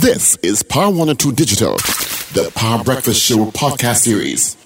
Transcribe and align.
This 0.00 0.36
is 0.36 0.62
Power 0.62 0.88
102 0.88 1.32
Digital, 1.32 1.74
the 2.32 2.50
Power 2.54 2.82
Breakfast 2.82 3.22
Show 3.22 3.44
podcast 3.50 3.96
series. 3.96 4.56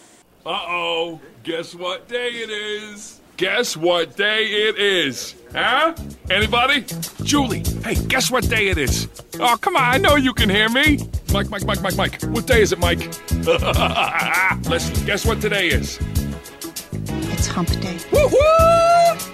Uh 0.47 0.51
oh, 0.51 1.21
guess 1.43 1.75
what 1.75 2.07
day 2.07 2.29
it 2.29 2.51
is? 2.51 3.21
Guess 3.37 3.77
what 3.77 4.17
day 4.17 4.45
it 4.45 4.79
is? 4.79 5.35
Huh? 5.53 5.95
Anybody? 6.31 6.85
Julie, 7.25 7.65
hey, 7.83 7.97
guess 8.07 8.31
what 8.31 8.49
day 8.49 8.69
it 8.69 8.79
is? 8.79 9.09
Oh, 9.41 9.57
come 9.61 9.75
on, 9.75 9.83
I 9.83 9.99
know 9.99 10.15
you 10.15 10.35
can 10.35 10.49
hear 10.49 10.69
me. 10.69 10.99
Mike, 11.33 11.51
Mike, 11.51 11.65
Mike, 11.65 11.83
Mike, 11.83 11.97
Mike. 11.97 12.23
What 12.23 12.47
day 12.47 12.63
is 12.63 12.71
it, 12.71 12.79
Mike? 12.79 13.01
Listen, 14.69 15.05
guess 15.05 15.27
what 15.27 15.41
today 15.41 15.67
is? 15.67 15.99
It's 17.33 17.49
hump 17.49 17.71
day. 17.81 17.99
Woo-hoo! 18.13 19.34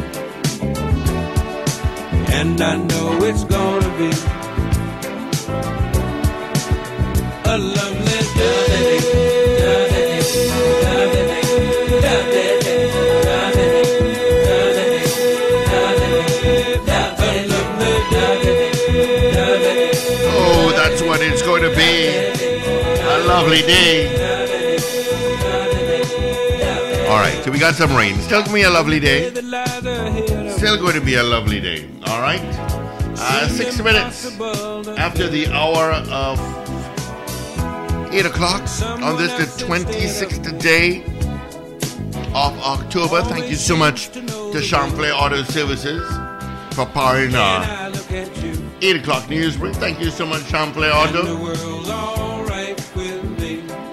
and 2.31 2.59
I 2.61 2.77
know 2.77 3.23
it's 3.23 3.43
gonna 3.43 3.89
be 3.97 4.09
a 7.45 7.57
lovely 7.57 8.21
day. 8.35 10.01
Oh, 20.33 20.71
that's 20.75 21.01
what 21.01 21.21
it's 21.21 21.41
going 21.41 21.63
to 21.63 21.69
be. 21.75 22.07
A 23.03 23.27
lovely 23.27 23.61
day. 23.61 24.17
All 27.09 27.17
right, 27.19 27.43
so 27.43 27.51
we 27.51 27.59
got 27.59 27.75
some 27.75 27.95
rain. 27.95 28.15
Still 28.21 28.41
gonna 28.41 28.53
be 28.53 28.63
a 28.63 28.69
lovely 28.69 28.99
day. 28.99 29.29
Still 30.57 30.77
going 30.77 30.93
to 30.95 31.01
be 31.01 31.15
a 31.15 31.23
lovely 31.23 31.59
day. 31.59 31.87
All 32.11 32.21
right. 32.21 32.41
Uh, 33.17 33.47
six 33.47 33.81
minutes 33.81 34.25
after 34.97 35.29
the 35.29 35.47
hour 35.47 35.93
of 36.11 36.37
eight 38.13 38.25
o'clock 38.25 38.61
on 39.01 39.15
this 39.17 39.31
the 39.39 39.63
26th 39.63 40.59
day 40.59 41.03
of 42.35 42.59
October. 42.59 43.21
Thank 43.21 43.49
you 43.49 43.55
so 43.55 43.77
much 43.77 44.09
to 44.11 44.61
Champlain 44.61 45.11
Auto 45.13 45.43
Services 45.43 46.05
for 46.75 46.85
powering 46.87 47.33
our 47.33 47.63
8 48.81 48.95
o'clock 48.97 49.29
news 49.29 49.55
break. 49.55 49.75
Thank 49.75 50.01
you 50.01 50.09
so 50.09 50.25
much, 50.25 50.43
Champlain 50.49 50.91
Auto. 50.91 51.21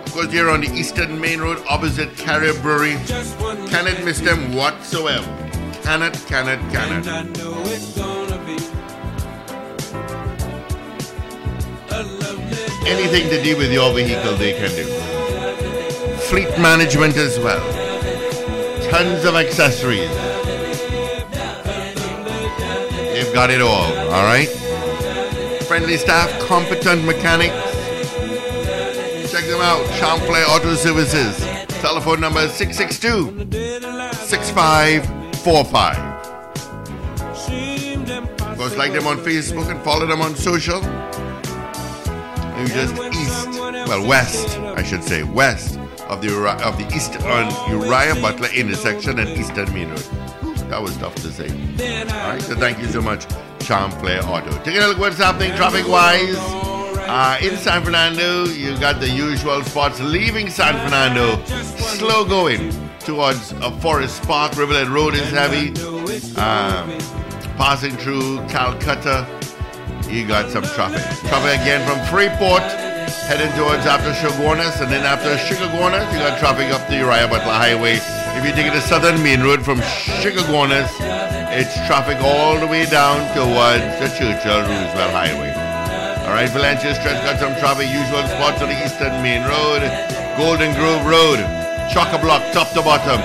Of 0.03 0.13
course, 0.13 0.33
you're 0.33 0.51
on 0.51 0.63
the 0.63 0.71
Eastern 0.75 1.21
Main 1.21 1.39
Road 1.41 1.63
opposite 1.69 2.17
Carib 2.17 2.61
Brewery. 2.63 2.97
Cannot 3.69 4.03
miss 4.05 4.19
them 4.19 4.57
whatsoever. 4.57 5.48
Cannot, 5.89 6.13
cannot, 6.27 6.61
cannot. 6.71 7.09
I 7.09 7.23
know 7.23 7.63
it's 7.65 7.97
gonna 7.97 8.37
be 8.45 8.59
Anything 12.87 13.31
to 13.31 13.43
do 13.43 13.57
with 13.57 13.73
your 13.73 13.95
vehicle, 13.95 14.37
they 14.37 14.53
can 14.53 14.69
do. 14.77 14.85
Fleet 16.29 16.51
management 16.59 17.17
as 17.17 17.39
well. 17.39 17.65
Tons 18.91 19.25
of 19.25 19.35
accessories. 19.35 20.11
They've 23.15 23.33
got 23.33 23.49
it 23.49 23.63
all, 23.63 23.91
all 24.13 24.25
right? 24.25 24.51
Friendly 25.69 25.97
staff, 25.97 26.29
competent 26.47 27.07
mechanics. 27.07 27.57
Check 29.33 29.47
them 29.47 29.63
out. 29.63 29.87
Champlain 29.95 30.45
Auto 30.51 30.75
Services. 30.75 31.39
Telephone 31.81 32.21
number 32.21 32.41
is 32.41 32.53
662 32.53 33.47
6545. 35.39 36.19
Of 38.41 38.59
course, 38.59 38.77
like 38.77 38.93
them 38.93 39.07
on 39.07 39.19
Facebook 39.19 39.71
and 39.71 39.81
follow 39.83 40.05
them 40.07 40.21
on 40.21 40.35
social. 40.35 40.85
And 40.85 42.69
just 42.71 42.95
east, 43.15 43.49
well, 43.89 44.05
west, 44.07 44.59
I 44.59 44.83
should 44.83 45.05
say, 45.05 45.23
west 45.23 45.79
of 46.09 46.21
the 46.21 46.29
of 46.65 46.77
the 46.77 46.87
east 46.95 47.17
on 47.23 47.53
Uriah 47.71 48.17
Butler 48.21 48.49
intersection 48.55 49.21
and 49.21 49.29
Eastern 49.31 49.73
Main 49.73 49.91
Road. 49.91 50.09
That 50.71 50.83
was 50.83 50.97
tough 50.97 51.15
to 51.17 51.31
say. 51.31 51.49
All 51.49 52.31
right, 52.31 52.43
so 52.43 52.57
thank 52.57 52.81
you 52.81 52.87
so 52.87 53.01
much, 53.01 53.27
Champlain 53.61 54.19
Auto. 54.25 54.51
Taking 54.65 54.83
a 54.83 54.89
look 54.89 54.99
what's 54.99 55.19
happening 55.19 55.55
traffic-wise. 55.55 56.37
Uh, 57.11 57.39
in 57.41 57.57
San 57.57 57.83
Fernando, 57.83 58.45
you 58.45 58.77
got 58.81 59.01
the 59.01 59.09
usual 59.09 59.63
spots. 59.63 59.99
Leaving 60.01 60.51
San 60.51 60.75
Fernando, 60.85 61.43
slow 61.45 62.25
going 62.25 62.71
towards 63.09 63.55
uh, 63.55 63.71
Forest 63.81 64.23
Park. 64.25 64.53
Riverhead 64.55 64.89
Road 64.89 65.15
is 65.15 65.31
heavy. 65.33 65.73
Um, 66.37 66.93
passing 67.57 67.97
through 67.97 68.37
Calcutta, 68.53 69.25
you 70.13 70.29
got 70.29 70.53
some 70.53 70.63
traffic. 70.77 71.01
Traffic 71.25 71.57
again 71.65 71.81
from 71.89 71.97
Freeport, 72.13 72.61
heading 73.25 73.49
towards 73.57 73.89
after 73.89 74.13
Chaguanas, 74.13 74.85
and 74.85 74.93
then 74.93 75.09
after 75.09 75.33
Chaguanas, 75.49 76.05
you 76.13 76.21
got 76.21 76.39
traffic 76.39 76.69
up 76.69 76.87
the 76.89 77.01
Uriah 77.01 77.27
Butler 77.27 77.57
Highway. 77.57 77.97
If 78.37 78.45
you 78.45 78.53
take 78.53 78.71
the 78.77 78.85
southern 78.85 79.23
main 79.23 79.41
road 79.41 79.65
from 79.65 79.81
Chaguanas, 80.21 80.93
it's 81.57 81.75
traffic 81.89 82.21
all 82.21 82.61
the 82.61 82.67
way 82.67 82.85
down 82.85 83.25
towards 83.33 83.89
the 84.05 84.13
Churchill 84.21 84.61
Roosevelt 84.69 85.17
Highway. 85.17 85.57
All 86.29 86.37
right, 86.37 86.51
Valencia 86.51 86.95
Stretch 86.95 87.25
got 87.25 87.41
some 87.41 87.57
traffic. 87.57 87.89
Usual 87.89 88.21
spots 88.37 88.61
on 88.61 88.69
the 88.69 88.77
eastern 88.85 89.17
main 89.25 89.49
road, 89.49 89.81
Golden 90.37 90.77
Grove 90.77 91.07
Road, 91.09 91.58
Chock-a-Block 91.93 92.53
top 92.53 92.71
to 92.73 92.83
bottom, 92.83 93.19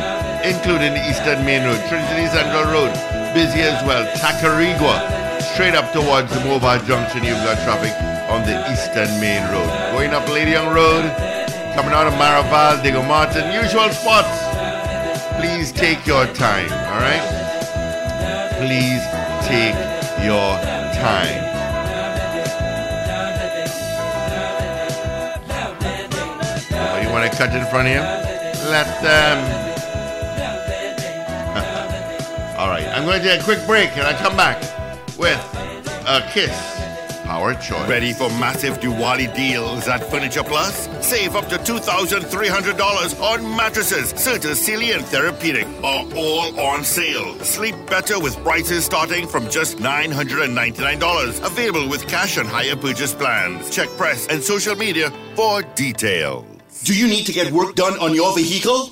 including 0.43 0.93
the 0.93 1.03
eastern 1.09 1.43
main 1.45 1.63
road, 1.63 1.79
Trinity 1.89 2.27
Central 2.27 2.63
Road, 2.71 2.93
busy 3.33 3.61
as 3.61 3.83
well. 3.85 4.07
Tacarigua, 4.15 5.41
straight 5.53 5.75
up 5.75 5.91
towards 5.91 6.33
the 6.33 6.39
Mobile 6.45 6.79
Junction, 6.87 7.23
you've 7.23 7.43
got 7.43 7.61
traffic 7.63 7.91
on 8.31 8.41
the 8.47 8.55
eastern 8.71 9.11
main 9.19 9.43
road. 9.51 9.67
Going 9.91 10.11
up 10.11 10.27
Lady 10.29 10.51
Young 10.51 10.73
Road, 10.73 11.03
coming 11.75 11.93
out 11.93 12.07
of 12.07 12.13
Maraval, 12.13 12.81
Diego 12.81 13.03
Martin, 13.03 13.51
usual 13.51 13.89
spots. 13.89 14.31
Please 15.37 15.71
take 15.71 16.07
your 16.07 16.25
time, 16.27 16.71
all 16.71 17.01
right? 17.03 17.23
Please 18.57 19.03
take 19.45 19.75
your 20.23 20.55
time. 20.97 21.51
Oh, 26.71 26.99
you 27.03 27.09
want 27.11 27.29
to 27.29 27.37
cut 27.37 27.53
in 27.53 27.65
front 27.67 27.87
of 27.89 27.93
him? 27.93 28.32
Let 28.69 29.01
them. 29.01 29.37
All 32.57 32.69
right, 32.69 32.87
I'm 32.87 33.05
going 33.05 33.21
to 33.21 33.27
take 33.27 33.41
a 33.41 33.43
quick 33.43 33.65
break 33.67 33.89
and 33.97 34.07
I 34.07 34.13
come 34.13 34.37
back 34.37 34.61
with 35.17 35.39
a 36.07 36.21
kiss. 36.31 36.83
Power 37.23 37.53
choice. 37.55 37.89
Ready 37.89 38.13
for 38.13 38.29
massive 38.29 38.79
Diwali 38.79 39.33
deals 39.35 39.87
at 39.87 40.03
Furniture 40.11 40.43
Plus? 40.43 40.87
Save 41.05 41.35
up 41.35 41.47
to 41.49 41.57
$2,300 41.57 43.21
on 43.21 43.55
mattresses, 43.55 44.13
Certus, 44.13 44.55
Sealy, 44.57 44.91
and 44.91 45.03
Therapeutic 45.05 45.65
are 45.83 46.05
all 46.15 46.59
on 46.59 46.83
sale. 46.83 47.33
Sleep 47.39 47.75
better 47.87 48.19
with 48.19 48.35
prices 48.43 48.85
starting 48.85 49.27
from 49.27 49.49
just 49.49 49.77
$999. 49.77 51.45
Available 51.45 51.89
with 51.89 52.07
cash 52.07 52.37
and 52.37 52.47
hire 52.47 52.75
purchase 52.75 53.13
plans. 53.13 53.69
Check 53.69 53.89
press 53.97 54.27
and 54.27 54.43
social 54.43 54.75
media 54.75 55.09
for 55.35 55.63
details. 55.75 56.52
Do 56.83 56.93
you 56.93 57.07
need 57.07 57.25
to 57.27 57.31
get 57.31 57.51
work 57.53 57.75
done 57.75 57.97
on 57.99 58.13
your 58.13 58.35
vehicle? 58.35 58.91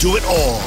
do 0.00 0.16
it 0.16 0.24
all. 0.24 0.60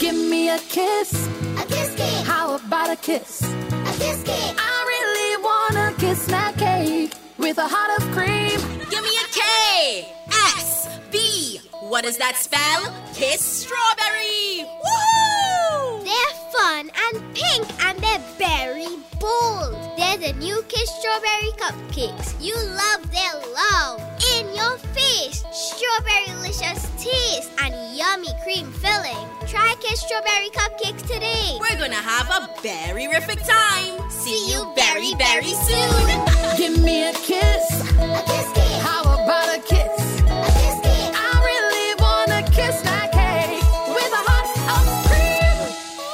Give 0.00 0.14
me 0.14 0.50
a 0.50 0.58
kiss. 0.58 1.28
A 1.58 1.64
kiss, 1.66 1.94
kiss. 1.94 2.26
How 2.26 2.56
about 2.56 2.90
a 2.90 2.96
kiss? 2.96 3.42
A 3.42 3.92
kiss 3.98 4.22
cake. 4.24 4.56
I 4.58 4.74
really 4.92 5.42
wanna 5.42 5.94
kiss 5.98 6.26
that 6.26 6.56
cake 6.56 7.14
with 7.38 7.58
a 7.58 7.68
heart 7.68 8.00
of 8.00 8.10
cream. 8.12 8.60
Give 8.90 9.02
me 9.02 9.14
a 9.24 9.28
K 9.40 10.14
S 10.30 10.88
B. 11.10 11.60
What 11.88 12.04
does 12.04 12.18
that 12.18 12.36
spell? 12.36 12.92
Kiss 13.14 13.40
strawberry. 13.40 14.66
Woohoo! 14.84 16.04
They're 16.04 16.36
fun 16.52 16.90
and 17.04 17.34
pink 17.34 17.66
and 17.84 17.98
they're 17.98 18.24
very 18.36 18.96
bold. 19.20 19.74
They're 19.96 20.18
the 20.18 20.32
new 20.38 20.62
Kiss 20.68 20.90
Strawberry 21.00 21.52
Cupcakes. 21.62 22.34
You 22.40 22.54
love 22.56 23.10
their 23.10 23.34
love. 23.54 24.02
In 24.36 24.46
your 24.54 24.76
face, 24.94 25.44
strawberry 25.52 26.26
delicious 26.26 26.82
taste 27.02 27.50
and 27.62 27.74
yummy 28.10 28.28
cream 28.42 28.66
filling. 28.72 29.28
Try 29.46 29.74
Kiss 29.80 30.00
Strawberry 30.00 30.50
Cupcakes 30.50 31.02
today. 31.02 31.58
We're 31.60 31.78
gonna 31.78 31.94
have 31.94 32.28
a 32.30 32.48
very 32.62 33.06
terrific 33.06 33.40
time. 33.44 34.10
See 34.10 34.50
you 34.50 34.72
very, 34.74 35.14
very 35.14 35.52
soon. 35.68 36.06
Give 36.56 36.82
me 36.82 37.08
a 37.08 37.12
kiss. 37.12 37.64
A 38.00 38.22
kiss 38.30 38.48
cake. 38.56 38.80
How 38.88 39.02
about 39.02 39.48
a 39.56 39.60
kiss? 39.60 40.20
A 40.22 40.48
kiss 40.58 40.76
cake. 40.86 41.12
I 41.14 41.32
really 41.50 41.88
wanna 42.04 42.40
kiss 42.50 42.80
that 42.88 43.08
cake 43.12 43.64
with 43.96 44.12
a 44.20 44.22
heart 44.28 44.48
of 44.74 44.84
cream. 45.08 45.58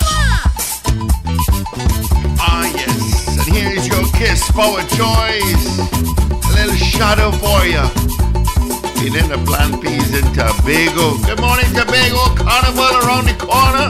Mwah! 0.03 0.43
Ah, 2.41 2.67
yes. 2.75 3.39
And 3.39 3.57
here's 3.57 3.87
your 3.87 4.05
kiss 4.19 4.43
for 4.51 4.81
a 4.81 4.85
choice. 5.01 5.67
A 6.49 6.53
little 6.59 6.77
shadow 6.77 7.31
for 7.31 7.65
you. 7.67 8.24
Feeling 8.97 9.29
the 9.29 9.39
plant 9.45 9.83
peas 9.83 10.11
in 10.17 10.25
Tobago. 10.33 11.19
Good 11.27 11.41
morning, 11.41 11.69
Tobago. 11.77 12.25
Carnival 12.41 12.95
around 13.05 13.27
the 13.29 13.37
corner. 13.37 13.89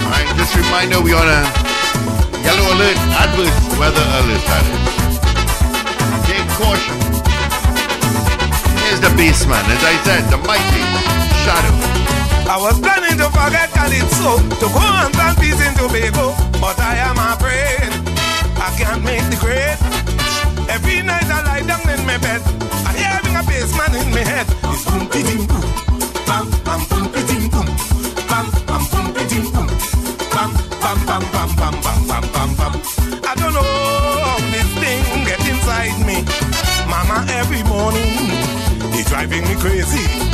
Alright, 0.00 0.28
just 0.36 0.56
a 0.56 0.58
reminder 0.64 1.00
we 1.02 1.12
on 1.12 1.28
a 1.28 1.40
yellow 2.40 2.66
alert, 2.72 2.96
adverse 3.20 3.58
weather 3.78 4.06
alert 4.18 4.44
that 4.48 4.64
is. 4.72 4.94
Take 6.24 6.48
caution. 6.56 6.98
Here's 8.84 9.00
the 9.00 9.12
baseman, 9.16 9.64
as 9.68 9.82
I 9.84 9.94
said, 10.04 10.22
the 10.32 10.38
mighty 10.48 10.84
shadow. 11.44 11.76
I 12.48 12.56
was 12.60 12.78
planning 12.80 13.18
to 13.18 13.28
forget 13.30 13.70
Calypso 13.72 14.36
to 14.60 14.66
go 14.72 14.80
and 14.80 15.12
plant 15.12 15.38
peace 15.40 15.60
in 15.60 15.74
Tobago, 15.74 16.32
but 16.60 16.78
I 16.80 16.96
am 16.96 17.18
afraid 17.18 18.03
I 18.64 18.70
can't 18.78 19.04
make 19.04 19.20
the 19.28 19.36
grade. 19.36 19.76
Every 20.70 21.02
night 21.02 21.28
I 21.28 21.42
lie 21.44 21.66
down 21.68 21.84
in 21.84 22.00
my 22.06 22.16
bed, 22.16 22.40
I 22.88 22.96
hearing 22.96 23.36
a 23.36 23.42
bassman 23.44 23.92
in 24.00 24.08
my 24.10 24.24
head. 24.24 24.46
It's 24.72 24.84
boom, 24.88 25.04
pitting, 25.12 25.44
boom, 25.44 25.60
bam, 26.24 26.48
bam, 26.64 26.80
boom, 26.88 27.12
pitting, 27.12 27.50
boom, 27.52 27.68
bam, 28.24 28.46
bam, 28.64 28.82
boom, 28.88 29.06
pitting, 29.12 29.52
boom, 29.52 29.68
bam, 30.32 30.50
bam, 30.80 30.98
bam, 31.04 31.22
bam, 31.28 31.50
bam, 31.60 31.74
bam, 31.84 32.00
bam, 32.08 32.24
bam, 32.32 32.50
bam. 32.56 32.74
I 33.28 33.34
don't 33.36 33.52
know 33.52 33.68
how 34.24 34.40
this 34.48 34.70
thing 34.80 35.24
get 35.28 35.44
inside 35.44 36.00
me. 36.08 36.24
Mama, 36.88 37.20
every 37.36 37.62
morning, 37.64 38.16
it's 38.96 39.10
driving 39.10 39.44
me 39.44 39.54
crazy 39.60 40.33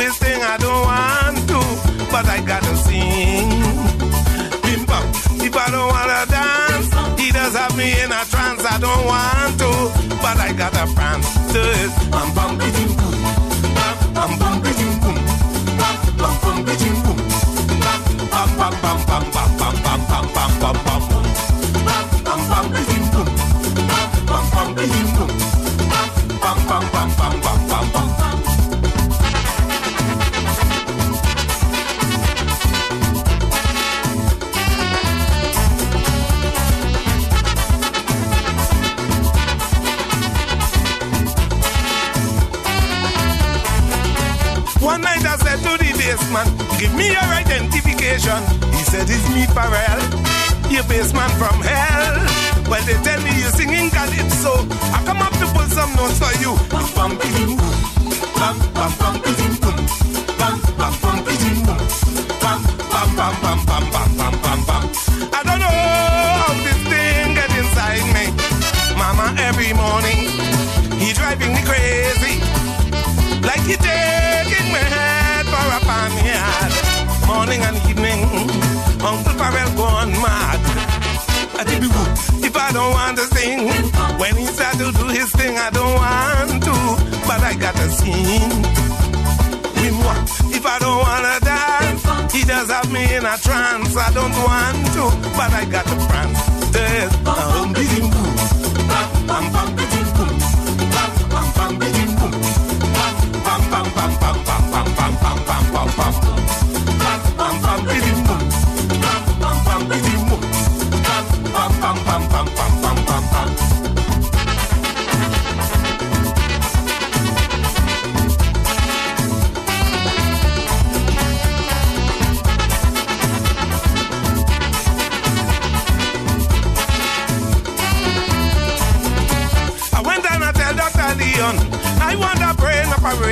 to 0.00 0.18
thing, 0.18 0.40
I 0.42 0.56
don't 0.56 0.84
want 0.90 1.36
to, 1.50 1.60
but 2.10 2.24
I 2.26 2.40
gotta 2.40 2.74
sing. 2.86 3.50
Bim 4.64 4.86
bam. 4.88 5.04
If 5.46 5.54
I 5.54 5.68
don't 5.74 5.88
wanna 5.94 6.22
dance, 6.36 6.88
he 7.20 7.30
does 7.30 7.54
have 7.54 7.76
me 7.76 7.88
in 8.02 8.10
a 8.10 8.22
trance. 8.32 8.64
I 8.64 8.78
don't 8.86 9.04
want 9.12 9.52
to, 9.62 9.70
but 10.24 10.36
I 10.46 10.52
gotta 10.56 10.84
prance 10.96 11.28
to 11.52 11.60
it. 11.82 11.90
I'm 12.18 12.28
bum 12.34 12.58
bitting 12.58 12.92
boom, 12.96 13.09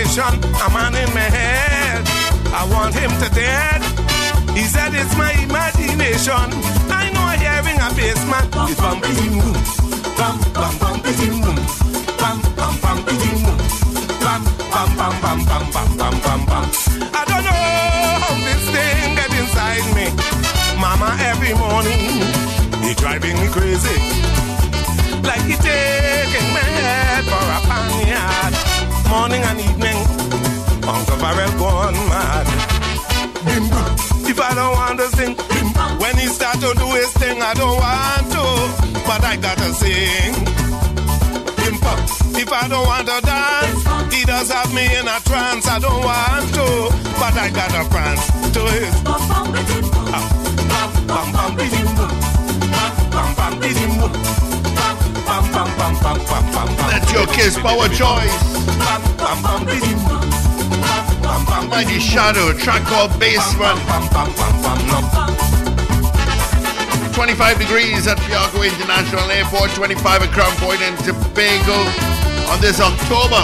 operation, 0.08 0.40
a 0.64 0.70
man 0.72 0.94
in 0.94 1.12
my 1.14 1.20
head. 1.20 2.02
I 2.52 2.66
want 2.72 2.94
him 2.94 3.10
to 3.10 3.28
dead. 3.34 3.82
He 4.56 4.64
said 4.64 4.94
it's 4.94 5.14
my 5.16 5.32
imagination. 5.32 6.48
I 6.90 7.10
know 7.12 7.20
I'm 7.20 7.38
hearing 7.38 7.78
a 7.78 7.88
bassman 7.92 8.46
is 8.70 8.80
bam 8.80 9.00
bam 9.00 9.18
bam 10.16 10.78
bam 10.78 10.78
bam 10.78 11.00
bam 11.00 11.20
boom, 11.42 11.56
bam 12.18 12.38
bam 12.56 12.74
bam 12.82 12.98
bam 13.04 13.04
boom, 13.04 13.56
bam 14.20 14.42
bam 14.72 14.88
bam 14.96 15.14
bam 15.22 15.38
bam 15.44 15.64
bam 15.72 15.88
bam 15.96 16.14
bam 16.24 16.40
bam. 16.46 16.64
I 17.12 17.24
don't 17.28 17.44
know 17.44 17.64
how 18.22 18.34
this 18.46 18.64
thing 18.72 19.14
get 19.14 19.32
inside 19.40 19.86
me. 19.94 20.06
Mama 20.80 21.16
every 21.20 21.54
morning, 21.54 22.00
he 22.82 22.94
driving 22.94 23.36
me 23.40 23.48
crazy 23.48 23.98
like 25.22 25.42
he 25.42 25.54
taking 25.56 26.48
my 26.54 26.66
head 26.78 27.24
for 27.24 27.44
a 27.56 27.60
panyard. 27.68 28.67
Morning 29.08 29.42
and 29.42 29.58
evening, 29.60 29.96
Uncle 30.84 31.16
Farrell 31.16 31.52
gone 31.58 31.94
mad. 32.12 32.46
Bim. 33.44 33.64
If 34.28 34.38
I 34.38 34.52
don't 34.54 34.74
want 34.76 34.98
to 35.00 35.08
sing, 35.16 35.34
bim 35.34 35.68
when 35.98 36.16
he 36.18 36.26
start 36.26 36.56
to 36.60 36.74
do 36.76 36.86
his 36.92 37.10
thing, 37.14 37.40
I 37.40 37.54
don't 37.54 37.78
want 37.80 38.26
to, 38.36 38.44
but 39.08 39.24
I 39.24 39.36
gotta 39.36 39.72
sing. 39.80 40.34
Bim. 41.56 41.76
If 42.36 42.52
I 42.52 42.68
don't 42.68 42.86
want 42.86 43.08
to 43.08 43.20
dance, 43.24 44.14
he 44.14 44.24
does 44.24 44.50
have 44.50 44.72
me 44.74 44.84
in 44.84 45.08
a 45.08 45.18
trance. 45.24 45.66
I 45.66 45.78
don't 45.78 46.04
want 46.04 46.46
to, 46.54 46.66
but 47.18 47.34
I 47.36 47.48
gotta 47.48 47.88
prance 47.88 48.26
to 48.52 48.60
his. 48.60 48.94
Ah, 49.06 50.28
bam 51.06 51.32
bam 51.32 51.56
bam 51.56 51.88
bim 55.28 57.12
your 57.12 57.26
Kiss 57.28 57.58
Power 57.58 57.88
Choice. 57.88 58.34
Mighty 61.68 62.00
Shadow, 62.00 62.52
track 62.54 62.82
called 62.82 63.10
Bassman. 63.20 63.76
25 67.12 67.58
degrees 67.58 68.06
at 68.06 68.16
Piarco 68.18 68.62
International 68.64 69.30
Airport, 69.30 69.70
25 69.70 70.22
at 70.22 70.30
Crown 70.30 70.52
Point 70.56 70.80
and 70.82 70.96
Tobago 70.98 71.78
on 72.50 72.60
this 72.60 72.80
October. 72.80 73.42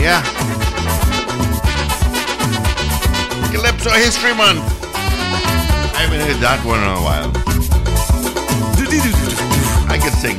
Yeah. 0.00 0.22
Calypso 3.52 3.90
History 3.90 4.34
Month. 4.34 4.62
I 5.94 6.06
haven't 6.06 6.20
heard 6.20 6.40
that 6.40 6.64
one 6.64 6.80
in 6.80 6.88
a 6.88 7.02
while. 7.02 7.43
I 10.04 10.10
can 10.10 10.18
sing. 10.18 10.36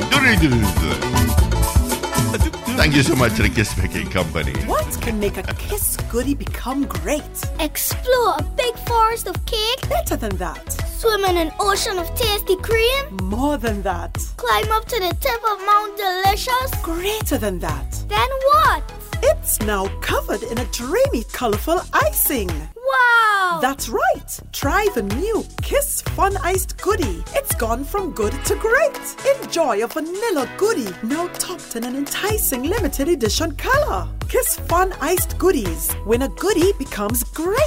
Thank 2.77 2.95
you 2.95 3.01
so 3.01 3.15
much 3.15 3.35
to 3.37 3.41
the 3.41 3.49
Kiss 3.49 3.73
Baking 3.73 4.11
Company. 4.11 4.53
What 4.65 5.01
can 5.01 5.19
make 5.19 5.37
a 5.37 5.43
kiss 5.55 5.97
goodie 6.11 6.35
become 6.35 6.85
great? 6.85 7.23
Explore 7.59 8.35
a 8.37 8.43
big 8.55 8.75
forest 8.85 9.25
of 9.25 9.43
cake. 9.47 9.89
Better 9.89 10.17
than 10.17 10.35
that. 10.37 10.71
Swim 10.99 11.25
in 11.25 11.37
an 11.37 11.51
ocean 11.59 11.97
of 11.97 12.13
tasty 12.13 12.57
cream. 12.57 13.17
More 13.23 13.57
than 13.57 13.81
that. 13.81 14.13
Climb 14.37 14.71
up 14.71 14.85
to 14.85 14.99
the 14.99 15.15
tip 15.19 15.43
of 15.49 15.59
Mount 15.65 15.97
Delicious. 15.97 16.69
Greater 16.83 17.39
than 17.39 17.57
that. 17.57 17.91
Then 18.07 18.29
what? 18.51 18.83
It's 19.23 19.59
now 19.61 19.87
covered 20.01 20.43
in 20.43 20.59
a 20.59 20.65
dreamy, 20.65 21.23
colorful 21.33 21.81
icing. 21.91 22.51
Wow! 22.95 23.59
That's 23.61 23.89
right. 23.89 24.39
Try 24.51 24.87
the 24.95 25.03
new 25.03 25.45
Kiss 25.61 26.01
Fun 26.01 26.37
Iced 26.37 26.77
Goodie. 26.81 27.23
It's 27.33 27.55
gone 27.55 27.83
from 27.83 28.11
good 28.11 28.33
to 28.45 28.55
great. 28.55 29.15
Enjoy 29.41 29.83
a 29.83 29.87
vanilla 29.87 30.49
goodie 30.57 30.93
now 31.03 31.27
topped 31.29 31.75
in 31.75 31.83
an 31.83 31.95
enticing 31.95 32.63
limited 32.63 33.07
edition 33.07 33.55
color. 33.55 34.07
Kiss 34.29 34.57
Fun 34.59 34.93
Iced 35.01 35.37
Goodies 35.37 35.93
when 36.05 36.23
a 36.23 36.29
goodie 36.29 36.73
becomes 36.77 37.23
great. 37.23 37.57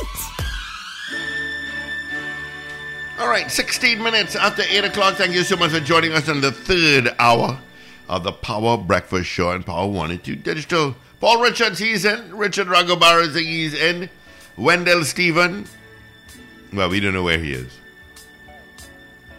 All 3.19 3.29
right, 3.29 3.51
16 3.51 4.01
minutes 4.03 4.37
after 4.37 4.63
8 4.63 4.85
o'clock. 4.85 5.15
Thank 5.15 5.35
you 5.35 5.43
so 5.43 5.57
much 5.57 5.73
for 5.73 5.81
joining 5.81 6.13
us 6.13 6.29
on 6.29 6.41
the 6.41 6.53
third 6.53 7.15
hour 7.19 7.59
of 8.09 8.23
the 8.23 8.33
Power 8.33 8.77
Breakfast 8.77 9.29
Show 9.29 9.49
on 9.51 9.65
Power 9.65 9.89
1 9.89 10.11
and 10.13 10.23
2 10.23 10.37
Digital. 10.37 10.95
Paul 11.21 11.43
Richards, 11.43 11.81
he's 11.81 12.05
in. 12.05 12.37
Richard 12.37 12.69
Ragobaras, 12.69 13.37
he's 13.37 13.75
in. 13.75 14.09
Wendell 14.59 15.05
Stephen, 15.05 15.67
well, 16.73 16.91
we 16.91 16.99
don't 16.99 17.15
know 17.15 17.23
where 17.23 17.39
he 17.39 17.53
is. 17.53 17.79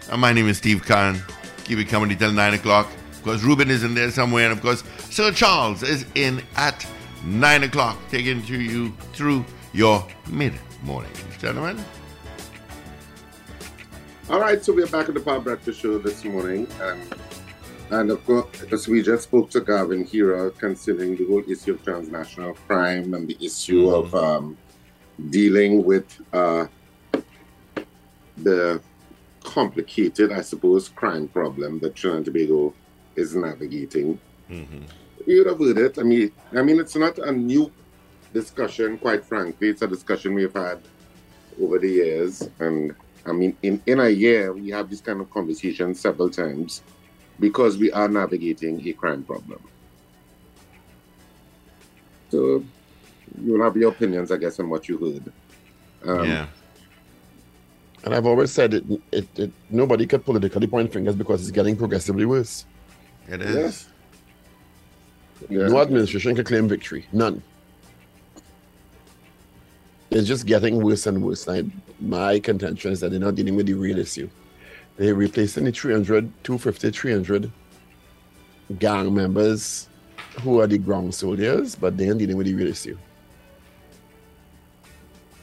And 0.09 0.21
my 0.21 0.31
name 0.31 0.47
is 0.47 0.59
Steve 0.59 0.85
Khan. 0.85 1.21
Keep 1.65 1.79
it 1.79 1.89
coming 1.89 2.17
till 2.17 2.31
9 2.31 2.53
o'clock. 2.53 2.89
Of 3.11 3.23
course, 3.23 3.43
Ruben 3.43 3.69
is 3.69 3.83
in 3.83 3.95
there 3.95 4.11
somewhere. 4.11 4.45
And 4.45 4.53
of 4.53 4.61
course, 4.61 4.81
Sir 5.09 5.33
Charles 5.33 5.83
is 5.83 6.05
in 6.15 6.41
at 6.55 6.87
9 7.25 7.63
o'clock, 7.63 7.99
taking 8.09 8.41
to 8.43 8.61
you 8.61 8.91
through 9.11 9.43
your 9.73 10.07
mid 10.29 10.53
morning. 10.83 11.11
Gentlemen. 11.37 11.83
All 14.29 14.39
right, 14.39 14.63
so 14.63 14.71
we're 14.73 14.87
back 14.87 15.09
at 15.09 15.15
the 15.15 15.19
Power 15.19 15.41
Breakfast 15.41 15.81
Show 15.81 15.97
this 15.97 16.23
morning. 16.23 16.65
And, 16.79 17.15
and 17.89 18.11
of 18.11 18.25
course, 18.25 18.63
as 18.71 18.87
we 18.87 19.01
just 19.01 19.23
spoke 19.23 19.49
to 19.49 19.59
Garvin 19.59 20.05
Heerah 20.05 20.51
concerning 20.51 21.17
the 21.17 21.27
whole 21.27 21.43
issue 21.45 21.73
of 21.73 21.83
transnational 21.83 22.53
crime 22.53 23.13
and 23.13 23.27
the 23.27 23.37
issue 23.41 23.87
mm-hmm. 23.87 24.15
of 24.15 24.15
um, 24.15 24.57
dealing 25.29 25.83
with 25.83 26.05
uh, 26.33 26.67
the 28.37 28.81
complicated, 29.43 30.31
I 30.31 30.41
suppose, 30.41 30.89
crime 30.89 31.27
problem 31.27 31.79
that 31.79 31.95
Trinidad 31.95 32.17
and 32.17 32.25
Tobago 32.25 32.73
is 33.15 33.35
navigating. 33.35 34.19
Mm-hmm. 34.49 34.83
You'd 35.25 35.47
have 35.47 35.59
heard 35.59 35.77
it. 35.77 35.99
I 35.99 36.03
mean, 36.03 36.31
I 36.53 36.61
mean, 36.61 36.79
it's 36.79 36.95
not 36.95 37.17
a 37.19 37.31
new 37.31 37.71
discussion. 38.33 38.97
Quite 38.97 39.25
frankly, 39.25 39.69
it's 39.69 39.81
a 39.81 39.87
discussion 39.87 40.33
we've 40.33 40.53
had 40.53 40.79
over 41.61 41.79
the 41.79 41.89
years, 41.89 42.49
and 42.59 42.95
I 43.25 43.33
mean, 43.33 43.55
in, 43.61 43.81
in 43.85 43.99
a 43.99 44.09
year, 44.09 44.53
we 44.53 44.69
have 44.69 44.89
this 44.89 45.01
kind 45.01 45.19
of 45.19 45.29
conversation 45.29 45.93
several 45.93 46.29
times 46.29 46.81
because 47.39 47.77
we 47.77 47.91
are 47.91 48.07
navigating 48.07 48.85
a 48.87 48.93
crime 48.93 49.23
problem. 49.23 49.61
So 52.29 52.63
you'll 53.43 53.63
have 53.63 53.75
your 53.77 53.91
opinions, 53.91 54.31
I 54.31 54.37
guess, 54.37 54.59
on 54.59 54.69
what 54.69 54.87
you 54.87 54.97
heard. 54.97 55.31
Um, 56.05 56.25
yeah. 56.25 56.47
And 58.03 58.15
I've 58.15 58.25
always 58.25 58.51
said 58.51 58.73
it, 58.73 58.83
it, 59.11 59.27
it, 59.37 59.51
nobody 59.69 60.05
can 60.05 60.21
politically 60.21 60.67
point 60.67 60.91
fingers 60.93 61.15
because 61.15 61.41
it's 61.41 61.51
getting 61.51 61.75
progressively 61.75 62.25
worse. 62.25 62.65
It 63.27 63.41
is. 63.41 63.55
Yes. 63.55 63.89
Yeah. 65.49 65.67
No 65.67 65.79
administration 65.81 66.35
can 66.35 66.45
claim 66.45 66.67
victory. 66.67 67.05
None. 67.11 67.41
It's 70.11 70.27
just 70.27 70.45
getting 70.45 70.81
worse 70.81 71.05
and 71.05 71.21
worse. 71.23 71.47
I, 71.47 71.63
my 71.99 72.39
contention 72.39 72.91
is 72.91 72.99
that 73.01 73.11
they're 73.11 73.19
not 73.19 73.35
dealing 73.35 73.55
with 73.55 73.67
the 73.67 73.73
real 73.73 73.99
issue. 73.99 74.29
They're 74.97 75.15
replacing 75.15 75.65
the 75.65 75.71
300, 75.71 76.31
250, 76.43 76.91
300 76.91 77.51
gang 78.79 79.13
members 79.13 79.87
who 80.41 80.59
are 80.59 80.67
the 80.67 80.77
ground 80.77 81.13
soldiers, 81.13 81.75
but 81.75 81.97
they 81.97 82.09
ain't 82.09 82.17
dealing 82.19 82.37
with 82.37 82.47
the 82.47 82.53
real 82.53 82.67
issue. 82.67 82.97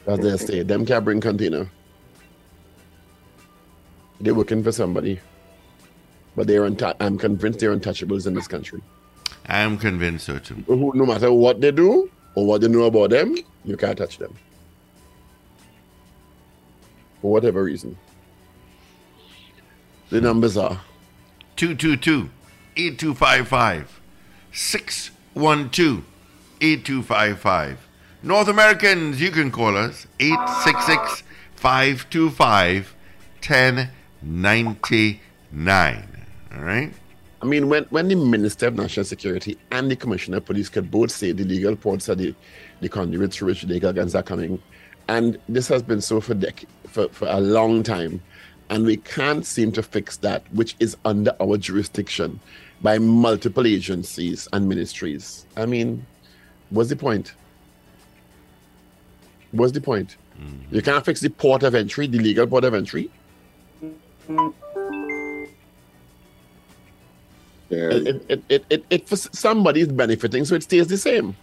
As 0.07 0.19
they 0.19 0.37
say, 0.37 0.63
them 0.63 0.85
can't 0.85 1.03
bring 1.03 1.19
container. 1.19 1.69
They're 4.21 4.33
working 4.33 4.63
for 4.63 4.71
somebody. 4.71 5.19
But 6.35 6.47
they're 6.47 6.61
unta- 6.61 6.95
I'm 6.99 7.17
convinced 7.17 7.59
they're 7.59 7.75
untouchables 7.75 8.25
in 8.25 8.33
this 8.33 8.47
country. 8.47 8.81
I'm 9.47 9.77
convinced 9.77 10.25
so 10.25 10.39
too. 10.39 10.63
No 10.67 11.05
matter 11.05 11.31
what 11.31 11.59
they 11.61 11.71
do 11.71 12.09
or 12.35 12.45
what 12.45 12.61
they 12.61 12.67
know 12.67 12.83
about 12.83 13.09
them, 13.09 13.35
you 13.65 13.75
can't 13.75 13.97
touch 13.97 14.17
them. 14.17 14.33
For 17.21 17.31
whatever 17.31 17.63
reason. 17.63 17.97
The 20.09 20.21
numbers 20.21 20.55
are 20.55 20.79
222 21.57 22.29
8255 22.77 23.99
612 24.53 26.03
8255. 26.61 27.86
North 28.27 28.49
Americans, 28.49 29.21
you 29.21 29.31
can 29.31 29.49
call 29.51 29.77
us 29.77 30.05
866 30.19 31.23
525 31.55 32.93
1099. 33.39 36.25
All 36.53 36.61
right? 36.61 36.91
I 37.41 37.45
mean, 37.45 37.69
when, 37.69 37.85
when 37.85 38.09
the 38.09 38.15
Minister 38.15 38.67
of 38.67 38.75
National 38.75 39.05
Security 39.05 39.57
and 39.71 39.89
the 39.89 39.95
Commissioner 39.95 40.35
of 40.37 40.45
Police 40.45 40.67
could 40.67 40.91
both 40.91 41.11
say 41.11 41.31
the 41.31 41.45
legal 41.45 41.77
ports 41.77 42.09
are 42.09 42.15
the, 42.15 42.35
the 42.81 42.89
conduits 42.89 43.37
through 43.37 43.47
which 43.47 43.63
legal 43.63 43.93
guns 43.93 44.13
are 44.13 44.23
coming, 44.23 44.61
and 45.07 45.39
this 45.47 45.69
has 45.69 45.81
been 45.81 46.01
so 46.01 46.19
for, 46.19 46.35
dec- 46.35 46.65
for, 46.85 47.07
for 47.07 47.29
a 47.29 47.39
long 47.39 47.81
time, 47.81 48.21
and 48.69 48.85
we 48.85 48.97
can't 48.97 49.45
seem 49.45 49.71
to 49.71 49.81
fix 49.81 50.17
that, 50.17 50.43
which 50.51 50.75
is 50.81 50.97
under 51.05 51.33
our 51.39 51.55
jurisdiction 51.55 52.41
by 52.81 52.97
multiple 52.97 53.65
agencies 53.65 54.49
and 54.51 54.67
ministries. 54.67 55.45
I 55.55 55.65
mean, 55.65 56.05
what's 56.71 56.89
the 56.89 56.97
point? 56.97 57.33
What's 59.57 59.73
the 59.73 59.81
point? 59.81 60.17
Mm-hmm. 60.39 60.75
You 60.75 60.81
can't 60.81 61.03
fix 61.03 61.19
the 61.19 61.29
port 61.29 61.63
of 61.63 61.75
entry, 61.75 62.07
the 62.07 62.19
legal 62.19 62.47
port 62.47 62.63
of 62.63 62.73
entry. 62.73 63.09
Yeah. 67.69 67.89
It, 67.89 68.25
it, 68.29 68.43
it, 68.49 68.65
it, 68.69 68.85
it, 68.89 69.07
for 69.09 69.15
somebody 69.15 69.81
is 69.81 69.87
benefiting, 69.89 70.45
so 70.45 70.55
it 70.55 70.63
stays 70.63 70.87
the 70.87 70.97
same. 70.97 71.35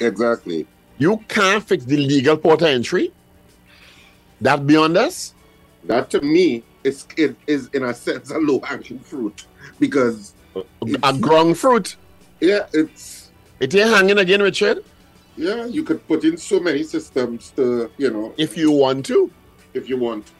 Exactly. 0.00 0.66
You 0.98 1.18
can't 1.28 1.62
fix 1.62 1.84
the 1.84 1.96
legal 1.96 2.36
port 2.36 2.62
of 2.62 2.68
entry. 2.68 3.12
That 4.40 4.66
beyond 4.66 4.96
us? 4.96 5.34
That 5.84 6.10
to 6.10 6.20
me 6.20 6.64
is 6.84 7.06
it 7.16 7.36
is 7.46 7.68
in 7.72 7.84
a 7.84 7.94
sense 7.94 8.30
a 8.30 8.38
low 8.38 8.60
hanging 8.60 8.98
fruit 9.00 9.46
because 9.78 10.32
a 11.02 11.16
grown 11.18 11.54
fruit. 11.54 11.96
Yeah, 12.40 12.66
it's 12.72 13.30
it 13.60 13.74
ain't 13.74 13.90
hanging 13.90 14.18
again, 14.18 14.42
Richard. 14.42 14.84
Yeah, 15.38 15.66
you 15.66 15.84
could 15.84 16.04
put 16.08 16.24
in 16.24 16.36
so 16.36 16.58
many 16.58 16.82
systems 16.82 17.50
to 17.54 17.92
you 17.96 18.10
know 18.10 18.34
if 18.36 18.56
you 18.56 18.72
want 18.72 19.06
to. 19.06 19.30
If 19.72 19.88
you 19.88 19.96
want. 19.96 20.32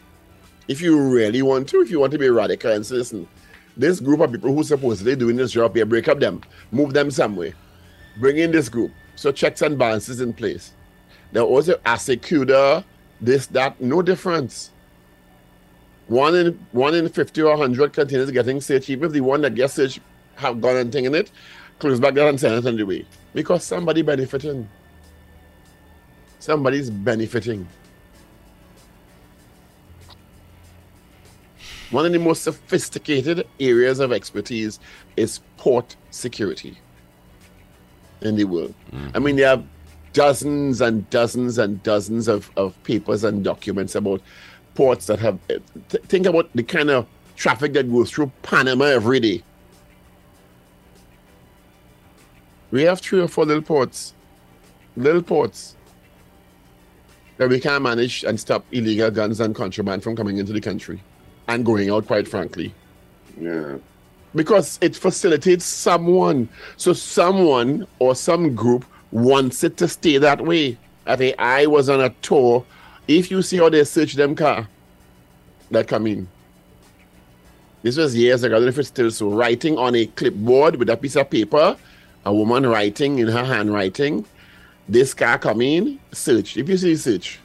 If 0.66 0.80
you 0.80 1.00
really 1.00 1.40
want 1.40 1.68
to, 1.68 1.80
if 1.80 1.90
you 1.90 2.00
want 2.00 2.12
to 2.12 2.18
be 2.18 2.28
radical 2.28 2.72
and 2.72 2.84
say, 2.84 2.96
listen, 2.96 3.28
this 3.76 4.00
group 4.00 4.20
of 4.20 4.32
people 4.32 4.52
who 4.52 4.64
supposedly 4.64 5.14
doing 5.14 5.36
this 5.36 5.52
job 5.52 5.76
here, 5.76 5.86
break 5.86 6.08
up 6.08 6.18
them, 6.18 6.42
move 6.72 6.92
them 6.92 7.10
somewhere, 7.12 7.54
bring 8.18 8.38
in 8.38 8.50
this 8.50 8.68
group. 8.68 8.90
So 9.14 9.30
checks 9.30 9.62
and 9.62 9.78
balances 9.78 10.20
in 10.20 10.32
place. 10.32 10.74
There 11.32 11.42
also 11.42 11.76
ASYCUDA, 11.86 12.84
this, 13.20 13.46
that, 13.48 13.80
no 13.80 14.02
difference. 14.02 14.72
One 16.08 16.34
in 16.34 16.66
one 16.72 16.94
in 16.94 17.08
fifty 17.08 17.40
or 17.40 17.56
hundred 17.56 17.92
containers 17.92 18.30
getting 18.30 18.60
searched, 18.60 18.90
even 18.90 19.06
if 19.06 19.12
the 19.12 19.20
one 19.20 19.42
that 19.42 19.54
gets 19.54 19.74
searched 19.74 20.00
have 20.34 20.60
gone 20.60 20.76
and 20.76 20.92
thing 20.92 21.04
in 21.04 21.14
it, 21.14 21.30
close 21.78 22.00
back 22.00 22.14
down 22.14 22.28
and 22.28 22.40
send 22.40 22.54
it 22.54 22.66
on 22.68 22.76
the 22.76 22.84
way. 22.84 23.06
Because 23.32 23.62
somebody 23.62 24.02
benefiting. 24.02 24.68
Somebody's 26.52 26.88
benefiting. 26.88 27.68
One 31.90 32.06
of 32.06 32.12
the 32.12 32.18
most 32.18 32.42
sophisticated 32.42 33.46
areas 33.60 34.00
of 34.00 34.12
expertise 34.12 34.80
is 35.18 35.40
port 35.58 35.94
security. 36.10 36.78
in 38.22 38.34
the 38.34 38.44
world. 38.44 38.74
I 39.14 39.18
mean, 39.18 39.36
there 39.36 39.50
are 39.50 39.62
dozens 40.14 40.80
and 40.80 41.08
dozens 41.10 41.58
and 41.58 41.82
dozens 41.82 42.28
of, 42.28 42.50
of 42.56 42.82
papers 42.82 43.24
and 43.24 43.44
documents 43.44 43.94
about 43.94 44.22
ports 44.74 45.06
that 45.08 45.18
have. 45.18 45.38
eh, 45.50 45.58
th- 45.90 46.02
think 46.04 46.24
about 46.24 46.48
the 46.54 46.62
kind 46.62 46.88
of 46.88 47.06
traffic 47.36 47.74
that 47.74 47.92
goes 47.92 48.10
through 48.10 48.32
Panama 48.42 48.86
every 48.86 49.20
day. 49.20 49.42
We 52.70 52.84
have 52.84 53.00
three 53.00 53.20
or 53.20 53.28
four 53.28 53.44
little 53.44 53.62
ports, 53.62 54.14
little 54.96 55.22
ports 55.22 55.76
that 57.38 57.48
we 57.48 57.58
can 57.58 57.82
manage 57.82 58.24
and 58.24 58.38
stop 58.38 58.64
illegal 58.72 59.10
guns 59.10 59.40
and 59.40 59.54
contraband 59.54 60.02
from 60.02 60.14
coming 60.14 60.38
into 60.38 60.52
the 60.52 60.60
country 60.60 61.00
and 61.46 61.64
going 61.64 61.90
out, 61.90 62.06
quite 62.06 62.28
frankly. 62.28 62.74
Yeah. 63.40 63.78
Because 64.34 64.78
it 64.82 64.94
facilitates 64.94 65.64
someone. 65.64 66.48
So 66.76 66.92
someone 66.92 67.86
or 67.98 68.14
some 68.14 68.54
group 68.54 68.84
wants 69.12 69.64
it 69.64 69.76
to 69.78 69.88
stay 69.88 70.18
that 70.18 70.44
way. 70.44 70.76
I 71.06 71.16
think 71.16 71.36
I 71.38 71.66
was 71.66 71.88
on 71.88 72.00
a 72.00 72.10
tour. 72.20 72.66
If 73.06 73.30
you 73.30 73.40
see 73.40 73.56
how 73.56 73.70
they 73.70 73.84
search 73.84 74.14
them 74.14 74.34
car 74.34 74.68
that 75.70 75.88
come 75.88 76.06
in. 76.06 76.28
This 77.82 77.96
was 77.96 78.14
years 78.14 78.42
ago. 78.42 78.56
I 78.56 78.58
don't 78.58 78.66
know 78.66 78.70
if 78.70 78.78
it's 78.78 78.88
still 78.88 79.10
so. 79.10 79.30
Writing 79.30 79.78
on 79.78 79.94
a 79.94 80.06
clipboard 80.06 80.76
with 80.76 80.90
a 80.90 80.96
piece 80.96 81.16
of 81.16 81.30
paper, 81.30 81.76
a 82.24 82.34
woman 82.34 82.66
writing 82.66 83.20
in 83.20 83.28
her 83.28 83.44
handwriting. 83.44 84.26
This 84.88 85.12
car 85.12 85.38
come 85.38 85.60
in, 85.60 86.00
search. 86.12 86.56
If 86.56 86.68
you 86.68 86.76
see 86.78 86.96
search, 86.96 87.38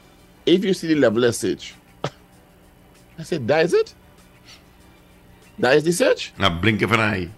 if 0.46 0.64
you 0.64 0.72
see 0.72 0.88
the 0.88 0.94
level 0.94 1.24
of 1.24 1.34
search, 1.34 1.74
I 3.18 3.22
said, 3.22 3.46
that 3.48 3.66
is 3.66 3.74
it? 3.74 3.94
That 5.58 5.76
is 5.76 5.84
the 5.84 5.92
search? 5.92 6.32
A 6.38 6.50
blink 6.50 6.82
of 6.82 6.92
an 6.92 7.00
eye. 7.00 7.28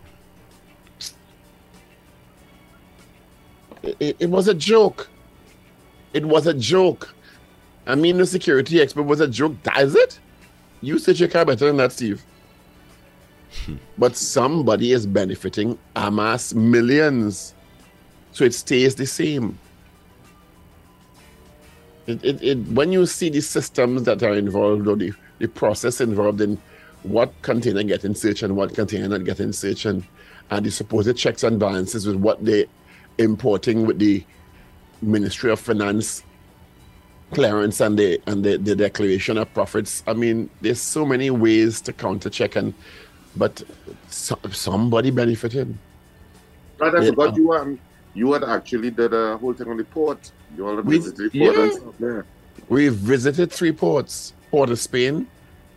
It, 3.83 3.97
it, 4.01 4.17
it 4.21 4.31
was 4.31 4.49
a 4.49 4.55
joke. 4.55 5.09
It 6.13 6.25
was 6.25 6.47
a 6.47 6.55
joke. 6.55 7.15
I 7.87 7.95
mean, 7.95 8.17
the 8.17 8.27
security 8.27 8.81
expert 8.81 9.03
was 9.03 9.21
a 9.21 9.29
joke. 9.29 9.61
That 9.65 9.79
is 9.79 9.95
it? 9.95 10.19
You 10.81 10.99
search 10.99 11.21
your 11.21 11.29
car 11.29 11.45
better 11.45 11.67
than 11.67 11.77
that, 11.79 11.93
Steve. 11.93 12.25
but 13.99 14.17
somebody 14.17 14.93
is 14.93 15.07
benefiting 15.07 15.79
amass 15.95 16.55
millions. 16.55 17.55
So 18.33 18.45
it 18.45 18.55
stays 18.55 18.95
the 18.95 19.07
same. 19.07 19.59
It, 22.07 22.25
it, 22.25 22.43
it, 22.43 22.59
when 22.69 22.93
you 22.93 23.07
see 23.07 23.31
the 23.31 23.43
systems 23.43 24.05
that 24.05 24.23
are 24.23 24.35
involved 24.35 24.89
or 24.89 24.97
the, 24.97 25.13
the 25.41 25.49
process 25.49 26.01
involved 26.01 26.41
in 26.41 26.63
what 27.03 27.35
container 27.43 27.83
get 27.85 28.05
in 28.05 28.15
search 28.15 28.43
and 28.43 28.57
what 28.57 28.75
container 28.75 29.09
not 29.09 29.25
get 29.25 29.41
in 29.41 29.53
search 29.53 29.87
and, 29.87 30.09
and 30.51 30.67
the 30.67 30.71
supposed 30.71 31.17
checks 31.17 31.43
and 31.45 31.61
balances 31.61 32.07
with 32.07 32.17
what 32.17 32.45
they 32.45 32.67
importing 33.19 33.87
with 33.87 33.99
the 33.99 34.27
Ministry 35.03 35.51
of 35.53 35.61
Finance 35.61 36.25
clearance 37.35 37.81
and 37.81 37.99
the 37.99 38.21
and 38.27 38.45
the, 38.45 38.59
the 38.59 38.77
declaration 38.77 39.39
of 39.39 39.53
profits. 39.55 40.03
I 40.07 40.15
mean, 40.15 40.51
there's 40.61 40.83
so 40.83 41.05
many 41.07 41.31
ways 41.31 41.83
to 41.83 41.93
counter 41.93 42.31
check 42.31 42.57
and 42.57 42.75
but 43.35 43.63
so, 44.09 44.37
somebody 44.53 45.11
benefited. 45.11 45.79
But 46.79 46.95
I 46.97 47.01
Yeah. 47.01 47.11
forgot 47.11 47.37
you 47.37 47.53
um 47.53 47.81
you 48.17 48.33
had 48.33 48.43
actually 48.45 48.91
did 48.91 49.13
a 49.13 49.37
whole 49.37 49.53
thing 49.53 49.69
on 49.69 49.77
the 49.77 49.85
port. 49.85 50.33
You 50.57 50.67
all 50.67 50.77
We- 50.81 50.99
visited 50.99 51.31
the 51.33 51.39
port 51.39 51.57
and 51.57 51.71
yeah. 51.73 51.79
stuff 51.79 51.95
there. 52.01 52.25
We 52.69 52.89
visited 52.89 53.53
three 53.53 53.73
ports: 53.73 54.33
Port 54.51 54.71
of 54.71 54.79
Spain, 54.81 55.27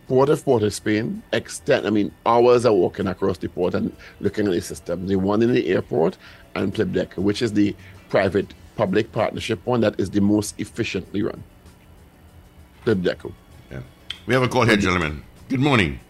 Port 0.08 0.28
of 0.30 0.42
Port 0.44 0.62
of 0.62 0.72
Spain. 0.74 1.22
Extend, 1.32 1.86
I 1.86 1.90
mean, 1.90 2.10
hours 2.24 2.64
of 2.64 2.74
walking 2.74 3.06
across 3.06 3.38
the 3.38 3.48
port 3.48 3.74
and 3.74 3.94
looking 4.20 4.46
at 4.46 4.52
the 4.52 4.60
system. 4.62 5.06
The 5.06 5.16
one 5.16 5.42
in 5.42 5.52
the 5.52 5.68
airport 5.68 6.16
and 6.56 6.74
Plipdeco, 6.74 7.18
which 7.18 7.42
is 7.42 7.52
the 7.52 7.76
private-public 8.08 9.12
partnership 9.12 9.60
one 9.66 9.82
that 9.82 10.00
is 10.00 10.10
the 10.10 10.20
most 10.20 10.58
efficiently 10.58 11.22
run. 11.22 11.42
Plipdeco. 12.84 13.32
Yeah. 13.70 13.80
We 14.26 14.34
have 14.34 14.42
a 14.42 14.48
call 14.48 14.64
here, 14.64 14.76
gentlemen. 14.76 15.22
Good 15.48 15.60
morning. 15.60 16.00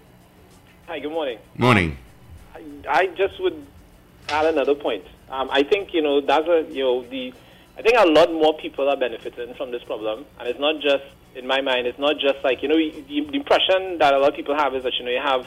Hi, 0.87 0.99
good 1.01 1.13
morning. 1.13 1.39
Morning. 1.59 1.97
I 2.89 3.07
just 3.09 3.39
would 3.41 3.67
add 4.31 4.47
another 4.47 4.75
point. 4.75 5.05
Um, 5.31 5.49
I 5.53 5.63
think 5.63 5.95
you 5.95 6.03
know 6.03 6.21
that's 6.21 6.49
a 6.49 6.67
you 6.71 6.83
know 6.83 7.03
the 7.09 7.33
I 7.79 7.83
think 7.83 7.97
a 7.97 8.07
lot 8.07 8.33
more 8.33 8.57
people 8.59 8.89
are 8.89 8.97
benefiting 8.97 9.55
from 9.55 9.71
this 9.71 9.83
problem, 9.85 10.27
and 10.39 10.49
it's 10.49 10.59
not 10.59 10.81
just 10.81 11.05
in 11.35 11.47
my 11.47 11.61
mind. 11.61 11.87
It's 11.87 11.99
not 11.99 12.19
just 12.19 12.43
like 12.43 12.63
you 12.63 12.69
know 12.69 12.77
the, 12.77 13.01
the 13.09 13.37
impression 13.37 13.99
that 13.99 14.13
a 14.13 14.19
lot 14.19 14.31
of 14.31 14.37
people 14.37 14.57
have 14.57 14.75
is 14.75 14.83
that 14.83 14.95
you 14.99 15.05
know 15.05 15.11
you 15.11 15.21
have 15.23 15.47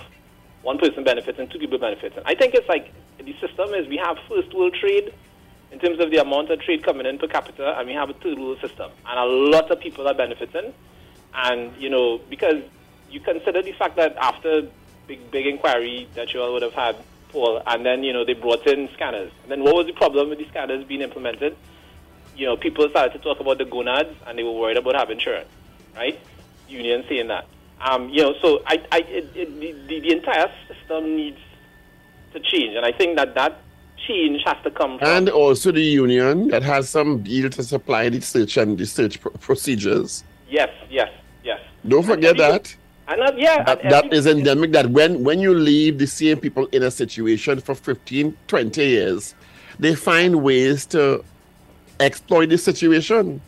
one 0.61 0.77
person 0.77 1.03
benefits 1.03 1.37
and 1.37 1.51
two 1.51 1.59
people 1.59 1.77
benefits. 1.77 2.17
I 2.25 2.33
think 2.33 2.53
it's 2.53 2.67
like 2.69 2.93
the 3.17 3.35
system 3.39 3.73
is 3.73 3.87
we 3.87 3.97
have 3.97 4.17
first 4.29 4.53
world 4.53 4.73
trade 4.73 5.13
in 5.71 5.79
terms 5.79 5.99
of 5.99 6.11
the 6.11 6.17
amount 6.17 6.49
of 6.49 6.61
trade 6.61 6.83
coming 6.83 7.05
in 7.05 7.17
per 7.17 7.27
capita, 7.27 7.77
and 7.77 7.87
we 7.87 7.93
have 7.93 8.09
a 8.09 8.13
third 8.13 8.39
world 8.39 8.61
system, 8.61 8.89
and 9.05 9.19
a 9.19 9.25
lot 9.25 9.69
of 9.69 9.79
people 9.79 10.07
are 10.07 10.13
benefiting. 10.13 10.73
And 11.35 11.75
you 11.77 11.89
know 11.89 12.19
because 12.29 12.63
you 13.09 13.19
consider 13.19 13.61
the 13.61 13.73
fact 13.73 13.97
that 13.97 14.15
after 14.15 14.69
big 15.07 15.29
big 15.29 15.45
inquiry 15.45 16.07
that 16.15 16.33
you 16.33 16.41
all 16.41 16.53
would 16.53 16.61
have 16.61 16.73
had, 16.73 16.95
Paul, 17.33 17.61
and 17.65 17.85
then 17.85 18.03
you 18.03 18.13
know 18.13 18.23
they 18.23 18.33
brought 18.33 18.65
in 18.67 18.87
scanners. 18.93 19.31
And 19.41 19.51
then 19.51 19.63
what 19.63 19.75
was 19.75 19.87
the 19.87 19.93
problem 19.93 20.29
with 20.29 20.37
the 20.37 20.47
scanners 20.47 20.85
being 20.85 21.01
implemented? 21.01 21.57
You 22.37 22.45
know, 22.45 22.55
people 22.55 22.87
started 22.89 23.13
to 23.13 23.19
talk 23.19 23.39
about 23.39 23.57
the 23.57 23.65
gonads, 23.65 24.15
and 24.25 24.37
they 24.37 24.43
were 24.43 24.53
worried 24.53 24.77
about 24.77 24.95
having 24.95 25.17
insurance, 25.17 25.49
right? 25.95 26.19
Union 26.69 27.03
saying 27.09 27.27
that. 27.27 27.47
Um, 27.81 28.09
you 28.09 28.21
know, 28.21 28.33
so 28.41 28.63
I, 28.65 28.81
I, 28.91 28.99
it, 28.99 29.29
it, 29.35 29.87
the, 29.87 29.99
the, 29.99 30.11
entire 30.13 30.49
system 30.67 31.15
needs 31.17 31.39
to 32.31 32.39
change, 32.39 32.75
and 32.75 32.85
I 32.85 32.91
think 32.91 33.17
that 33.17 33.35
that 33.35 33.59
change 34.07 34.41
has 34.45 34.57
to 34.63 34.71
come 34.71 34.99
from 34.99 35.07
And 35.07 35.29
also 35.29 35.71
the 35.71 35.81
union 35.81 36.47
that 36.47 36.63
has 36.63 36.89
some 36.89 37.21
deal 37.23 37.49
to 37.49 37.63
supply 37.63 38.09
the 38.09 38.21
search 38.21 38.57
and 38.57 38.77
the 38.77 38.85
search 38.85 39.19
pro- 39.19 39.31
procedures. 39.33 40.23
yes, 40.49 40.69
yes, 40.89 41.11
yes. 41.43 41.59
Don't 41.87 42.03
forget 42.03 42.37
that. 42.37 42.73
And 43.07 43.19
not, 43.19 43.37
yeah, 43.37 43.63
That, 43.63 43.81
and 43.81 43.91
that 43.91 44.27
endemic 44.27 44.71
that 44.71 44.87
when, 44.87 45.23
when 45.23 45.39
you 45.39 45.53
leave 45.53 45.97
the 45.97 46.07
same 46.07 46.39
people 46.39 46.67
in 46.67 46.83
a 46.83 46.91
situation 46.91 47.59
for 47.59 47.75
15, 47.75 48.37
20 48.47 48.85
years, 48.85 49.35
they 49.77 49.93
find 49.95 50.41
ways 50.41 50.85
to 50.87 51.23
exploit 51.99 52.47
the 52.47 52.57
situation 52.57 53.41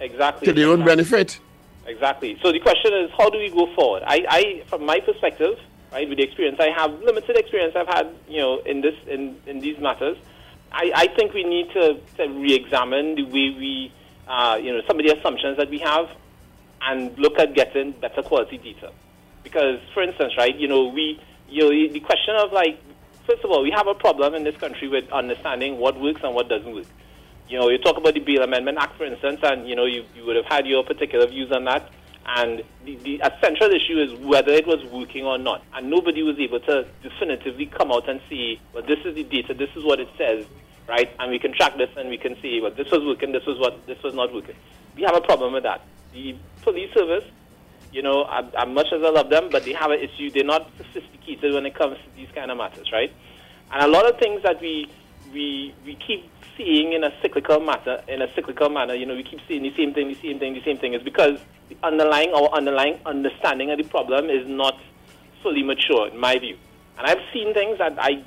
exactly 0.00 0.46
to 0.46 0.52
their 0.52 0.68
own 0.68 0.82
exactly. 0.82 0.96
benefit. 0.96 1.40
Exactly. 1.86 2.38
So 2.42 2.52
the 2.52 2.60
question 2.60 2.92
is, 2.94 3.10
how 3.16 3.30
do 3.30 3.38
we 3.38 3.50
go 3.50 3.72
forward? 3.74 4.02
I, 4.06 4.24
I, 4.28 4.62
from 4.68 4.86
my 4.86 5.00
perspective, 5.00 5.58
right, 5.92 6.08
with 6.08 6.18
the 6.18 6.24
experience 6.24 6.58
I 6.60 6.70
have, 6.70 7.00
limited 7.02 7.36
experience 7.36 7.74
I've 7.76 7.88
had, 7.88 8.08
you 8.28 8.40
know, 8.40 8.60
in 8.60 8.80
this, 8.80 8.94
in, 9.06 9.36
in 9.46 9.60
these 9.60 9.78
matters, 9.78 10.16
I, 10.72 10.92
I 10.94 11.06
think 11.08 11.34
we 11.34 11.44
need 11.44 11.70
to, 11.72 12.00
to 12.16 12.28
re-examine 12.28 13.14
the 13.16 13.24
way 13.24 13.54
we, 13.56 13.92
uh, 14.26 14.58
you 14.60 14.72
know, 14.72 14.82
some 14.86 14.98
of 14.98 15.06
the 15.06 15.16
assumptions 15.16 15.56
that 15.58 15.70
we 15.70 15.78
have, 15.78 16.08
and 16.86 17.16
look 17.18 17.38
at 17.38 17.54
getting 17.54 17.92
better 17.92 18.22
quality 18.22 18.58
data. 18.58 18.92
Because, 19.42 19.80
for 19.92 20.02
instance, 20.02 20.32
right, 20.38 20.54
you 20.56 20.68
know, 20.68 20.88
we, 20.88 21.20
you 21.48 21.62
know, 21.62 21.92
the 21.92 22.00
question 22.00 22.34
of 22.36 22.52
like, 22.52 22.78
first 23.26 23.44
of 23.44 23.50
all, 23.50 23.62
we 23.62 23.70
have 23.70 23.86
a 23.86 23.94
problem 23.94 24.34
in 24.34 24.44
this 24.44 24.56
country 24.56 24.88
with 24.88 25.10
understanding 25.12 25.78
what 25.78 25.98
works 26.00 26.20
and 26.22 26.34
what 26.34 26.48
doesn't 26.48 26.74
work. 26.74 26.86
You 27.48 27.58
know, 27.58 27.68
you 27.68 27.78
talk 27.78 27.96
about 27.96 28.14
the 28.14 28.20
Bail 28.20 28.42
Amendment 28.42 28.78
Act, 28.78 28.96
for 28.96 29.04
instance, 29.04 29.40
and 29.42 29.68
you 29.68 29.76
know, 29.76 29.84
you, 29.84 30.04
you 30.16 30.24
would 30.24 30.36
have 30.36 30.46
had 30.46 30.66
your 30.66 30.82
particular 30.82 31.26
views 31.26 31.52
on 31.52 31.64
that. 31.64 31.90
And 32.26 32.62
the, 32.86 32.96
the 32.96 33.32
central 33.42 33.70
issue 33.70 34.00
is 34.00 34.18
whether 34.20 34.50
it 34.50 34.66
was 34.66 34.82
working 34.86 35.26
or 35.26 35.36
not. 35.36 35.62
And 35.74 35.90
nobody 35.90 36.22
was 36.22 36.38
able 36.38 36.60
to 36.60 36.86
definitively 37.02 37.66
come 37.66 37.92
out 37.92 38.08
and 38.08 38.20
say, 38.30 38.58
well, 38.72 38.82
this 38.82 38.98
is 39.04 39.14
the 39.14 39.24
data, 39.24 39.52
this 39.52 39.68
is 39.76 39.84
what 39.84 40.00
it 40.00 40.08
says, 40.16 40.46
right? 40.88 41.14
And 41.20 41.30
we 41.30 41.38
can 41.38 41.52
track 41.52 41.76
this 41.76 41.90
and 41.96 42.08
we 42.08 42.16
can 42.16 42.40
see, 42.40 42.60
well, 42.62 42.70
this 42.70 42.90
was 42.90 43.04
working, 43.04 43.32
this 43.32 43.44
was 43.44 43.58
what, 43.58 43.86
this 43.86 44.02
was 44.02 44.14
not 44.14 44.32
working. 44.32 44.56
We 44.96 45.02
have 45.02 45.14
a 45.14 45.20
problem 45.20 45.52
with 45.52 45.64
that. 45.64 45.82
The 46.14 46.36
police 46.62 46.92
service, 46.94 47.24
you 47.92 48.02
know, 48.02 48.24
as, 48.24 48.68
much 48.68 48.86
as 48.92 49.02
I 49.02 49.10
love 49.10 49.28
them, 49.30 49.48
but 49.50 49.64
they 49.64 49.72
have 49.72 49.90
an 49.90 50.00
issue. 50.00 50.30
They're 50.30 50.44
not 50.44 50.70
sophisticated 50.78 51.52
when 51.52 51.66
it 51.66 51.74
comes 51.74 51.96
to 51.98 52.16
these 52.16 52.28
kind 52.34 52.50
of 52.50 52.56
matters, 52.56 52.90
right? 52.92 53.12
And 53.72 53.82
a 53.82 53.88
lot 53.88 54.08
of 54.08 54.18
things 54.18 54.42
that 54.42 54.60
we 54.60 54.88
we 55.32 55.74
we 55.84 55.96
keep 55.96 56.30
seeing 56.56 56.92
in 56.92 57.04
a 57.04 57.12
cyclical 57.20 57.60
matter, 57.60 58.02
in 58.08 58.22
a 58.22 58.32
cyclical 58.34 58.68
manner, 58.68 58.94
you 58.94 59.06
know, 59.06 59.14
we 59.14 59.24
keep 59.24 59.40
seeing 59.48 59.62
the 59.62 59.74
same 59.76 59.92
thing, 59.92 60.08
the 60.08 60.20
same 60.22 60.38
thing, 60.38 60.54
the 60.54 60.62
same 60.64 60.78
thing, 60.78 60.94
is 60.94 61.02
because 61.02 61.40
the 61.68 61.76
underlying 61.82 62.32
our 62.32 62.48
underlying 62.50 62.98
understanding 63.06 63.70
of 63.70 63.78
the 63.78 63.84
problem 63.84 64.30
is 64.30 64.46
not 64.46 64.78
fully 65.42 65.62
mature, 65.62 66.08
in 66.08 66.18
my 66.18 66.38
view. 66.38 66.56
And 66.98 67.06
I've 67.06 67.22
seen 67.32 67.52
things 67.54 67.78
that 67.78 67.96
I 67.98 68.22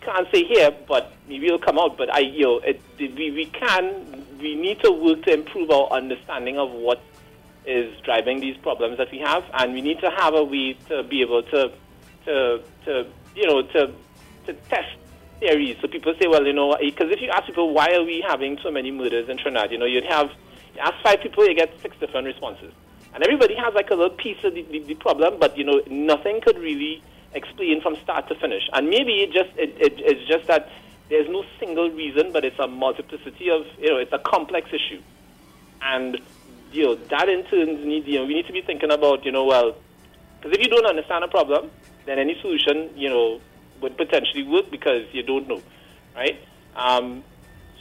can't 0.00 0.26
say 0.32 0.44
here, 0.44 0.70
but 0.88 1.12
maybe 1.28 1.46
it'll 1.46 1.58
come 1.58 1.78
out. 1.78 1.96
But 1.96 2.12
I, 2.12 2.20
you 2.20 2.44
know, 2.44 2.58
it, 2.58 2.80
we 2.98 3.30
we 3.30 3.46
can, 3.46 4.25
we 4.38 4.54
need 4.54 4.80
to 4.80 4.90
work 4.90 5.22
to 5.24 5.32
improve 5.32 5.70
our 5.70 5.90
understanding 5.90 6.58
of 6.58 6.70
what 6.70 7.00
is 7.66 7.98
driving 8.02 8.40
these 8.40 8.56
problems 8.58 8.98
that 8.98 9.10
we 9.10 9.18
have, 9.18 9.44
and 9.54 9.72
we 9.72 9.80
need 9.80 9.98
to 10.00 10.10
have 10.10 10.34
a 10.34 10.44
way 10.44 10.74
to 10.88 11.02
be 11.02 11.22
able 11.22 11.42
to, 11.42 11.72
to, 12.24 12.62
to 12.84 13.06
you 13.34 13.46
know, 13.46 13.62
to, 13.62 13.92
to 14.46 14.52
test 14.68 14.96
theories. 15.40 15.76
So 15.80 15.88
people 15.88 16.14
say, 16.20 16.28
well, 16.28 16.46
you 16.46 16.52
know, 16.52 16.72
eh, 16.72 16.90
because 16.90 17.10
if 17.10 17.20
you 17.20 17.28
ask 17.30 17.46
people 17.46 17.74
why 17.74 17.94
are 17.94 18.04
we 18.04 18.24
having 18.26 18.58
so 18.62 18.70
many 18.70 18.90
murders 18.90 19.28
in 19.28 19.36
Trinidad, 19.36 19.72
you 19.72 19.78
know, 19.78 19.84
you'd 19.84 20.06
have 20.06 20.30
you 20.74 20.80
ask 20.80 20.94
five 21.02 21.20
people, 21.20 21.46
you 21.46 21.54
get 21.54 21.72
six 21.80 21.96
different 21.98 22.26
responses, 22.26 22.72
and 23.14 23.22
everybody 23.24 23.54
has 23.56 23.74
like 23.74 23.90
a 23.90 23.94
little 23.94 24.16
piece 24.16 24.42
of 24.44 24.54
the, 24.54 24.62
the, 24.62 24.80
the 24.80 24.94
problem, 24.94 25.38
but 25.40 25.56
you 25.56 25.64
know, 25.64 25.82
nothing 25.88 26.40
could 26.40 26.58
really 26.58 27.02
explain 27.32 27.80
from 27.80 27.96
start 27.96 28.28
to 28.28 28.34
finish. 28.36 28.62
And 28.72 28.88
maybe 28.88 29.22
it 29.22 29.32
just 29.32 29.50
it, 29.56 29.74
it, 29.80 29.94
it's 29.98 30.28
just 30.28 30.46
that 30.46 30.68
there's 31.08 31.28
no 31.28 31.44
single 31.60 31.90
reason, 31.90 32.32
but 32.32 32.44
it's 32.44 32.58
a 32.58 32.66
multiplicity 32.66 33.50
of, 33.50 33.66
you 33.78 33.90
know, 33.90 33.98
it's 33.98 34.12
a 34.12 34.18
complex 34.18 34.68
issue. 34.68 35.00
And, 35.82 36.18
you 36.72 36.84
know, 36.84 36.94
that 36.96 37.28
in 37.28 37.44
turn, 37.44 37.86
need, 37.88 38.06
you 38.06 38.18
know, 38.18 38.24
we 38.24 38.34
need 38.34 38.46
to 38.46 38.52
be 38.52 38.62
thinking 38.62 38.90
about, 38.90 39.24
you 39.24 39.32
know, 39.32 39.44
well, 39.44 39.76
because 40.38 40.58
if 40.58 40.64
you 40.64 40.68
don't 40.68 40.86
understand 40.86 41.24
a 41.24 41.28
problem, 41.28 41.70
then 42.06 42.18
any 42.18 42.38
solution, 42.40 42.90
you 42.96 43.08
know, 43.08 43.40
would 43.80 43.96
potentially 43.96 44.42
work 44.42 44.70
because 44.70 45.02
you 45.12 45.22
don't 45.22 45.48
know, 45.48 45.62
right? 46.14 46.38
Um, 46.74 47.22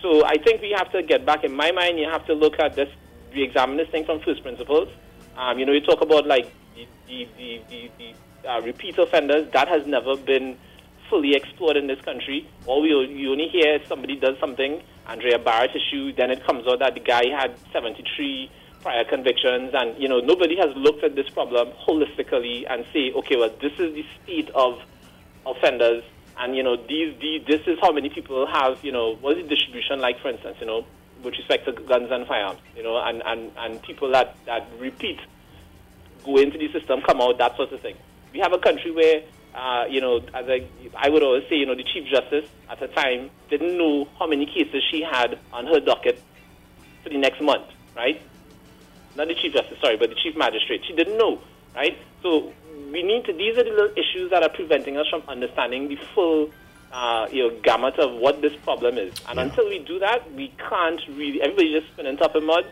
so 0.02 0.24
I 0.26 0.38
think 0.38 0.62
we 0.62 0.72
have 0.78 0.92
to 0.92 1.02
get 1.02 1.26
back. 1.26 1.44
In 1.44 1.56
my 1.56 1.72
mind, 1.72 2.00
you 2.00 2.08
have 2.10 2.26
to 2.28 2.34
look 2.34 2.60
at 2.60 2.76
this, 2.76 2.90
re-examine 3.34 3.78
this 3.78 3.90
thing 3.90 4.06
from 4.06 4.20
first 4.22 4.44
principles. 4.44 4.90
Um, 5.38 5.58
you 5.58 5.66
know, 5.66 5.74
you 5.74 5.82
talk 5.82 6.02
about 6.02 6.28
like 6.28 6.52
the, 6.76 6.88
the, 7.08 7.28
the, 7.38 7.62
the, 7.70 7.92
the 7.98 8.50
uh, 8.50 8.62
repeat 8.62 8.98
offenders. 8.98 9.52
That 9.52 9.68
has 9.68 9.86
never 9.88 10.16
been 10.16 10.58
fully 11.10 11.36
explored 11.36 11.78
in 11.78 11.88
this 11.88 12.02
country. 12.02 12.48
All 12.66 12.82
we 12.82 12.90
you 12.90 13.32
only 13.32 13.48
hear 13.48 13.80
somebody 13.88 14.16
does 14.16 14.38
something, 14.40 14.82
Andrea 15.08 15.40
Bharatt 15.40 15.76
issue, 15.76 16.14
then 16.14 16.32
it 16.32 16.46
comes 16.46 16.68
out 16.68 16.80
that 16.80 16.94
the 16.94 17.00
guy 17.00 17.28
had 17.30 17.56
73 17.72 18.52
prior 18.82 19.04
convictions, 19.06 19.72
and 19.74 20.02
you 20.02 20.08
know 20.08 20.20
nobody 20.20 20.56
has 20.58 20.76
looked 20.76 21.04
at 21.04 21.16
this 21.16 21.30
problem 21.30 21.70
holistically 21.88 22.66
and 22.70 22.86
say, 22.94 23.12
okay, 23.14 23.36
well 23.36 23.54
this 23.62 23.74
is 23.74 23.94
the 23.94 24.06
state 24.24 24.50
of 24.52 24.80
offenders, 25.46 26.04
and 26.38 26.56
you 26.56 26.64
know 26.64 26.76
these, 26.76 27.16
these 27.20 27.46
this 27.48 27.62
is 27.68 27.78
how 27.82 27.92
many 27.92 28.10
people 28.10 28.46
have 28.48 28.84
you 28.84 28.92
know 28.92 29.16
what 29.16 29.38
is 29.38 29.44
the 29.44 29.56
distribution 29.56 30.00
like, 30.00 30.20
for 30.22 30.30
instance, 30.30 30.58
you 30.60 30.66
know 30.66 30.86
with 31.24 31.34
respect 31.36 31.66
to 31.66 31.72
guns 31.72 32.10
and 32.12 32.28
firearms, 32.28 32.60
you 32.78 32.84
know, 32.84 32.98
and 32.98 33.22
and 33.26 33.52
and 33.58 33.82
people 33.82 34.12
that 34.12 34.36
that 34.46 34.68
repeat 34.80 35.20
go 36.24 36.38
into 36.38 36.58
the 36.58 36.72
system, 36.72 37.02
come 37.02 37.22
out, 37.22 37.38
that 37.38 37.56
sort 37.56 37.72
of 37.72 37.82
thing. 37.82 37.96
We 38.34 38.40
have 38.40 38.54
a 38.54 38.58
country 38.58 38.92
where 38.92 39.22
uh, 39.56 39.86
you 39.90 40.02
know, 40.02 40.18
as 40.34 40.46
I, 40.48 40.68
I 40.98 41.10
would 41.10 41.24
always 41.24 41.44
say, 41.50 41.56
you 41.56 41.66
know, 41.66 41.76
the 41.76 41.84
Chief 41.84 42.06
Justice 42.12 42.50
at 42.70 42.80
the 42.80 42.88
time 42.88 43.30
didn't 43.50 43.78
know 43.78 44.08
how 44.20 44.28
many 44.28 44.46
cases 44.46 44.84
she 44.92 45.02
had 45.02 45.40
on 45.54 45.66
her 45.68 45.80
docket 45.80 46.22
for 47.04 47.10
the 47.10 47.18
next 47.18 47.42
month, 47.42 47.66
right? 47.96 48.22
Not 49.16 49.28
the 49.30 49.36
Chief 49.36 49.54
Justice, 49.54 49.78
sorry, 49.82 49.98
but 49.98 50.10
the 50.10 50.16
Chief 50.16 50.36
Magistrate. 50.36 50.82
She 50.86 50.94
didn't 50.94 51.18
know, 51.18 51.40
right? 51.74 51.98
So 52.22 52.52
we 52.92 53.02
need 53.02 53.24
to, 53.26 53.34
these 53.34 53.58
are 53.58 53.64
the 53.64 53.70
little 53.70 53.92
issues 53.96 54.30
that 54.32 54.44
are 54.44 54.50
preventing 54.50 54.98
us 54.98 55.08
from 55.10 55.24
understanding 55.28 55.88
the 55.88 55.98
full, 56.14 56.50
uh, 56.92 57.28
you 57.32 57.48
know, 57.48 57.60
gamut 57.64 57.98
of 57.98 58.14
what 58.20 58.42
this 58.42 58.54
problem 58.64 58.98
is. 58.98 59.14
And 59.30 59.38
Yeah. 59.38 59.44
until 59.44 59.70
we 59.70 59.80
do 59.80 60.00
that, 60.00 60.32
we 60.34 60.52
can't 60.70 61.00
really, 61.10 61.42
everybody's 61.42 61.80
just 61.82 61.94
spinning 61.94 62.18
top 62.18 62.36
of 62.36 62.44
mud, 62.44 62.66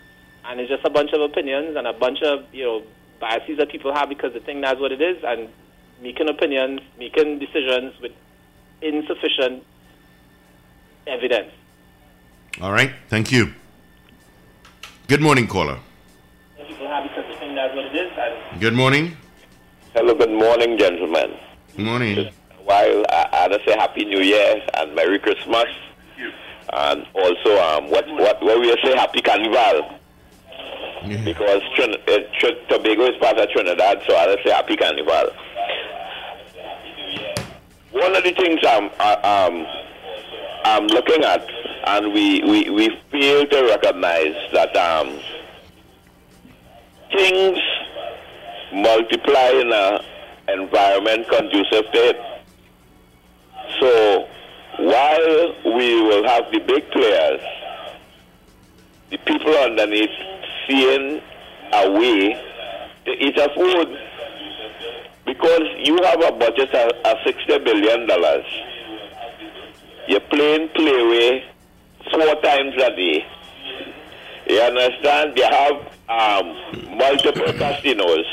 and 0.46 0.60
it's 0.60 0.70
just 0.70 0.84
a 0.84 0.90
bunch 0.90 1.14
of 1.14 1.22
opinions 1.22 1.78
and 1.78 1.88
a 1.88 1.94
bunch 1.94 2.22
of, 2.22 2.44
you 2.54 2.66
know, 2.66 2.84
biases 3.22 3.58
that 3.58 3.70
people 3.70 3.94
have 3.94 4.10
because 4.10 4.34
they 4.34 4.40
think 4.40 4.62
that's 4.62 4.82
what 4.82 4.92
it 4.92 5.02
is, 5.02 5.24
and 5.24 5.48
making 6.04 6.28
opinions, 6.30 6.82
making 7.00 7.40
decisions 7.40 7.94
with 8.02 8.12
insufficient 8.82 9.64
evidence. 11.08 11.52
All 12.62 12.74
right. 12.74 12.92
Thank 13.08 13.32
you. 13.32 13.54
Good 15.08 15.22
morning, 15.22 15.48
caller. 15.48 15.80
People 16.68 16.88
have 16.88 17.04
because 17.04 17.26
they 17.30 17.36
think 17.40 17.56
that's 17.56 17.74
what 17.76 17.86
it 17.86 17.96
is, 17.96 18.12
and 18.18 18.62
Good 18.62 18.74
morning. 18.74 19.16
Hello, 19.96 20.14
good 20.14 20.32
morning, 20.32 20.78
gentlemen. 20.78 21.32
Good 21.76 21.86
morning. 21.86 22.30
While 22.66 23.06
I, 23.10 23.30
I 23.32 23.48
want 23.48 23.54
to 23.64 23.70
say 23.70 23.78
Happy 23.78 24.06
New 24.06 24.20
Year 24.22 24.62
and 24.76 24.94
Merry 24.96 25.20
Christmas, 25.20 25.68
and 26.74 27.06
also 27.14 27.52
um, 27.64 27.90
what 27.90 28.08
what 28.10 28.42
what 28.44 28.60
we 28.60 28.70
say 28.84 28.96
Happy 28.96 29.22
Carnival, 29.22 30.00
because 31.26 31.62
Trin- 31.76 31.96
uh, 32.08 32.18
Trin- 32.40 32.58
Tobago 32.70 33.06
is 33.06 33.18
part 33.20 33.38
of 33.38 33.50
Trinidad, 33.50 34.02
so 34.08 34.16
I 34.16 34.28
want 34.28 34.40
to 34.40 34.44
say 34.50 34.54
Happy 34.56 34.76
Carnival. 34.78 35.32
One 37.94 38.16
of 38.16 38.24
the 38.24 38.32
things 38.32 38.60
I'm 38.68 38.90
I, 39.00 39.14
um, 39.22 39.68
I'm 40.66 40.88
looking 40.88 41.24
at, 41.24 41.48
and 41.86 42.12
we, 42.12 42.42
we, 42.44 42.70
we 42.72 42.90
fail 43.12 43.46
to 43.46 43.64
recognize 43.66 44.36
that 44.52 44.76
um, 44.76 45.20
things 47.16 47.60
multiply 48.74 49.50
in 49.50 49.72
an 49.72 50.00
environment 50.48 51.28
conducive 51.30 51.86
to 51.92 52.10
it. 52.10 52.20
So 53.80 54.28
while 54.80 55.76
we 55.78 56.02
will 56.02 56.24
have 56.28 56.52
the 56.52 56.60
big 56.66 56.90
players, 56.90 57.42
the 59.12 59.18
people 59.20 59.56
underneath 59.56 60.10
seeing 60.68 61.22
a 61.74 61.92
way 61.92 62.42
to 63.06 63.12
eat 63.12 63.38
a 63.38 63.54
food 63.54 64.00
because 65.26 65.64
you 65.84 65.98
have 66.04 66.22
a 66.24 66.32
budget 66.32 66.74
of, 66.74 66.92
of 67.06 67.18
$60 67.26 67.64
billion. 67.64 68.08
You're 70.08 70.20
playing 70.20 70.70
Play 70.70 71.04
Whe 71.04 71.44
four 72.12 72.36
times 72.42 72.74
a 72.76 72.96
day. 72.96 73.26
You 74.48 74.60
understand? 74.60 75.38
You 75.38 75.44
have 75.44 75.94
um, 76.10 76.98
multiple 76.98 77.54
casinos. 77.58 78.26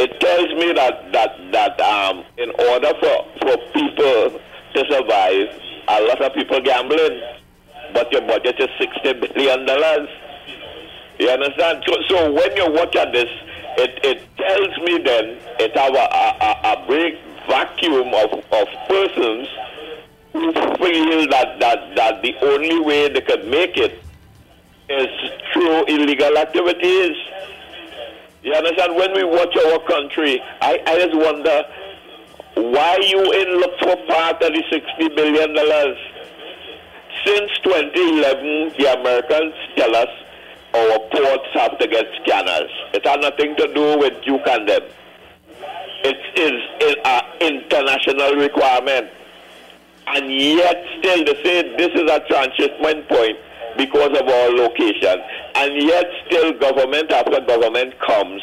It 0.00 0.20
tells 0.20 0.48
me 0.54 0.72
that 0.74 1.10
that 1.12 1.52
that 1.52 1.80
um, 1.80 2.24
in 2.36 2.50
order 2.50 2.92
for, 3.00 3.26
for 3.40 3.56
people 3.72 4.40
to 4.74 4.84
survive, 4.90 5.60
a 5.88 6.02
lot 6.02 6.22
of 6.22 6.34
people 6.34 6.60
gambling, 6.60 7.20
but 7.92 8.10
your 8.12 8.22
budget 8.22 8.60
is 8.60 8.68
sixty 8.78 9.12
billion 9.12 9.66
dollars. 9.66 10.08
You 11.18 11.30
understand? 11.30 11.82
So, 11.86 11.96
so 12.08 12.32
when 12.32 12.56
you 12.56 12.70
watch 12.70 12.94
at 12.94 13.12
this, 13.12 13.28
it, 13.78 14.04
it 14.04 14.36
tells 14.36 14.76
me 14.78 14.98
then 14.98 15.38
it 15.60 15.76
have 15.76 15.94
a, 15.94 16.06
a, 16.08 16.82
a 16.82 16.86
big 16.88 17.14
vacuum 17.48 18.12
of, 18.12 18.32
of 18.52 18.68
persons 18.88 19.48
who 20.32 20.52
feel 20.52 21.28
that, 21.28 21.58
that, 21.60 21.94
that 21.96 22.22
the 22.22 22.34
only 22.42 22.80
way 22.80 23.08
they 23.08 23.20
can 23.20 23.48
make 23.48 23.76
it 23.76 24.02
is 24.88 25.08
through 25.52 25.84
illegal 25.86 26.36
activities. 26.38 27.16
You 28.42 28.52
understand? 28.54 28.96
When 28.96 29.12
we 29.14 29.24
watch 29.24 29.56
our 29.56 29.78
country, 29.86 30.40
I, 30.60 30.80
I 30.86 31.06
just 31.06 31.16
wonder 31.16 31.64
why 32.54 32.98
you 33.02 33.32
in 33.32 33.60
look 33.60 33.78
for 33.80 33.96
part 34.06 34.42
of 34.42 34.52
the 34.52 34.62
sixty 34.70 35.08
billion 35.14 35.54
dollars. 35.54 35.98
Since 37.24 37.50
2011, 37.64 38.74
the 38.78 39.00
Americans 39.00 39.54
tell 39.76 39.94
us 39.94 40.08
our 40.74 40.98
ports 41.10 41.48
have 41.54 41.78
to 41.78 41.86
get 41.86 42.06
scanners. 42.22 42.70
It 42.94 43.06
has 43.06 43.18
nothing 43.20 43.56
to 43.56 43.72
do 43.72 43.98
with 43.98 44.14
you 44.24 44.38
and 44.38 44.68
them. 44.68 44.82
It 46.04 46.20
is 46.38 46.98
an 47.04 47.22
international 47.40 48.34
requirement. 48.36 49.10
And 50.08 50.32
yet 50.32 50.84
still 50.98 51.24
they 51.24 51.42
say 51.42 51.76
this 51.76 51.92
is 51.94 52.10
a 52.10 52.20
transshipment 52.28 53.08
point 53.08 53.36
because 53.76 54.18
of 54.18 54.26
our 54.28 54.50
location. 54.50 55.20
And 55.54 55.82
yet 55.82 56.06
still 56.26 56.52
government 56.58 57.10
after 57.10 57.40
government 57.40 57.98
comes. 58.00 58.42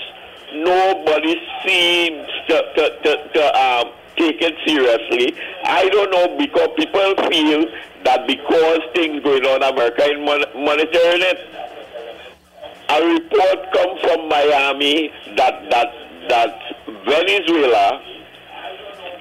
Nobody 0.54 1.36
seems 1.66 2.28
to, 2.48 2.62
to, 2.76 3.00
to, 3.04 3.30
to 3.34 3.60
um, 3.60 3.92
take 4.16 4.42
it 4.42 4.56
seriously. 4.66 5.36
I 5.64 5.90
don't 5.90 6.12
know 6.12 6.38
because 6.38 6.70
people 6.78 7.16
feel 7.30 7.66
that 8.04 8.28
because 8.28 8.80
things 8.94 9.24
going 9.24 9.46
on 9.46 9.64
in 9.64 9.74
America 9.74 10.04
is 10.06 10.20
monitoring 10.56 11.22
it. 11.22 11.40
A 12.88 13.02
report 13.02 13.74
come 13.74 13.98
from 14.04 14.30
Miami 14.30 15.12
that 15.36 15.70
that 15.72 15.92
that 16.30 16.60
Venezuela, 17.06 18.02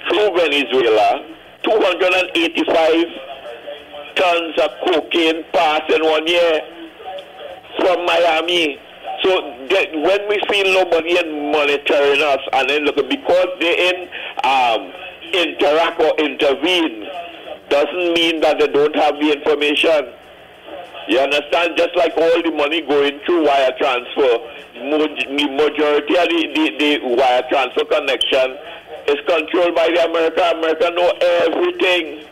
through 0.09 0.37
Venezuela, 0.37 1.25
285 1.63 3.07
tons 4.17 4.55
of 4.59 4.71
cocaine 4.87 5.45
passed 5.53 5.91
in 5.91 6.05
one 6.05 6.27
year 6.27 6.61
from 7.79 8.05
Miami. 8.07 8.79
So 9.23 9.31
that 9.71 9.93
when 9.93 10.29
we 10.29 10.39
see 10.51 10.63
nobody 10.75 11.15
monitoring 11.51 12.21
us, 12.21 12.41
and 12.53 12.69
then 12.69 12.85
look 12.85 12.97
because 13.09 13.49
they 13.61 13.89
in 13.89 14.09
um, 14.45 14.93
interact 15.33 16.01
or 16.01 16.15
intervene, 16.19 17.07
doesn't 17.71 18.13
mean 18.13 18.41
that 18.41 18.59
they 18.59 18.69
don't 18.69 18.95
have 18.95 19.15
the 19.17 19.33
information. 19.33 20.13
You 21.09 21.19
understand? 21.21 21.77
Just 21.77 21.95
like 21.97 22.17
all 22.17 22.43
the 22.43 22.51
money 22.51 22.81
going 22.81 23.21
through 23.27 23.45
wire 23.47 23.73
transfer, 23.79 24.39
the 24.75 25.49
majority 25.53 26.17
of 26.17 26.29
the, 26.29 26.41
the, 26.55 26.65
the 26.79 27.15
wire 27.15 27.45
transfer 27.49 27.85
connection 27.85 28.57
is 29.09 29.21
controlled 29.29 29.75
by 29.75 29.89
the 29.89 30.05
America. 30.09 30.43
America 30.57 30.91
know 30.97 31.11
everything. 31.45 32.25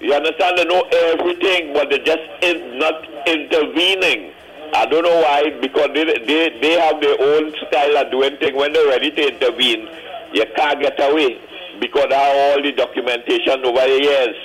You 0.00 0.14
understand? 0.14 0.58
They 0.58 0.64
know 0.64 0.82
everything, 0.82 1.72
but 1.72 1.90
they 1.90 1.98
just 2.00 2.22
is 2.42 2.58
not 2.74 3.06
intervening. 3.26 4.32
I 4.74 4.84
don't 4.86 5.04
know 5.04 5.22
why, 5.22 5.56
because 5.60 5.90
they, 5.94 6.04
they, 6.04 6.58
they 6.60 6.72
have 6.80 7.00
their 7.00 7.16
own 7.20 7.54
style 7.68 7.96
of 7.98 8.10
doing 8.10 8.36
things. 8.38 8.54
When 8.54 8.72
they're 8.72 8.88
ready 8.88 9.10
to 9.12 9.28
intervene, 9.32 9.88
you 10.32 10.44
can't 10.56 10.80
get 10.80 10.98
away 10.98 11.40
because 11.80 12.12
have 12.12 12.36
all 12.36 12.62
the 12.62 12.72
documentation 12.72 13.64
over 13.64 13.80
the 13.80 14.00
years. 14.02 14.36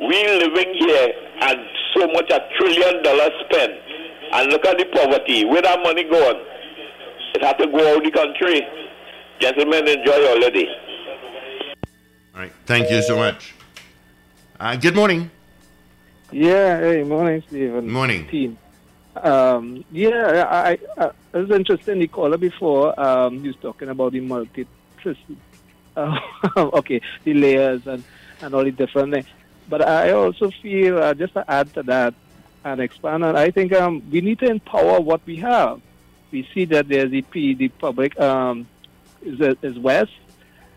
We 0.00 0.26
living 0.26 0.74
here 0.74 1.12
and 1.40 1.60
so 1.94 2.06
much 2.08 2.30
a 2.30 2.40
trillion 2.56 3.02
dollars 3.02 3.32
spent, 3.44 3.72
and 4.32 4.50
look 4.50 4.64
at 4.66 4.78
the 4.78 4.84
poverty. 4.86 5.44
Where 5.44 5.62
that 5.62 5.78
money 5.82 6.04
going? 6.04 6.44
It 7.34 7.42
has 7.42 7.56
to 7.56 7.66
go 7.66 7.96
out 7.96 8.02
the 8.02 8.10
country. 8.10 8.66
Gentlemen, 9.40 9.86
enjoy 9.86 10.16
your 10.16 10.40
lady. 10.40 10.68
All 12.34 12.40
right. 12.40 12.52
Thank 12.66 12.90
you 12.90 13.02
so 13.02 13.16
much. 13.16 13.54
Uh, 14.58 14.76
good 14.76 14.94
morning. 14.94 15.30
Yeah, 16.32 16.80
hey, 16.80 17.04
morning, 17.04 17.42
Stephen. 17.46 17.90
Morning. 17.90 18.26
Team. 18.28 18.58
Um, 19.16 19.84
yeah, 19.90 20.46
I, 20.50 20.70
I, 20.70 20.78
I 20.98 21.10
it 21.32 21.38
was 21.38 21.50
interesting. 21.50 21.98
The 22.00 22.08
caller 22.08 22.36
before, 22.36 22.98
um, 22.98 23.40
he 23.40 23.48
was 23.48 23.56
talking 23.56 23.88
about 23.88 24.12
the 24.12 24.20
multi, 24.20 24.66
uh, 25.96 26.18
okay, 26.56 27.00
the 27.24 27.34
layers 27.34 27.86
and, 27.86 28.04
and 28.40 28.54
all 28.54 28.64
the 28.64 28.70
different 28.70 29.12
things. 29.12 29.26
But 29.68 29.86
I 29.86 30.12
also 30.12 30.50
feel, 30.50 30.98
uh, 30.98 31.14
just 31.14 31.34
to 31.34 31.48
add 31.50 31.72
to 31.74 31.82
that 31.84 32.14
and 32.64 32.80
expand 32.80 33.24
on, 33.24 33.36
I 33.36 33.50
think 33.50 33.72
um, 33.72 34.02
we 34.10 34.20
need 34.20 34.38
to 34.40 34.46
empower 34.46 35.00
what 35.00 35.20
we 35.26 35.36
have. 35.36 35.80
We 36.30 36.48
see 36.54 36.64
that 36.66 36.88
there's 36.88 37.10
the, 37.10 37.24
the 37.32 37.68
public 37.68 38.18
um, 38.18 38.66
is, 39.22 39.40
is 39.62 39.78
West 39.78 40.12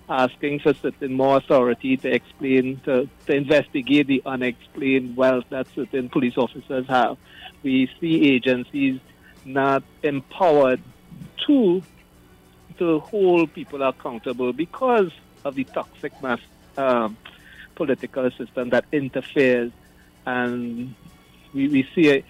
asking 0.10 0.60
for 0.60 0.73
certain 0.73 1.13
more 1.13 1.38
authority 1.38 1.95
to 1.95 2.13
explain, 2.13 2.82
to, 2.82 3.08
to 3.27 3.34
investigate 3.34 4.08
the 4.08 4.21
unexplained 4.25 5.15
wealth 5.15 5.45
that 5.49 5.67
certain 5.73 6.10
police 6.10 6.38
officers 6.38 6.86
have. 6.88 7.17
We 7.63 7.89
see 7.99 8.34
agencies 8.34 8.99
not 9.45 9.84
empowered 10.04 10.82
to 11.47 11.82
to 12.77 12.99
hold 12.99 13.54
people 13.54 13.82
accountable 13.84 14.51
because 14.54 15.12
of 15.45 15.54
the 15.56 15.63
toxic 15.65 16.19
mass 16.21 16.39
um, 16.77 17.15
political 17.81 18.29
system 18.31 18.69
that 18.69 18.85
interferes, 18.91 19.71
and 20.25 20.93
we, 21.53 21.67
we 21.67 21.87
see 21.95 22.07
it. 22.09 22.25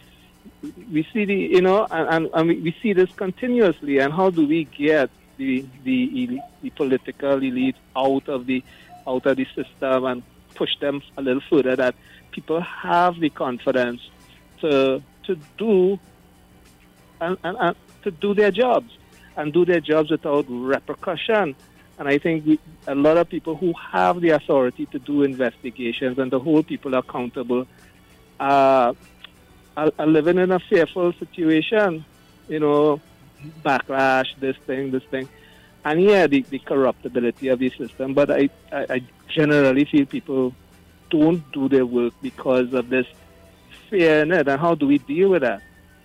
We 0.91 1.05
see 1.11 1.25
the 1.25 1.35
you 1.35 1.61
know, 1.61 1.85
and, 1.91 2.29
and, 2.33 2.47
we 2.47 2.75
see 2.81 2.93
this 2.93 3.11
continuously. 3.11 3.99
And 3.99 4.13
how 4.13 4.29
do 4.29 4.47
we 4.47 4.63
get 4.63 5.09
the 5.37 5.65
the, 5.83 6.39
the 6.61 6.69
political 6.71 7.37
elite 7.43 7.75
out 7.95 8.29
of 8.29 8.45
the 8.45 8.63
out 9.07 9.25
of 9.25 9.35
the 9.35 9.47
system 9.55 10.05
and 10.05 10.23
push 10.55 10.77
them 10.79 11.01
a 11.17 11.21
little 11.21 11.43
further 11.49 11.75
that 11.75 11.95
people 12.31 12.61
have 12.61 13.19
the 13.19 13.29
confidence 13.29 14.01
to 14.61 15.01
to 15.25 15.35
do 15.57 15.99
and, 17.19 17.37
and, 17.43 17.57
and 17.59 17.75
to 18.03 18.11
do 18.11 18.33
their 18.33 18.51
jobs 18.51 18.91
and 19.35 19.53
do 19.53 19.65
their 19.65 19.81
jobs 19.81 20.11
without 20.11 20.45
repercussion. 20.47 21.55
And 22.01 22.09
I 22.09 22.17
think 22.17 22.59
a 22.87 22.95
lot 22.95 23.17
of 23.17 23.29
people 23.29 23.55
who 23.55 23.73
have 23.73 24.21
the 24.21 24.31
authority 24.31 24.87
to 24.87 24.97
do 24.97 25.21
investigations 25.21 26.17
and 26.17 26.31
to 26.31 26.39
hold 26.39 26.65
people 26.65 26.95
accountable 26.95 27.67
uh, 28.39 28.95
are, 29.77 29.91
are 29.99 30.07
living 30.07 30.39
in 30.39 30.51
a 30.51 30.59
fearful 30.59 31.13
situation. 31.13 32.03
You 32.47 32.59
know, 32.59 33.01
backlash, 33.63 34.29
this 34.39 34.57
thing, 34.65 34.89
this 34.89 35.03
thing. 35.11 35.29
And 35.85 36.01
yeah, 36.01 36.25
the, 36.25 36.41
the 36.41 36.57
corruptibility 36.57 37.49
of 37.49 37.59
the 37.59 37.69
system. 37.69 38.15
But 38.15 38.31
I, 38.31 38.49
I, 38.71 38.85
I 38.89 39.03
generally 39.27 39.85
feel 39.85 40.07
people 40.07 40.55
don't 41.11 41.51
do 41.51 41.69
their 41.69 41.85
work 41.85 42.15
because 42.19 42.73
of 42.73 42.89
this 42.89 43.05
fear 43.91 44.23
in 44.23 44.31
it. 44.31 44.47
And 44.47 44.59
how 44.59 44.73
do 44.73 44.87
we 44.87 44.97
deal 44.97 45.29
with 45.29 45.43
that? 45.43 45.61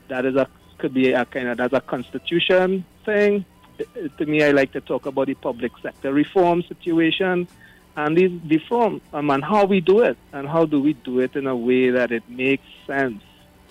That 0.08 0.26
is 0.26 0.36
a 0.36 0.46
could 0.76 0.92
be 0.92 1.12
a 1.12 1.24
kind 1.24 1.48
of 1.48 1.56
that's 1.56 1.72
a 1.72 1.80
constitution 1.80 2.84
thing. 3.06 3.46
To 4.18 4.26
me, 4.26 4.42
I 4.42 4.50
like 4.50 4.72
to 4.72 4.80
talk 4.80 5.06
about 5.06 5.26
the 5.26 5.34
public 5.34 5.72
sector 5.82 6.12
reform 6.12 6.62
situation 6.62 7.46
and 7.96 8.16
the 8.16 8.28
reform 8.46 9.00
um, 9.12 9.30
and 9.30 9.42
how 9.42 9.64
we 9.64 9.80
do 9.80 10.00
it 10.00 10.18
and 10.32 10.46
how 10.48 10.66
do 10.66 10.80
we 10.80 10.92
do 10.92 11.20
it 11.20 11.34
in 11.34 11.46
a 11.46 11.56
way 11.56 11.90
that 11.90 12.12
it 12.12 12.28
makes 12.28 12.64
sense 12.86 13.22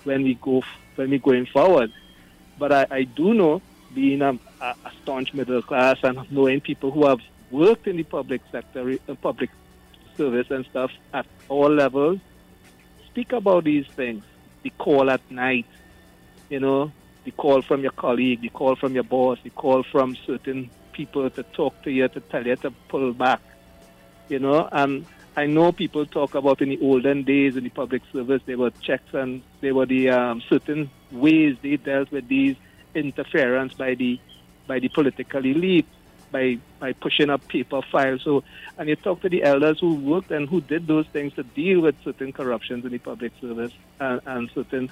when 0.04 0.22
we 0.24 0.34
go 0.34 0.62
when 0.96 1.10
we 1.10 1.18
going 1.18 1.46
forward. 1.46 1.92
But 2.58 2.72
I, 2.72 2.86
I 2.90 3.02
do 3.04 3.34
know, 3.34 3.62
being 3.94 4.22
a, 4.22 4.38
a, 4.60 4.74
staunch 5.02 5.32
middle 5.34 5.62
class 5.62 5.98
and 6.02 6.30
knowing 6.30 6.60
people 6.60 6.90
who 6.90 7.06
have 7.06 7.20
worked 7.50 7.86
in 7.86 7.96
the 7.96 8.02
public 8.02 8.40
sector, 8.50 8.98
uh, 9.08 9.14
public 9.14 9.50
service 10.16 10.50
and 10.50 10.64
stuff 10.66 10.90
at 11.12 11.26
all 11.48 11.70
levels, 11.70 12.18
speak 13.06 13.32
about 13.32 13.64
these 13.64 13.86
things. 13.88 14.24
The 14.62 14.70
call 14.70 15.10
at 15.10 15.20
night, 15.30 15.66
you 16.48 16.60
know, 16.60 16.92
the 17.26 17.32
call 17.32 17.60
from 17.60 17.82
your 17.82 17.90
colleague, 17.90 18.40
the 18.40 18.48
call 18.48 18.76
from 18.76 18.94
your 18.94 19.02
boss, 19.02 19.38
the 19.42 19.50
call 19.50 19.82
from 19.82 20.16
certain 20.24 20.70
people 20.92 21.28
to 21.28 21.42
talk 21.42 21.82
to 21.82 21.90
you, 21.90 22.06
to 22.06 22.20
tell 22.20 22.46
you 22.46 22.54
to 22.54 22.70
pull 22.88 23.12
back, 23.12 23.40
you 24.28 24.38
know, 24.38 24.68
and 24.70 25.04
I 25.36 25.46
know 25.46 25.72
people 25.72 26.06
talk 26.06 26.36
about 26.36 26.62
in 26.62 26.68
the 26.68 26.78
olden 26.80 27.24
days 27.24 27.56
in 27.56 27.64
the 27.64 27.70
public 27.70 28.02
service, 28.12 28.42
there 28.46 28.56
were 28.56 28.70
checks 28.70 29.12
and 29.12 29.42
there 29.60 29.74
were 29.74 29.86
the 29.86 30.08
um, 30.10 30.40
certain 30.48 30.88
ways 31.10 31.56
they 31.62 31.76
dealt 31.76 32.12
with 32.12 32.28
these 32.28 32.56
interference 32.94 33.74
by 33.74 33.94
the 33.94 34.18
by 34.68 34.78
the 34.78 34.88
political 34.88 35.44
elite 35.44 35.86
by 36.30 36.58
by 36.78 36.92
pushing 36.92 37.28
up 37.28 37.46
paper 37.48 37.82
files. 37.90 38.22
So, 38.22 38.44
and 38.78 38.88
you 38.88 38.94
talk 38.94 39.20
to 39.22 39.28
the 39.28 39.42
elders 39.42 39.80
who 39.80 39.96
worked 39.96 40.30
and 40.30 40.48
who 40.48 40.60
did 40.60 40.86
those 40.86 41.06
things 41.08 41.34
to 41.34 41.42
deal 41.42 41.80
with 41.80 41.96
certain 42.04 42.32
corruptions 42.32 42.84
in 42.84 42.92
the 42.92 42.98
public 42.98 43.32
service 43.40 43.72
and, 43.98 44.20
and 44.26 44.50
certain 44.54 44.90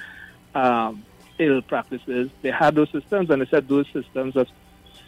um, 0.54 1.04
ill 1.38 1.62
practices. 1.62 2.30
They 2.42 2.50
had 2.50 2.74
those 2.74 2.90
systems, 2.90 3.30
and 3.30 3.42
they 3.42 3.46
said 3.46 3.68
those 3.68 3.86
systems 3.92 4.34
have 4.34 4.48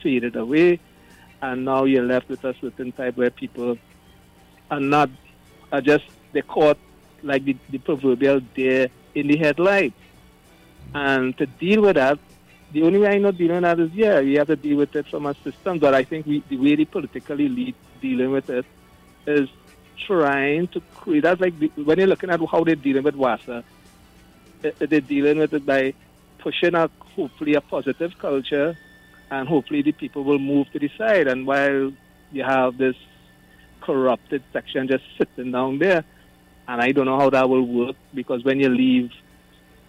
faded 0.02 0.36
away, 0.36 0.80
and 1.42 1.64
now 1.64 1.84
you're 1.84 2.04
left 2.04 2.28
with 2.28 2.44
a 2.44 2.54
certain 2.60 2.92
type 2.92 3.16
where 3.16 3.30
people 3.30 3.78
are 4.70 4.80
not 4.80 5.10
are 5.72 5.80
just 5.80 6.04
they 6.32 6.42
caught 6.42 6.78
like 7.22 7.44
the, 7.44 7.56
the 7.70 7.78
proverbial 7.78 8.40
deer 8.40 8.88
in 9.14 9.26
the 9.28 9.36
headlights. 9.36 9.94
And 10.94 11.36
to 11.38 11.46
deal 11.46 11.82
with 11.82 11.96
that, 11.96 12.18
the 12.72 12.82
only 12.82 13.00
way 13.00 13.08
I 13.08 13.18
know 13.18 13.32
dealing 13.32 13.56
with 13.56 13.62
that 13.62 13.80
is 13.80 13.92
yeah, 13.92 14.20
we 14.20 14.34
have 14.34 14.46
to 14.48 14.56
deal 14.56 14.76
with 14.76 14.94
it 14.96 15.06
from 15.08 15.26
a 15.26 15.34
system. 15.34 15.78
But 15.78 15.94
I 15.94 16.04
think 16.04 16.26
we, 16.26 16.42
the 16.48 16.56
way 16.56 16.76
the 16.76 16.84
political 16.84 17.38
elite 17.38 17.76
dealing 18.00 18.30
with 18.30 18.50
it 18.50 18.66
is 19.26 19.48
trying 20.06 20.68
to 20.68 20.80
create. 20.94 21.22
That's 21.22 21.40
like 21.40 21.58
the, 21.58 21.68
when 21.82 21.98
you're 21.98 22.06
looking 22.06 22.30
at 22.30 22.40
how 22.50 22.64
they're 22.64 22.76
dealing 22.76 23.02
with 23.02 23.16
WASA, 23.16 23.64
eh, 24.64 24.70
eh, 24.80 24.86
they're 24.86 25.00
dealing 25.00 25.38
with 25.38 25.52
it 25.52 25.66
by 25.66 25.94
pushing 26.46 26.76
a 26.76 26.88
hopefully 27.16 27.54
a 27.54 27.60
positive 27.60 28.16
culture, 28.20 28.76
and 29.32 29.48
hopefully 29.48 29.82
the 29.82 29.90
people 29.90 30.22
will 30.22 30.38
move 30.38 30.70
to 30.70 30.78
the 30.78 30.88
side. 30.96 31.26
And 31.26 31.44
while 31.44 31.92
you 32.30 32.44
have 32.44 32.78
this 32.78 32.94
corrupted 33.80 34.44
section 34.52 34.86
just 34.86 35.02
sitting 35.18 35.50
down 35.50 35.78
there. 35.78 36.04
And 36.68 36.80
I 36.80 36.92
don't 36.92 37.06
know 37.06 37.18
how 37.18 37.30
that 37.30 37.48
will 37.48 37.66
work 37.66 37.96
because 38.14 38.44
when 38.44 38.60
you 38.60 38.68
leave, 38.68 39.10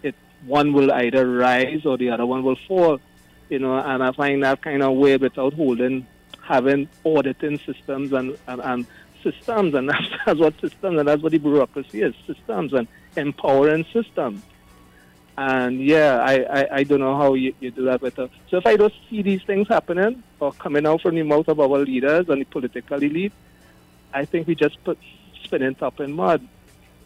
it 0.02 0.16
one 0.46 0.72
will 0.72 0.90
either 0.92 1.28
rise 1.30 1.86
or 1.86 1.96
the 1.96 2.10
other 2.10 2.26
one 2.26 2.42
will 2.42 2.58
fall. 2.66 3.00
You 3.48 3.60
know, 3.60 3.76
and 3.78 4.02
I 4.02 4.10
find 4.10 4.42
that 4.42 4.60
kind 4.60 4.82
of 4.82 4.96
way 4.96 5.16
without 5.16 5.54
holding, 5.54 6.06
having 6.42 6.88
auditing 7.04 7.58
systems 7.60 8.12
and, 8.12 8.36
and, 8.48 8.60
and 8.60 8.86
systems, 9.22 9.74
and 9.74 9.88
that's, 9.88 10.06
that's 10.26 10.40
what 10.40 10.60
systems, 10.60 10.98
and 10.98 11.06
that's 11.06 11.22
what 11.22 11.30
the 11.30 11.38
bureaucracy 11.38 12.02
is, 12.02 12.14
systems 12.26 12.72
and 12.72 12.88
empowering 13.16 13.86
systems. 13.92 14.42
And 15.38 15.80
yeah, 15.80 16.18
I, 16.18 16.34
I, 16.60 16.68
I 16.78 16.82
don't 16.82 16.98
know 16.98 17.16
how 17.16 17.34
you, 17.34 17.54
you 17.60 17.70
do 17.70 17.84
that 17.84 18.00
better. 18.00 18.22
Uh, 18.22 18.28
so 18.50 18.56
if 18.56 18.66
I 18.66 18.74
don't 18.74 18.92
see 19.08 19.22
these 19.22 19.40
things 19.44 19.68
happening 19.68 20.20
or 20.40 20.50
coming 20.54 20.84
out 20.84 21.00
from 21.00 21.14
the 21.14 21.22
mouth 21.22 21.46
of 21.46 21.60
our 21.60 21.78
leaders 21.78 22.28
and 22.28 22.40
the 22.40 22.44
political 22.44 23.00
elite, 23.00 23.32
I 24.12 24.24
think 24.24 24.48
we 24.48 24.56
just 24.56 24.82
put 24.82 24.98
spinning 25.44 25.76
top 25.76 26.00
in 26.00 26.12
mud. 26.12 26.44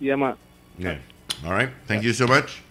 Yeah, 0.01 0.17
man. 0.17 0.37
Yeah. 0.79 0.97
All 1.45 1.53
right. 1.53 1.69
Thank 1.87 2.05
you 2.05 2.15
so 2.15 2.27
much. 2.27 2.63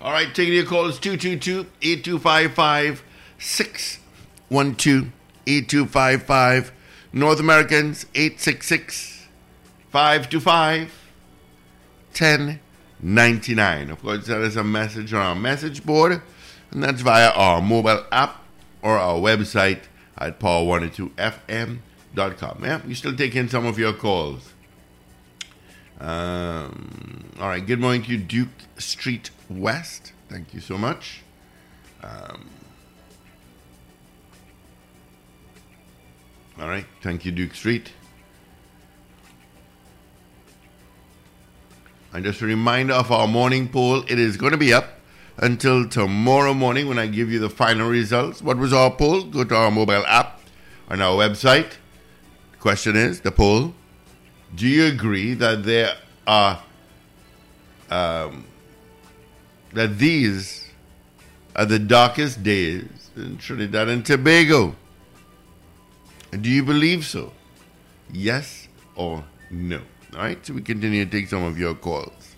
All 0.00 0.10
right. 0.10 0.34
Taking 0.34 0.54
your 0.54 0.66
calls 0.66 0.98
222 0.98 1.64
8255 1.80 3.04
612 3.38 5.12
8255. 5.46 6.72
North 7.12 7.38
Americans 7.38 8.06
866 8.16 9.28
525 9.90 10.92
1099. 13.02 13.90
Of 13.90 14.02
course, 14.02 14.26
that 14.26 14.40
is 14.40 14.56
a 14.56 14.64
message 14.64 15.12
on 15.12 15.20
our 15.20 15.34
message 15.34 15.84
board, 15.84 16.22
and 16.70 16.82
that's 16.82 17.02
via 17.02 17.30
our 17.30 17.60
mobile 17.60 18.04
app 18.10 18.42
or 18.80 18.98
our 18.98 19.18
website 19.18 19.82
at 20.16 20.40
power102fm.com 20.40 21.82
com. 22.14 22.60
Yeah, 22.62 22.80
we 22.86 22.94
still 22.94 23.16
taking 23.16 23.48
some 23.48 23.66
of 23.66 23.78
your 23.78 23.92
calls. 23.92 24.52
Um, 26.00 27.30
all 27.40 27.48
right. 27.48 27.64
Good 27.64 27.80
morning 27.80 28.02
to 28.04 28.12
you, 28.12 28.18
Duke 28.18 28.48
Street 28.78 29.30
West. 29.48 30.12
Thank 30.28 30.52
you 30.54 30.60
so 30.60 30.76
much. 30.76 31.22
Um, 32.02 32.48
all 36.60 36.68
right. 36.68 36.86
Thank 37.02 37.24
you, 37.24 37.32
Duke 37.32 37.54
Street. 37.54 37.92
And 42.12 42.24
just 42.24 42.40
a 42.42 42.46
reminder 42.46 42.94
of 42.94 43.10
our 43.10 43.26
morning 43.26 43.68
poll. 43.68 44.02
It 44.02 44.18
is 44.18 44.36
going 44.36 44.52
to 44.52 44.58
be 44.58 44.72
up 44.72 45.00
until 45.38 45.88
tomorrow 45.88 46.52
morning 46.52 46.88
when 46.88 46.98
I 46.98 47.06
give 47.06 47.30
you 47.30 47.38
the 47.38 47.50
final 47.50 47.88
results. 47.88 48.42
What 48.42 48.58
was 48.58 48.72
our 48.72 48.90
poll? 48.90 49.24
Go 49.24 49.44
to 49.44 49.54
our 49.54 49.70
mobile 49.70 50.04
app 50.06 50.40
on 50.88 51.00
our 51.00 51.16
website 51.16 51.76
Question 52.62 52.94
is 52.94 53.22
the 53.22 53.32
poll: 53.32 53.74
Do 54.54 54.68
you 54.68 54.86
agree 54.86 55.34
that 55.34 55.64
there 55.64 55.96
are 56.28 56.62
um, 57.90 58.44
that 59.72 59.98
these 59.98 60.70
are 61.56 61.64
the 61.64 61.80
darkest 61.80 62.44
days 62.44 63.10
in 63.16 63.36
Trinidad 63.38 63.88
and 63.88 64.06
Tobago? 64.06 64.76
Do 66.30 66.48
you 66.48 66.62
believe 66.62 67.04
so? 67.04 67.32
Yes 68.12 68.68
or 68.94 69.24
no? 69.50 69.80
All 70.14 70.20
right, 70.20 70.44
so 70.44 70.52
we 70.52 70.62
continue 70.62 71.04
to 71.04 71.10
take 71.10 71.28
some 71.28 71.42
of 71.42 71.58
your 71.58 71.74
calls. 71.74 72.36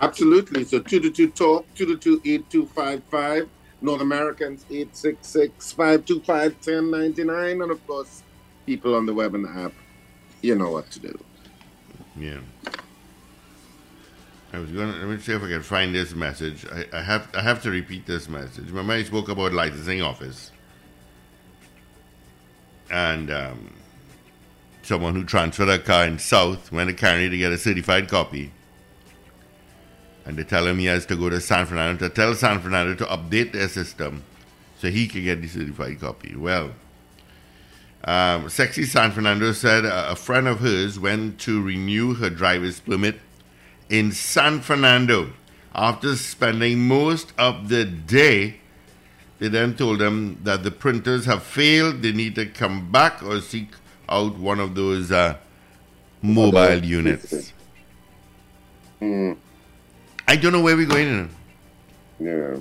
Absolutely. 0.00 0.64
So 0.64 0.78
222 0.78 1.30
Talk, 1.30 1.66
222 1.74 2.22
8255. 2.24 3.48
North 3.82 4.00
Americans, 4.00 4.64
866 4.70 5.72
525 5.72 6.54
1099. 6.54 7.62
And 7.62 7.70
of 7.70 7.86
course, 7.86 8.22
people 8.64 8.94
on 8.94 9.06
the 9.06 9.12
web 9.12 9.34
and 9.34 9.46
app, 9.46 9.72
you 10.40 10.54
know 10.54 10.70
what 10.70 10.90
to 10.92 11.00
do. 11.00 11.24
Yeah. 12.16 12.38
I 14.52 14.58
was 14.58 14.70
gonna 14.70 14.92
let 14.92 15.08
me 15.08 15.18
see 15.18 15.32
if 15.32 15.42
I 15.42 15.48
can 15.48 15.62
find 15.62 15.94
this 15.94 16.14
message. 16.14 16.66
I, 16.70 16.84
I 16.92 17.02
have 17.02 17.28
I 17.34 17.40
have 17.40 17.62
to 17.62 17.70
repeat 17.70 18.06
this 18.06 18.28
message. 18.28 18.66
Remember 18.66 18.92
I 18.92 19.02
spoke 19.02 19.28
about 19.28 19.52
licensing 19.52 20.02
office 20.02 20.50
and 22.90 23.30
um, 23.30 23.72
someone 24.82 25.14
who 25.14 25.24
transferred 25.24 25.68
a 25.68 25.78
car 25.78 26.04
in 26.04 26.18
South 26.18 26.70
went 26.72 26.90
to 26.90 26.94
County 26.94 27.28
to 27.28 27.38
get 27.38 27.52
a 27.52 27.58
certified 27.58 28.08
copy. 28.08 28.52
And 30.24 30.36
they 30.36 30.44
tell 30.44 30.66
him 30.66 30.78
he 30.78 30.86
has 30.86 31.06
to 31.06 31.16
go 31.16 31.30
to 31.30 31.40
San 31.40 31.66
Fernando 31.66 32.08
to 32.08 32.14
tell 32.14 32.34
San 32.34 32.60
Fernando 32.60 32.94
to 32.94 33.04
update 33.06 33.52
their 33.52 33.68
system 33.68 34.22
so 34.78 34.90
he 34.90 35.06
can 35.06 35.24
get 35.24 35.40
the 35.40 35.48
certified 35.48 36.00
copy. 36.00 36.34
Well, 36.36 36.72
um, 38.04 38.48
Sexy 38.48 38.84
San 38.84 39.12
Fernando 39.12 39.52
said 39.52 39.84
a, 39.84 40.12
a 40.12 40.16
friend 40.16 40.48
of 40.48 40.60
hers 40.60 40.98
went 40.98 41.38
to 41.40 41.62
renew 41.62 42.14
her 42.14 42.30
driver's 42.30 42.80
permit 42.80 43.20
in 43.88 44.10
San 44.12 44.60
Fernando. 44.60 45.32
After 45.74 46.16
spending 46.16 46.86
most 46.86 47.32
of 47.38 47.68
the 47.68 47.84
day, 47.84 48.56
they 49.38 49.48
then 49.48 49.74
told 49.74 50.00
them 50.00 50.38
that 50.42 50.62
the 50.62 50.70
printers 50.70 51.24
have 51.26 51.42
failed. 51.42 52.02
They 52.02 52.12
need 52.12 52.34
to 52.34 52.46
come 52.46 52.90
back 52.92 53.22
or 53.22 53.40
seek 53.40 53.68
out 54.08 54.36
one 54.38 54.60
of 54.60 54.74
those 54.74 55.10
uh, 55.12 55.36
mobile 56.20 56.84
units. 56.84 57.52
Mm, 59.00 59.36
I 60.28 60.36
don't 60.36 60.52
know 60.52 60.60
where 60.60 60.76
we're 60.76 60.86
going. 60.86 61.28
yeah. 62.20 62.56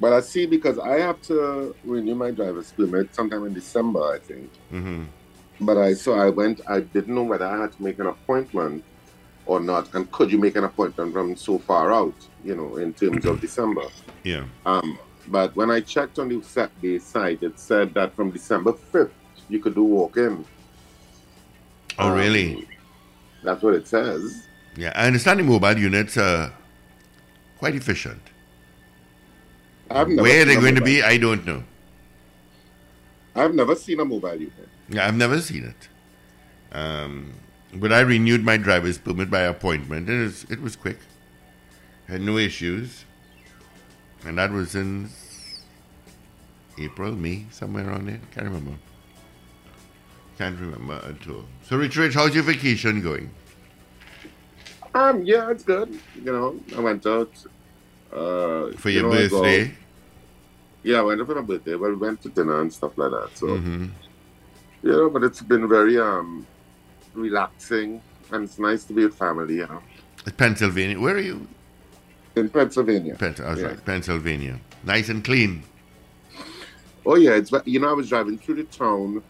But 0.00 0.12
I 0.12 0.20
see 0.20 0.46
because 0.46 0.78
I 0.78 1.00
have 1.00 1.20
to 1.22 1.74
renew 1.84 2.14
my 2.14 2.30
driver's 2.30 2.70
permit 2.70 3.12
sometime 3.14 3.44
in 3.46 3.54
December, 3.54 4.00
I 4.12 4.18
think. 4.20 4.50
Mm-hmm. 4.72 5.04
But 5.60 5.76
I 5.76 5.94
so 5.94 6.14
I 6.14 6.28
went. 6.30 6.60
I 6.68 6.80
didn't 6.80 7.14
know 7.14 7.24
whether 7.24 7.46
I 7.46 7.60
had 7.62 7.72
to 7.72 7.82
make 7.82 7.98
an 7.98 8.06
appointment 8.06 8.84
or 9.46 9.58
not, 9.58 9.92
and 9.94 10.10
could 10.12 10.30
you 10.30 10.38
make 10.38 10.54
an 10.54 10.62
appointment 10.62 11.12
from 11.12 11.34
so 11.34 11.58
far 11.58 11.92
out? 11.92 12.14
You 12.44 12.54
know, 12.54 12.76
in 12.76 12.94
terms 12.94 13.24
of 13.24 13.40
December. 13.40 13.82
Yeah. 14.22 14.44
Um, 14.64 14.98
but 15.26 15.56
when 15.56 15.70
I 15.70 15.80
checked 15.80 16.20
on 16.20 16.28
the 16.28 16.70
the 16.80 16.98
site, 17.00 17.42
it 17.42 17.58
said 17.58 17.92
that 17.94 18.14
from 18.14 18.30
December 18.30 18.72
fifth 18.72 19.17
you 19.48 19.58
could 19.60 19.74
do 19.74 19.84
walk-in. 19.84 20.44
Oh, 21.98 22.12
really? 22.12 22.68
That's 23.42 23.62
what 23.62 23.74
it 23.74 23.86
says. 23.86 24.46
Yeah, 24.76 24.92
I 24.94 25.06
understand 25.06 25.40
the 25.40 25.44
mobile 25.44 25.76
units 25.76 26.16
are 26.16 26.52
quite 27.58 27.74
efficient. 27.74 28.22
Where 29.88 30.44
they're 30.44 30.60
going 30.60 30.74
to 30.74 30.82
be, 30.82 31.02
I 31.02 31.16
don't 31.16 31.46
know. 31.46 31.64
I've 33.34 33.54
never 33.54 33.74
seen 33.74 34.00
a 34.00 34.04
mobile 34.04 34.34
unit. 34.34 34.68
Yeah, 34.88 35.06
I've 35.06 35.16
never 35.16 35.40
seen 35.40 35.64
it. 35.64 35.88
Um, 36.76 37.32
but 37.74 37.92
I 37.92 38.00
renewed 38.00 38.44
my 38.44 38.56
driver's 38.56 38.98
permit 38.98 39.30
by 39.30 39.40
appointment, 39.40 40.08
and 40.08 40.20
it 40.20 40.24
was, 40.24 40.44
it 40.50 40.60
was 40.60 40.76
quick. 40.76 40.98
Had 42.06 42.20
no 42.20 42.36
issues. 42.36 43.04
And 44.24 44.38
that 44.38 44.50
was 44.50 44.74
in 44.74 45.10
April, 46.78 47.12
May, 47.12 47.46
somewhere 47.50 47.88
around 47.88 48.06
there. 48.08 48.20
I 48.22 48.34
can't 48.34 48.46
remember. 48.46 48.78
Can't 50.38 50.58
remember 50.60 50.94
at 51.04 51.28
all. 51.28 51.44
So, 51.64 51.76
Rich 51.76 51.96
Rich, 51.96 52.14
how's 52.14 52.32
your 52.34 52.44
vacation 52.44 53.02
going? 53.02 53.28
Um, 54.94 55.22
yeah, 55.24 55.50
it's 55.50 55.64
good. 55.64 55.98
You 56.14 56.32
know, 56.32 56.60
I 56.76 56.80
went 56.80 57.04
out 57.06 57.30
uh, 58.12 58.70
For 58.76 58.88
you 58.90 59.00
your 59.00 59.10
know, 59.10 59.18
I 59.18 59.28
go- 59.28 59.42
birthday? 59.42 59.74
Yeah, 60.84 60.98
I 60.98 61.02
went 61.02 61.20
out 61.20 61.26
for 61.26 61.34
my 61.34 61.40
birthday. 61.42 61.72
But 61.74 61.90
we 61.90 61.96
went 61.96 62.22
to 62.22 62.28
dinner 62.28 62.60
and 62.60 62.72
stuff 62.72 62.96
like 62.96 63.10
that. 63.10 63.30
So, 63.36 63.46
Mhm. 63.48 63.90
you 64.82 64.92
know, 64.92 65.10
but 65.10 65.24
it's 65.24 65.42
been 65.42 65.68
very 65.68 65.98
um 65.98 66.46
relaxing, 67.14 68.00
and 68.30 68.44
it's 68.44 68.58
nice 68.60 68.84
to 68.84 68.92
be 68.92 69.04
with 69.04 69.16
family. 69.16 69.56
You 69.56 69.66
know, 69.66 69.82
Pennsylvania. 70.36 71.00
Where 71.00 71.16
are 71.16 71.20
you? 71.20 71.46
in 72.36 72.48
Pennsylvania. 72.48 73.16
Pen- 73.16 73.34
I 73.44 73.50
was 73.50 73.58
Yeah. 73.60 73.66
right, 73.66 73.84
Pennsylvania. 73.84 74.60
Nice 74.84 75.08
and 75.08 75.24
clean. 75.24 75.64
Oh 77.04 77.16
yeah, 77.16 77.32
it's 77.32 77.50
you 77.64 77.80
know 77.80 77.88
I 77.90 77.94
was 77.94 78.08
driving 78.08 78.38
through 78.38 78.54
the 78.56 78.64
town 78.64 79.24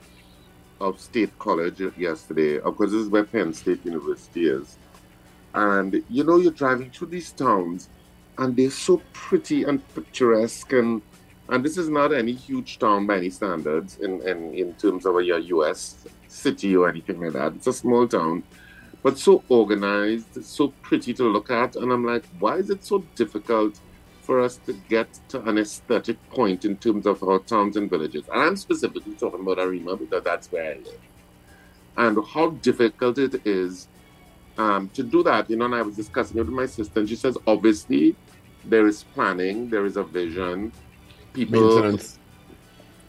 of 0.80 1.00
State 1.00 1.36
College 1.38 1.80
yesterday. 1.96 2.58
Of 2.60 2.76
course, 2.76 2.90
this 2.90 3.02
is 3.02 3.08
where 3.08 3.24
Penn 3.24 3.52
State 3.52 3.84
University 3.84 4.48
is, 4.48 4.76
and 5.54 6.02
you 6.08 6.24
know 6.24 6.38
you're 6.38 6.52
driving 6.52 6.90
through 6.90 7.08
these 7.08 7.32
towns, 7.32 7.88
and 8.38 8.56
they're 8.56 8.70
so 8.70 9.02
pretty 9.12 9.64
and 9.64 9.86
picturesque, 9.94 10.72
and 10.72 11.02
and 11.48 11.64
this 11.64 11.78
is 11.78 11.88
not 11.88 12.12
any 12.12 12.32
huge 12.32 12.78
town 12.78 13.06
by 13.06 13.16
any 13.16 13.30
standards 13.30 13.98
in 13.98 14.20
in, 14.22 14.54
in 14.54 14.74
terms 14.74 15.06
of 15.06 15.20
your 15.22 15.38
U.S. 15.38 16.06
city 16.28 16.76
or 16.76 16.88
anything 16.88 17.20
like 17.20 17.32
that. 17.32 17.54
It's 17.54 17.66
a 17.66 17.72
small 17.72 18.06
town, 18.06 18.42
but 19.02 19.18
so 19.18 19.42
organized, 19.48 20.44
so 20.44 20.68
pretty 20.82 21.14
to 21.14 21.24
look 21.24 21.50
at, 21.50 21.76
and 21.76 21.92
I'm 21.92 22.04
like, 22.04 22.24
why 22.38 22.56
is 22.56 22.70
it 22.70 22.84
so 22.84 23.04
difficult? 23.14 23.80
For 24.28 24.42
us 24.42 24.58
to 24.66 24.74
get 24.90 25.08
to 25.30 25.40
an 25.48 25.56
aesthetic 25.56 26.18
point 26.28 26.66
in 26.66 26.76
terms 26.76 27.06
of 27.06 27.22
our 27.22 27.38
towns 27.38 27.78
and 27.78 27.88
villages. 27.88 28.24
And 28.30 28.42
I'm 28.42 28.56
specifically 28.56 29.14
talking 29.14 29.40
about 29.40 29.58
Arima 29.58 29.96
because 29.96 30.22
that's 30.22 30.52
where 30.52 30.72
I 30.72 30.74
live. 30.74 31.00
And 31.96 32.18
how 32.34 32.50
difficult 32.68 33.16
it 33.16 33.40
is 33.46 33.88
um, 34.58 34.90
to 34.90 35.02
do 35.02 35.22
that. 35.22 35.48
You 35.48 35.56
know, 35.56 35.64
and 35.64 35.74
I 35.74 35.80
was 35.80 35.96
discussing 35.96 36.36
it 36.36 36.40
with 36.40 36.50
my 36.50 36.66
sister, 36.66 37.00
and 37.00 37.08
she 37.08 37.16
says, 37.16 37.38
obviously, 37.46 38.14
there 38.66 38.86
is 38.86 39.02
planning, 39.14 39.70
there 39.70 39.86
is 39.86 39.96
a 39.96 40.04
vision. 40.04 40.72
People. 41.32 41.62
Maintenance. 41.62 42.18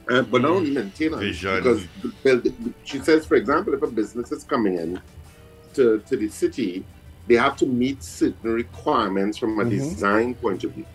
Uh, 0.10 0.22
but 0.22 0.42
not 0.42 0.52
only 0.52 0.72
maintenance. 0.72 1.22
Vision. 1.22 1.58
Because 1.58 1.86
the 2.24 2.74
she 2.86 3.00
says, 3.00 3.26
for 3.26 3.36
example, 3.36 3.74
if 3.74 3.82
a 3.82 3.88
business 3.88 4.32
is 4.32 4.46
coming 4.46 4.76
in 4.76 5.02
to, 5.74 6.00
to 6.08 6.16
the 6.16 6.30
city, 6.30 6.86
they 7.28 7.36
have 7.36 7.58
to 7.58 7.66
meet 7.66 8.02
certain 8.02 8.54
requirements 8.54 9.38
from 9.38 9.60
a 9.60 9.66
Mhm. 9.66 9.70
design 9.70 10.34
point 10.34 10.64
of 10.64 10.72
view. 10.72 10.86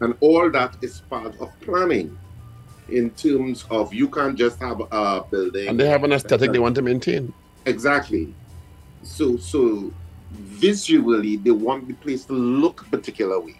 And 0.00 0.14
all 0.20 0.50
that 0.50 0.76
is 0.82 1.00
part 1.08 1.38
of 1.40 1.50
planning 1.60 2.16
in 2.88 3.10
terms 3.10 3.64
of 3.70 3.92
you 3.92 4.08
can't 4.08 4.36
just 4.36 4.60
have 4.60 4.80
a 4.92 5.22
building. 5.30 5.68
And 5.68 5.80
they 5.80 5.88
have 5.88 6.04
an 6.04 6.12
aesthetic 6.12 6.52
they 6.52 6.58
want 6.58 6.74
to 6.76 6.82
maintain. 6.82 7.32
Exactly. 7.64 8.34
So 9.02 9.36
so 9.36 9.92
visually 10.32 11.36
they 11.36 11.50
want 11.50 11.88
the 11.88 11.94
place 11.94 12.24
to 12.26 12.32
look 12.32 12.82
a 12.82 12.84
particular 12.84 13.40
way. 13.40 13.56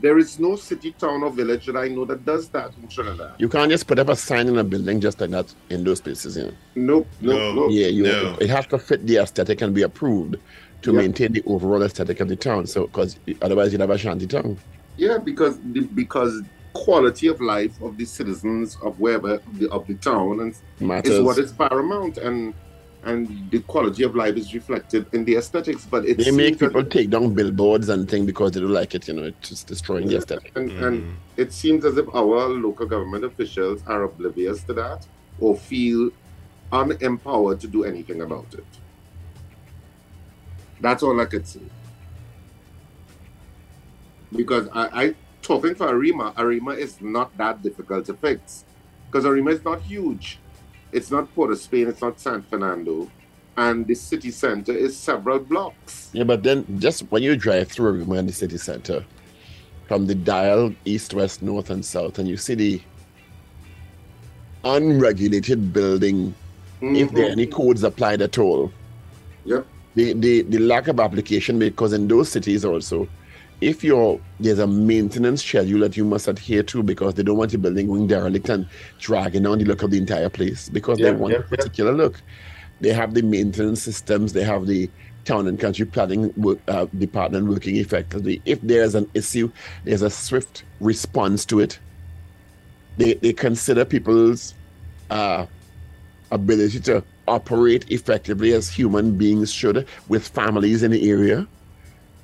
There 0.00 0.18
is 0.18 0.40
no 0.40 0.56
city, 0.56 0.92
town, 0.98 1.22
or 1.22 1.30
village 1.30 1.66
that 1.66 1.76
I 1.76 1.86
know 1.88 2.04
that 2.06 2.24
does 2.24 2.48
that 2.48 2.72
in 2.80 2.88
Trinidad. 2.88 3.34
You 3.38 3.48
can't 3.48 3.70
just 3.70 3.86
put 3.86 3.98
up 4.00 4.08
a 4.08 4.16
sign 4.16 4.48
in 4.48 4.58
a 4.58 4.64
building 4.64 5.00
just 5.00 5.20
like 5.20 5.30
that 5.30 5.54
in 5.70 5.84
those 5.84 6.00
places, 6.00 6.36
you 6.36 6.44
know. 6.44 6.52
Nope, 6.74 7.06
nope, 7.20 7.36
No. 7.36 7.52
nope. 7.54 7.68
Yeah, 7.70 7.86
you 7.86 8.02
No. 8.04 8.36
it 8.40 8.50
has 8.50 8.66
to 8.68 8.78
fit 8.78 9.06
the 9.06 9.18
aesthetic 9.18 9.60
and 9.62 9.72
be 9.72 9.82
approved 9.82 10.36
to 10.82 10.90
Yeah. 10.92 10.98
maintain 10.98 11.32
the 11.32 11.42
overall 11.46 11.82
aesthetic 11.82 12.18
of 12.18 12.28
the 12.28 12.34
town. 12.34 12.66
So, 12.66 12.86
because 12.88 13.16
otherwise 13.42 13.70
you'd 13.70 13.80
have 13.80 13.90
a 13.90 13.98
shanty 13.98 14.26
town. 14.26 14.58
Yeah, 14.96 15.18
because 15.18 15.58
the, 15.72 15.80
because 15.80 16.42
quality 16.72 17.26
of 17.28 17.40
life 17.40 17.80
of 17.82 17.96
the 17.96 18.04
citizens 18.04 18.76
of 18.82 18.98
wherever 18.98 19.40
the, 19.54 19.70
of 19.70 19.86
the 19.86 19.94
town 19.94 20.40
and 20.40 20.56
Matters. 20.80 21.14
is 21.14 21.20
what 21.20 21.38
is 21.38 21.52
paramount, 21.52 22.18
and 22.18 22.54
and 23.04 23.50
the 23.50 23.58
quality 23.60 24.04
of 24.04 24.14
life 24.14 24.36
is 24.36 24.54
reflected 24.54 25.06
in 25.12 25.24
the 25.24 25.34
aesthetics. 25.34 25.84
But 25.84 26.04
it 26.06 26.18
They 26.18 26.30
make 26.30 26.46
seems 26.46 26.58
that- 26.58 26.68
people 26.68 26.84
take 26.84 27.10
down 27.10 27.34
billboards 27.34 27.88
and 27.88 28.08
things 28.08 28.26
because 28.26 28.52
they 28.52 28.60
don't 28.60 28.70
like 28.70 28.94
it. 28.94 29.08
You 29.08 29.14
know, 29.14 29.24
it's 29.24 29.48
just 29.48 29.66
destroying 29.66 30.06
the 30.06 30.18
aesthetic. 30.18 30.52
and, 30.54 30.70
mm-hmm. 30.70 30.84
and 30.84 31.16
it 31.36 31.52
seems 31.52 31.84
as 31.84 31.96
if 31.96 32.06
our 32.14 32.48
local 32.48 32.86
government 32.86 33.24
officials 33.24 33.82
are 33.86 34.04
oblivious 34.04 34.62
to 34.64 34.72
that 34.74 35.06
or 35.40 35.56
feel 35.56 36.10
unempowered 36.70 37.58
to 37.60 37.66
do 37.66 37.84
anything 37.84 38.22
about 38.22 38.46
it. 38.54 38.64
That's 40.80 41.02
all 41.02 41.20
I 41.20 41.26
could 41.26 41.46
say. 41.46 41.60
Because 44.34 44.68
I, 44.72 45.02
I 45.02 45.14
talking 45.42 45.74
for 45.74 45.88
Arima, 45.88 46.32
Arima 46.36 46.72
is 46.72 47.00
not 47.00 47.36
that 47.36 47.62
difficult 47.62 48.06
to 48.06 48.14
fix. 48.14 48.64
Because 49.10 49.26
Arima 49.26 49.50
is 49.50 49.64
not 49.64 49.82
huge. 49.82 50.38
It's 50.92 51.10
not 51.10 51.32
Port 51.34 51.52
of 51.52 51.58
Spain, 51.58 51.88
it's 51.88 52.00
not 52.00 52.20
San 52.20 52.42
Fernando. 52.42 53.10
And 53.56 53.86
the 53.86 53.94
city 53.94 54.30
center 54.30 54.72
is 54.72 54.96
several 54.96 55.38
blocks. 55.38 56.10
Yeah, 56.12 56.24
but 56.24 56.42
then 56.42 56.64
just 56.78 57.02
when 57.10 57.22
you 57.22 57.36
drive 57.36 57.68
through 57.68 57.88
Arima 57.88 58.22
the 58.22 58.32
city 58.32 58.56
center, 58.56 59.04
from 59.88 60.06
the 60.06 60.14
dial 60.14 60.74
east, 60.86 61.12
west, 61.12 61.42
north, 61.42 61.68
and 61.68 61.84
south, 61.84 62.18
and 62.18 62.26
you 62.26 62.38
see 62.38 62.54
the 62.54 62.80
unregulated 64.64 65.72
building, 65.72 66.34
if 66.80 67.10
there 67.12 67.24
are 67.24 67.26
mm-hmm. 67.26 67.32
any 67.32 67.46
codes 67.46 67.84
applied 67.84 68.22
at 68.22 68.38
all, 68.38 68.72
Yep. 69.44 69.66
the, 69.94 70.12
the, 70.14 70.42
the 70.42 70.58
lack 70.58 70.88
of 70.88 71.00
application, 71.00 71.58
because 71.58 71.92
in 71.92 72.08
those 72.08 72.30
cities 72.30 72.64
also, 72.64 73.08
if 73.62 73.84
you're 73.84 74.20
there's 74.40 74.58
a 74.58 74.66
maintenance 74.66 75.44
schedule 75.44 75.80
that 75.80 75.96
you 75.96 76.04
must 76.04 76.28
adhere 76.28 76.62
to 76.64 76.82
because 76.82 77.14
they 77.14 77.22
don't 77.22 77.36
want 77.36 77.52
your 77.52 77.60
building 77.60 77.86
going 77.86 78.06
derelict 78.06 78.48
and 78.48 78.66
dragging 78.98 79.44
down 79.44 79.58
the 79.58 79.64
look 79.64 79.82
of 79.82 79.90
the 79.90 79.98
entire 79.98 80.28
place 80.28 80.68
because 80.68 80.98
Yeah, 80.98 81.10
they 81.10 81.16
want 81.16 81.32
yeah, 81.32 81.38
a 81.38 81.42
yeah. 81.42 81.46
particular 81.48 81.92
look. 81.92 82.20
they 82.80 82.92
have 82.92 83.14
the 83.14 83.22
maintenance 83.22 83.82
systems, 83.82 84.32
they 84.32 84.42
have 84.44 84.66
the 84.66 84.90
town 85.24 85.46
and 85.46 85.58
country 85.60 85.86
planning 85.86 86.32
work, 86.36 86.58
uh, 86.66 86.86
department 86.98 87.46
working 87.46 87.76
effectively. 87.76 88.42
If 88.44 88.60
there's 88.62 88.96
an 88.96 89.08
issue, 89.14 89.52
there's 89.84 90.02
a 90.02 90.10
swift 90.10 90.64
response 90.80 91.44
to 91.46 91.60
it. 91.60 91.78
They, 92.96 93.14
they 93.14 93.32
consider 93.32 93.84
people's 93.84 94.54
uh, 95.10 95.46
ability 96.32 96.80
to 96.80 97.04
operate 97.28 97.84
effectively 97.90 98.52
as 98.52 98.68
human 98.68 99.16
beings 99.16 99.52
should 99.52 99.86
with 100.08 100.26
families 100.28 100.82
in 100.82 100.90
the 100.90 101.08
area. 101.08 101.46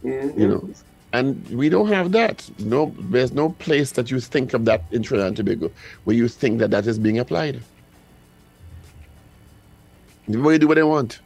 Mm-hmm. 0.05 0.41
You 0.41 0.49
know, 0.49 0.71
and 1.13 1.49
we 1.51 1.69
don't 1.69 1.89
have 1.89 2.13
that. 2.13 2.49
No, 2.59 2.95
there's 2.99 3.33
no 3.33 3.51
place 3.51 3.93
that 3.93 4.11
you 4.11 4.21
think 4.21 4.55
of 4.55 4.65
that 4.67 4.85
in 4.91 5.03
Trinidad 5.03 5.29
and 5.29 5.37
Tobago 5.37 5.71
where 6.05 6.17
you 6.17 6.29
think 6.29 6.59
that 6.59 6.71
that 6.71 6.87
is 6.87 6.99
being 6.99 7.19
applied. 7.19 7.61
Everybody 10.29 10.59
do 10.59 10.69
what 10.69 10.75
they 10.75 10.83
want. 10.83 11.21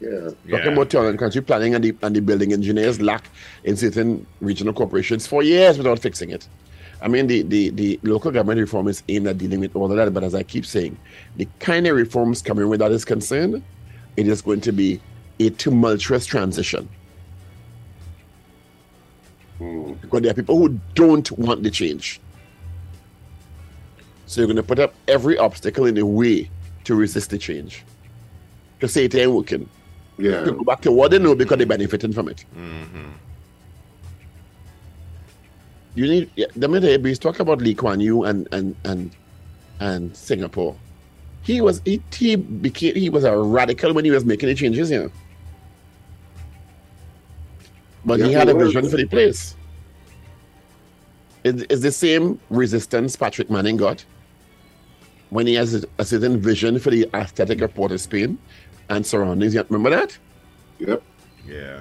Yeah. 0.00 0.30
Talking 0.50 0.72
about 0.72 0.90
town 0.90 1.06
and 1.06 1.18
country 1.18 1.40
planning 1.40 1.74
and 1.74 1.84
the, 1.84 1.96
and 2.02 2.14
the 2.14 2.20
building 2.20 2.52
engineers 2.52 3.00
lack 3.00 3.30
in 3.64 3.76
certain 3.76 4.26
regional 4.40 4.74
corporations 4.74 5.26
for 5.26 5.42
years 5.42 5.78
without 5.78 6.00
fixing 6.00 6.30
it. 6.30 6.46
I 7.00 7.08
mean, 7.08 7.26
the, 7.26 7.42
the, 7.42 7.70
the 7.70 8.00
local 8.02 8.30
government 8.30 8.60
reform 8.60 8.88
is 8.88 9.02
aimed 9.08 9.26
at 9.26 9.38
dealing 9.38 9.60
with 9.60 9.74
all 9.74 9.90
of 9.90 9.96
that, 9.96 10.12
but 10.12 10.22
as 10.22 10.34
I 10.34 10.42
keep 10.42 10.66
saying, 10.66 10.96
the 11.36 11.48
kind 11.58 11.86
of 11.86 11.96
reforms 11.96 12.42
coming 12.42 12.68
where 12.68 12.78
that 12.78 12.92
is 12.92 13.04
concerned, 13.04 13.62
it 14.16 14.28
is 14.28 14.42
going 14.42 14.60
to 14.62 14.72
be 14.72 15.00
a 15.40 15.50
tumultuous 15.50 16.26
transition. 16.26 16.88
Mm. 19.62 20.00
Because 20.00 20.22
there 20.22 20.30
are 20.32 20.34
people 20.34 20.58
who 20.58 20.80
don't 20.94 21.30
want 21.32 21.62
the 21.62 21.70
change. 21.70 22.20
So 24.26 24.40
you're 24.40 24.48
going 24.48 24.56
to 24.56 24.62
put 24.62 24.78
up 24.78 24.94
every 25.08 25.38
obstacle 25.38 25.86
in 25.86 25.94
the 25.94 26.06
way 26.06 26.50
to 26.84 26.94
resist 26.94 27.30
the 27.30 27.38
change. 27.38 27.84
To 28.80 28.88
say 28.88 29.04
it 29.04 29.14
ain't 29.14 29.30
working. 29.30 29.68
Yeah. 30.18 30.44
To 30.44 30.52
go 30.52 30.64
back 30.64 30.80
to 30.82 30.92
what 30.92 31.10
they 31.10 31.18
know 31.18 31.34
because 31.34 31.58
they're 31.58 31.66
benefiting 31.66 32.12
from 32.12 32.28
it. 32.28 32.44
Mm-hmm. 32.56 33.10
You 35.94 36.08
need 36.08 36.30
yeah, 36.36 36.46
the 36.56 36.68
minute 36.68 37.02
we 37.02 37.14
talk 37.14 37.40
about 37.40 37.60
Lee 37.60 37.74
Kuan 37.74 38.00
Yew 38.00 38.24
and 38.24 38.48
and 38.50 38.74
and 38.84 39.10
and 39.78 40.16
Singapore. 40.16 40.74
He 41.42 41.60
was 41.60 41.82
he, 41.84 42.02
he 42.14 42.36
became 42.36 42.94
he 42.94 43.10
was 43.10 43.24
a 43.24 43.36
radical 43.36 43.92
when 43.92 44.04
he 44.04 44.10
was 44.10 44.24
making 44.24 44.48
the 44.48 44.54
changes 44.54 44.88
here. 44.88 45.10
But 48.04 48.20
he 48.20 48.32
had 48.32 48.48
he 48.48 48.54
a 48.54 48.56
vision 48.56 48.88
for 48.88 48.96
the 48.96 49.06
place. 49.06 49.56
It- 51.44 51.66
It's 51.70 51.82
the 51.82 51.92
same 51.92 52.40
resistance 52.50 53.16
Patrick 53.16 53.50
Manning 53.50 53.76
got 53.76 54.04
when 55.30 55.46
he 55.46 55.54
has 55.54 55.74
a, 55.74 55.82
a 55.98 56.04
certain 56.04 56.40
vision 56.40 56.78
for 56.78 56.90
the 56.90 57.08
aesthetic 57.14 57.60
of 57.62 57.74
Port 57.74 57.92
of 57.92 58.00
Spain 58.00 58.38
and 58.88 59.04
surroundings. 59.06 59.54
You 59.54 59.64
Remember 59.68 59.90
that? 59.90 60.16
Yep. 60.78 61.02
Yeah. 61.46 61.80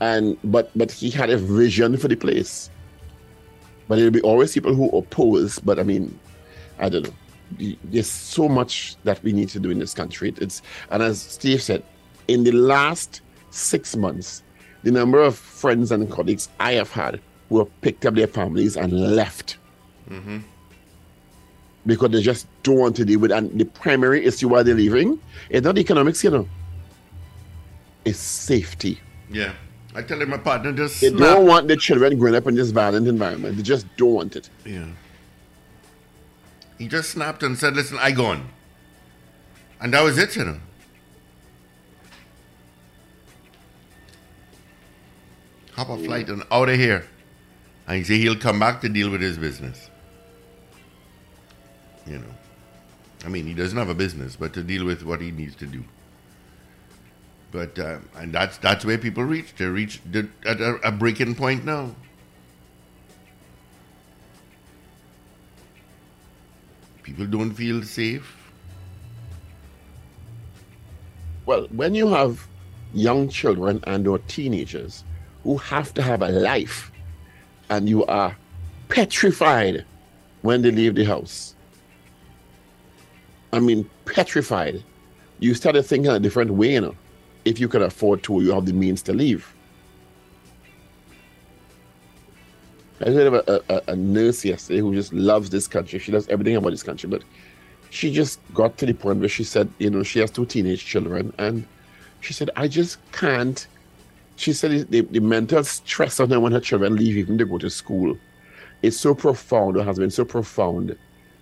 And 0.00 0.36
but 0.44 0.70
but 0.76 0.90
he 0.92 1.10
had 1.10 1.28
a 1.30 1.36
vision 1.36 1.96
for 1.96 2.08
the 2.08 2.16
place. 2.16 2.70
But 3.88 3.96
there'll 3.96 4.10
be 4.12 4.20
always 4.22 4.52
people 4.52 4.74
who 4.74 4.88
oppose. 4.90 5.58
But 5.58 5.78
I 5.78 5.82
mean, 5.82 6.18
I 6.78 6.88
don't 6.88 7.04
know. 7.04 7.74
There's 7.84 8.10
so 8.10 8.48
much 8.48 8.96
that 9.04 9.22
we 9.24 9.32
need 9.32 9.48
to 9.50 9.60
do 9.60 9.70
in 9.70 9.78
this 9.78 9.94
country. 9.94 10.32
It's 10.36 10.62
and 10.90 11.02
as 11.02 11.20
Steve 11.20 11.62
said, 11.62 11.82
in 12.28 12.44
the 12.44 12.52
last 12.52 13.22
six 13.50 13.96
months, 13.96 14.42
the 14.82 14.90
number 14.90 15.20
of 15.20 15.36
friends 15.36 15.90
and 15.92 16.10
colleagues 16.10 16.48
I 16.60 16.72
have 16.72 16.90
had 16.90 17.20
who 17.48 17.58
have 17.58 17.80
picked 17.80 18.06
up 18.06 18.14
their 18.14 18.26
families 18.26 18.76
and 18.76 18.92
left 19.14 19.56
Mm-hmm. 20.10 20.38
because 21.84 22.10
they 22.10 22.22
just 22.22 22.46
don't 22.62 22.78
want 22.78 22.96
to 22.96 23.04
deal 23.04 23.18
with. 23.20 23.30
And 23.30 23.58
the 23.60 23.64
primary 23.66 24.24
issue 24.24 24.48
why 24.48 24.62
they're 24.62 24.74
leaving 24.74 25.20
is 25.50 25.62
not 25.62 25.76
economics, 25.76 26.24
you 26.24 26.30
know. 26.30 26.48
It's 28.06 28.18
safety. 28.18 28.98
Yeah. 29.30 29.52
I 29.94 30.00
tell 30.02 30.20
him 30.22 30.30
my 30.30 30.38
partner 30.38 30.72
just 30.72 31.00
They 31.02 31.10
don't 31.10 31.46
want 31.46 31.68
the 31.68 31.76
children 31.76 32.18
growing 32.18 32.36
up 32.36 32.46
in 32.46 32.54
this 32.54 32.70
violent 32.70 33.06
environment. 33.06 33.56
They 33.58 33.62
just 33.62 33.86
don't 33.98 34.14
want 34.14 34.36
it. 34.36 34.48
Yeah. 34.64 34.86
He 36.78 36.88
just 36.88 37.10
snapped 37.10 37.42
and 37.42 37.58
said, 37.58 37.74
listen, 37.74 37.98
I 38.00 38.12
gone. 38.12 38.48
And 39.80 39.92
that 39.92 40.02
was 40.02 40.16
it, 40.16 40.36
you 40.36 40.44
know. 40.44 40.60
Hop 45.78 45.90
a 45.90 45.96
flight 45.96 46.28
and 46.28 46.42
out 46.50 46.68
of 46.68 46.74
here. 46.74 47.04
And 47.86 47.98
he 47.98 48.02
said 48.02 48.16
he'll 48.16 48.34
come 48.34 48.58
back 48.58 48.80
to 48.80 48.88
deal 48.88 49.10
with 49.10 49.20
his 49.20 49.38
business. 49.38 49.88
You 52.04 52.18
know. 52.18 52.34
I 53.24 53.28
mean, 53.28 53.46
he 53.46 53.54
doesn't 53.54 53.78
have 53.78 53.88
a 53.88 53.94
business, 53.94 54.34
but 54.34 54.52
to 54.54 54.64
deal 54.64 54.84
with 54.84 55.04
what 55.04 55.20
he 55.20 55.30
needs 55.30 55.54
to 55.54 55.66
do. 55.66 55.84
But 57.52 57.78
uh, 57.78 57.98
and 58.16 58.32
that's 58.32 58.58
that's 58.58 58.84
where 58.84 58.98
people 58.98 59.22
reach. 59.22 59.54
They 59.54 59.66
reach 59.66 60.00
the, 60.10 60.28
at 60.44 60.60
a, 60.60 60.80
a 60.82 60.90
breaking 60.90 61.36
point 61.36 61.64
now. 61.64 61.94
People 67.04 67.26
don't 67.26 67.52
feel 67.52 67.84
safe. 67.84 68.36
Well, 71.46 71.68
when 71.70 71.94
you 71.94 72.08
have 72.08 72.48
young 72.92 73.28
children 73.28 73.80
and 73.86 74.08
or 74.08 74.18
teenagers 74.18 75.04
who 75.48 75.56
have 75.56 75.94
to 75.94 76.02
have 76.02 76.20
a 76.20 76.28
life 76.28 76.92
and 77.70 77.88
you 77.88 78.04
are 78.04 78.36
petrified 78.90 79.82
when 80.42 80.60
they 80.60 80.70
leave 80.70 80.94
the 80.94 81.04
house. 81.04 81.54
I 83.54 83.58
mean 83.58 83.88
petrified. 84.04 84.84
You 85.38 85.54
started 85.54 85.84
thinking 85.84 86.10
a 86.10 86.20
different 86.20 86.50
way, 86.50 86.74
you 86.74 86.82
know. 86.82 86.94
If 87.46 87.58
you 87.58 87.66
can 87.66 87.80
afford 87.80 88.22
to, 88.24 88.42
you 88.42 88.52
have 88.52 88.66
the 88.66 88.74
means 88.74 89.00
to 89.04 89.14
leave. 89.14 89.54
I 93.00 93.06
heard 93.06 93.32
of 93.32 93.34
a, 93.34 93.62
a, 93.70 93.92
a 93.92 93.96
nurse 93.96 94.44
yesterday 94.44 94.80
who 94.80 94.94
just 94.94 95.14
loves 95.14 95.48
this 95.48 95.66
country. 95.66 95.98
She 95.98 96.12
loves 96.12 96.28
everything 96.28 96.56
about 96.56 96.70
this 96.72 96.82
country, 96.82 97.08
but 97.08 97.22
she 97.88 98.12
just 98.12 98.38
got 98.52 98.76
to 98.76 98.84
the 98.84 98.92
point 98.92 99.20
where 99.20 99.30
she 99.30 99.44
said, 99.44 99.70
you 99.78 99.88
know, 99.88 100.02
she 100.02 100.18
has 100.18 100.30
two 100.30 100.44
teenage 100.44 100.84
children, 100.84 101.32
and 101.38 101.66
she 102.20 102.34
said, 102.34 102.50
I 102.54 102.68
just 102.68 102.98
can't. 103.12 103.66
She 104.38 104.52
said 104.52 104.88
the, 104.88 105.00
the 105.00 105.18
mental 105.20 105.64
stress 105.64 106.20
on 106.20 106.30
her 106.30 106.38
when 106.38 106.52
her 106.52 106.60
children 106.60 106.94
leave, 106.94 107.16
even 107.16 107.36
to 107.38 107.44
go 107.44 107.58
to 107.58 107.68
school, 107.68 108.16
is 108.82 108.98
so 108.98 109.12
profound, 109.12 109.76
or 109.76 109.82
has 109.82 109.98
been 109.98 110.12
so 110.12 110.24
profound, 110.24 110.96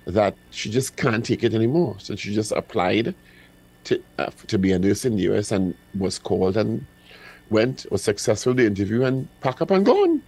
that 0.06 0.34
she 0.50 0.70
just 0.70 0.96
can't 0.96 1.22
take 1.24 1.44
it 1.44 1.52
anymore. 1.52 1.96
So 1.98 2.16
she 2.16 2.34
just 2.34 2.52
applied 2.52 3.14
to 3.84 4.02
uh, 4.18 4.30
to 4.46 4.58
be 4.58 4.72
a 4.72 4.78
nurse 4.78 5.04
in 5.04 5.16
the 5.16 5.22
US 5.34 5.52
and 5.52 5.74
was 5.98 6.18
called 6.18 6.56
and 6.56 6.86
went, 7.50 7.84
was 7.90 8.02
successful 8.02 8.52
in 8.52 8.56
the 8.56 8.66
interview, 8.66 9.04
and 9.04 9.28
pack 9.42 9.60
up 9.60 9.70
and 9.70 9.84
gone. 9.84 10.22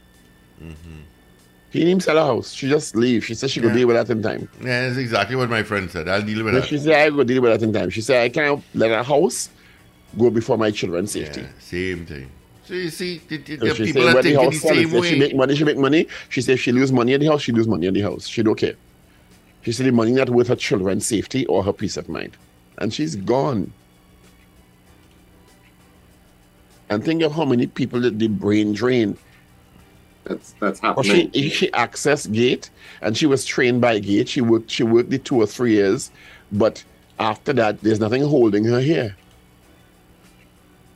He 1.70 1.84
didn't 1.84 2.02
sell 2.02 2.18
a 2.18 2.24
house. 2.24 2.52
She 2.52 2.68
just 2.68 2.94
leave. 2.96 3.24
She 3.24 3.34
said 3.34 3.50
she 3.50 3.60
could 3.60 3.70
Yeah. 3.70 3.76
deal 3.78 3.88
with 3.88 3.96
that 3.96 4.10
in 4.12 4.22
time. 4.22 4.48
Yeah, 4.60 4.86
that's 4.88 4.98
exactly 4.98 5.36
what 5.36 5.48
my 5.50 5.62
friend 5.62 5.90
said. 5.90 6.08
I'll 6.08 6.22
deal 6.22 6.44
with 6.44 6.52
But 6.54 6.60
that. 6.62 6.68
she 6.68 6.78
said, 6.78 6.94
I 6.94 7.10
go 7.10 7.24
deal 7.24 7.40
with 7.42 7.52
that 7.52 7.62
in 7.66 7.72
time. 7.72 7.90
She 7.90 8.00
said, 8.02 8.22
I 8.24 8.28
can't 8.28 8.62
let 8.74 8.90
a 8.90 9.02
house 9.02 9.48
go 10.18 10.28
before 10.30 10.56
my 10.58 10.70
children's 10.70 11.12
safety. 11.12 11.44
Same 11.58 12.04
thing. 12.06 12.30
So 12.68 12.74
you 12.74 12.90
see, 12.90 13.16
the, 13.26 13.38
the, 13.38 13.56
So 13.56 13.64
the 13.64 13.74
she 13.76 13.84
people 13.84 14.02
said, 14.02 14.10
are 14.10 14.14
when 14.16 14.24
the 14.24 14.50
the 14.50 14.52
same 14.52 14.94
if 14.94 15.04
she 15.06 15.18
make 15.18 15.34
money, 15.34 15.54
she 15.56 15.64
make 15.64 15.78
money. 15.78 16.06
She 16.28 16.42
said, 16.42 16.52
if 16.52 16.60
she 16.60 16.70
lose 16.70 16.92
money 16.92 17.14
at 17.14 17.20
the 17.20 17.26
house, 17.26 17.40
she 17.40 17.50
lose 17.50 17.66
money 17.66 17.86
at 17.86 17.94
the 17.94 18.02
house. 18.02 18.26
She 18.26 18.42
don't 18.42 18.56
care. 18.56 18.74
She 19.62 19.72
said, 19.72 19.86
the 19.86 19.90
money 19.92 20.12
not 20.12 20.28
worth 20.28 20.48
her 20.48 20.54
children's 20.56 21.06
safety 21.06 21.46
or 21.46 21.64
her 21.64 21.72
peace 21.72 21.96
of 21.96 22.10
mind. 22.10 22.36
And 22.76 22.92
she's 22.92 23.16
gone. 23.16 23.72
And 26.90 27.02
think 27.02 27.22
of 27.22 27.32
how 27.32 27.46
many 27.46 27.68
people 27.68 28.02
that 28.02 28.18
the 28.18 28.28
brain 28.28 28.74
drain. 28.74 29.16
That's 30.24 30.52
that's 30.60 30.80
Or 30.80 31.02
happening. 31.02 31.32
she 31.32 31.48
she 31.48 31.70
accessed 31.70 32.30
GATE 32.34 32.68
and 33.00 33.16
she 33.16 33.24
was 33.24 33.46
trained 33.46 33.80
by 33.80 33.98
GATE. 33.98 34.28
She 34.28 34.42
worked 34.42 34.70
she 34.70 34.82
worked 34.82 35.08
the 35.08 35.18
two 35.18 35.36
or 35.36 35.46
three 35.46 35.72
years, 35.72 36.10
but 36.52 36.84
after 37.18 37.54
that, 37.54 37.80
there's 37.80 37.98
nothing 37.98 38.22
holding 38.22 38.64
her 38.64 38.80
here. 38.80 39.16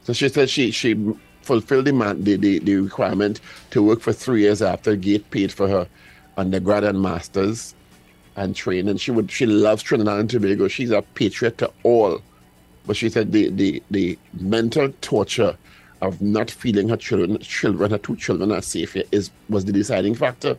So 0.02 0.12
she 0.12 0.28
said 0.28 0.50
she 0.50 0.70
she 0.70 0.94
fulfilled 1.42 1.86
the, 1.86 1.92
man, 1.92 2.22
the, 2.24 2.36
the, 2.36 2.58
the 2.60 2.76
requirement 2.76 3.40
to 3.70 3.82
work 3.82 4.00
for 4.00 4.12
three 4.12 4.42
years 4.42 4.62
after 4.62 4.96
GATE 4.96 5.30
paid 5.30 5.52
for 5.52 5.68
her 5.68 5.88
undergrad 6.36 6.84
and 6.84 7.00
masters 7.00 7.74
and 8.36 8.54
trained. 8.56 8.88
And 8.88 9.00
she 9.00 9.10
would 9.10 9.30
she 9.30 9.46
loves 9.46 9.82
Trinidad 9.82 10.18
and 10.18 10.30
Tobago. 10.30 10.68
She's 10.68 10.90
a 10.90 11.02
patriot 11.02 11.58
to 11.58 11.70
all. 11.82 12.20
But 12.86 12.96
she 12.96 13.08
said 13.08 13.32
the 13.32 13.50
the, 13.50 13.82
the 13.90 14.18
mental 14.40 14.92
torture 15.00 15.56
of 16.00 16.20
not 16.20 16.50
feeling 16.50 16.88
her 16.88 16.96
children 16.96 17.38
children 17.38 17.90
her 17.90 17.98
two 17.98 18.16
children 18.16 18.50
are 18.50 18.62
safe 18.62 18.94
here 18.94 19.04
is 19.12 19.30
was 19.48 19.64
the 19.64 19.72
deciding 19.72 20.14
factor. 20.14 20.56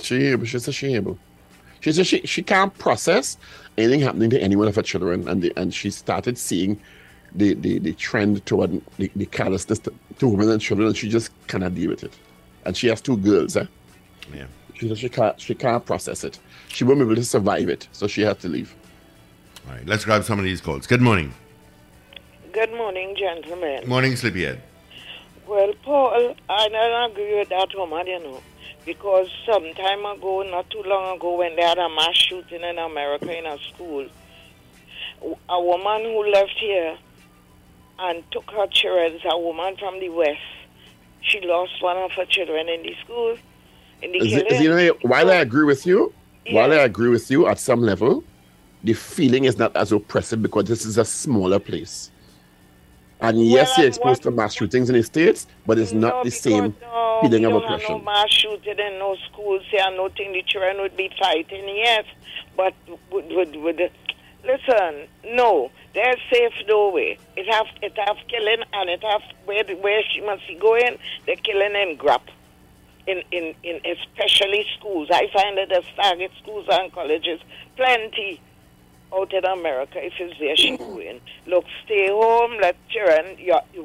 She 0.00 0.36
she 0.44 0.58
said 0.58 0.74
she 1.80 1.92
said 1.92 2.06
she, 2.06 2.20
she 2.26 2.42
can't 2.42 2.76
process 2.78 3.38
anything 3.78 4.00
happening 4.00 4.30
to 4.30 4.42
any 4.42 4.56
one 4.56 4.68
of 4.68 4.76
her 4.76 4.82
children, 4.82 5.28
and 5.28 5.42
the, 5.42 5.52
and 5.56 5.72
she 5.72 5.90
started 5.90 6.36
seeing 6.36 6.80
the, 7.36 7.54
the, 7.54 7.78
the 7.78 7.92
trend 7.94 8.44
toward 8.46 8.80
the, 8.96 9.10
the 9.14 9.26
callousness 9.26 9.78
to, 9.80 9.92
to 10.18 10.28
women 10.28 10.50
and 10.50 10.60
children, 10.60 10.88
and 10.88 10.96
she 10.96 11.08
just 11.08 11.30
cannot 11.46 11.74
deal 11.74 11.90
with 11.90 12.02
it. 12.02 12.16
And 12.64 12.76
she 12.76 12.88
has 12.88 13.00
two 13.00 13.16
girls, 13.16 13.56
eh? 13.56 13.66
Yeah. 14.34 14.46
She 14.74 14.88
said 14.88 14.98
she 14.98 15.08
can't 15.08 15.40
she 15.40 15.54
can't 15.54 15.84
process 15.86 16.24
it. 16.24 16.38
She 16.68 16.84
won't 16.84 16.98
be 16.98 17.04
able 17.04 17.14
to 17.14 17.24
survive 17.24 17.68
it, 17.68 17.88
so 17.92 18.06
she 18.06 18.22
had 18.22 18.40
to 18.40 18.48
leave. 18.48 18.74
All 19.66 19.74
right, 19.74 19.86
let's 19.86 20.04
grab 20.04 20.24
some 20.24 20.38
of 20.38 20.44
these 20.44 20.60
calls. 20.60 20.86
Good 20.86 21.00
morning. 21.00 21.32
Good 22.52 22.72
morning, 22.72 23.14
gentlemen. 23.16 23.88
Morning, 23.88 24.16
Sleepyhead. 24.16 24.62
Well, 25.46 25.72
Paul, 25.82 26.34
I 26.48 26.68
don't 26.68 27.10
agree 27.12 27.38
with 27.38 27.48
that 27.50 27.68
woman, 27.74 28.06
you 28.06 28.18
know, 28.18 28.42
because 28.84 29.28
some 29.46 29.72
time 29.74 30.04
ago, 30.04 30.42
not 30.42 30.68
too 30.70 30.82
long 30.84 31.16
ago, 31.16 31.36
when 31.36 31.54
they 31.56 31.62
had 31.62 31.78
a 31.78 31.88
mass 31.88 32.16
shooting 32.16 32.62
in 32.62 32.78
America 32.78 33.36
in 33.36 33.46
a 33.46 33.58
school, 33.58 34.08
a 35.48 35.60
woman 35.60 36.02
who 36.02 36.30
left 36.30 36.56
here 36.58 36.98
and 37.98 38.22
took 38.30 38.50
her 38.50 38.66
children, 38.68 39.14
As 39.14 39.20
a 39.30 39.38
woman 39.38 39.76
from 39.76 40.00
the 40.00 40.08
West, 40.10 40.40
she 41.22 41.40
lost 41.40 41.82
one 41.82 41.96
of 41.96 42.12
her 42.12 42.24
children 42.26 42.68
in 42.68 42.82
the 42.82 42.94
school. 43.04 43.36
In 44.02 44.12
the 44.12 44.18
Is 44.18 44.32
it- 44.34 44.62
you 44.62 44.68
know, 44.70 44.94
while 45.02 45.30
I 45.30 45.36
agree 45.36 45.64
with 45.64 45.86
you, 45.86 46.12
while 46.50 46.72
I 46.72 46.76
agree 46.76 47.08
with 47.08 47.30
you 47.30 47.46
at 47.48 47.58
some 47.58 47.80
level, 47.80 48.22
the 48.84 48.92
feeling 48.92 49.44
is 49.44 49.58
not 49.58 49.74
as 49.76 49.92
oppressive 49.92 50.42
because 50.42 50.64
this 50.64 50.84
is 50.86 50.98
a 50.98 51.04
smaller 51.04 51.58
place. 51.58 52.10
And 53.20 53.42
yes, 53.44 53.68
Well, 53.70 53.76
you're 53.78 53.86
and 53.86 53.94
exposed 53.96 54.22
to 54.24 54.30
mass 54.30 54.54
shootings 54.54 54.90
in 54.90 54.94
the 54.96 55.02
States, 55.02 55.46
but 55.66 55.78
it's 55.78 55.92
not 55.92 56.22
the 56.22 56.30
same 56.30 56.74
feeling 57.22 57.42
we 57.42 57.46
of 57.46 57.52
have 57.52 57.62
no 57.62 57.74
oppression. 57.74 58.04
mass 58.04 58.30
shooting 58.30 58.78
in 58.78 58.98
no 58.98 59.16
schools 59.32 59.62
here. 59.70 59.90
No 59.92 60.10
thing 60.10 60.32
the 60.32 60.42
children 60.42 60.76
would 60.82 60.96
be 60.96 61.10
fighting, 61.18 61.66
yes. 61.76 62.04
But 62.56 62.74
would, 63.10 63.26
would, 63.32 63.56
would, 63.56 63.90
listen, 64.46 65.08
no. 65.34 65.70
They're 65.94 66.16
safe 66.30 66.52
no 66.68 66.90
way. 66.90 67.18
It 67.36 67.46
have 67.52 67.66
it 67.82 67.96
have 67.98 68.16
killing 68.28 68.62
and 68.72 68.90
it 68.90 69.02
have 69.02 69.22
where 69.44 69.64
where 69.64 70.02
she 70.12 70.20
must 70.20 70.46
be 70.46 70.54
going, 70.54 70.98
they're 71.26 71.36
killing 71.36 71.74
in 71.74 71.96
grab. 71.96 72.22
In, 73.06 73.22
in, 73.30 73.54
in 73.62 73.80
especially 73.86 74.66
schools. 74.76 75.08
I 75.12 75.28
find 75.32 75.56
that 75.58 75.68
there's 75.68 75.84
target 75.94 76.32
schools 76.42 76.66
and 76.68 76.90
colleges 76.90 77.40
plenty 77.76 78.40
out 79.14 79.32
in 79.32 79.44
America 79.44 80.04
if 80.04 80.14
it's 80.18 80.36
there 80.40 80.56
she 80.56 80.76
going. 80.76 81.20
Look, 81.46 81.66
stay 81.84 82.08
home, 82.08 82.58
let 82.60 82.76
children 82.88 83.36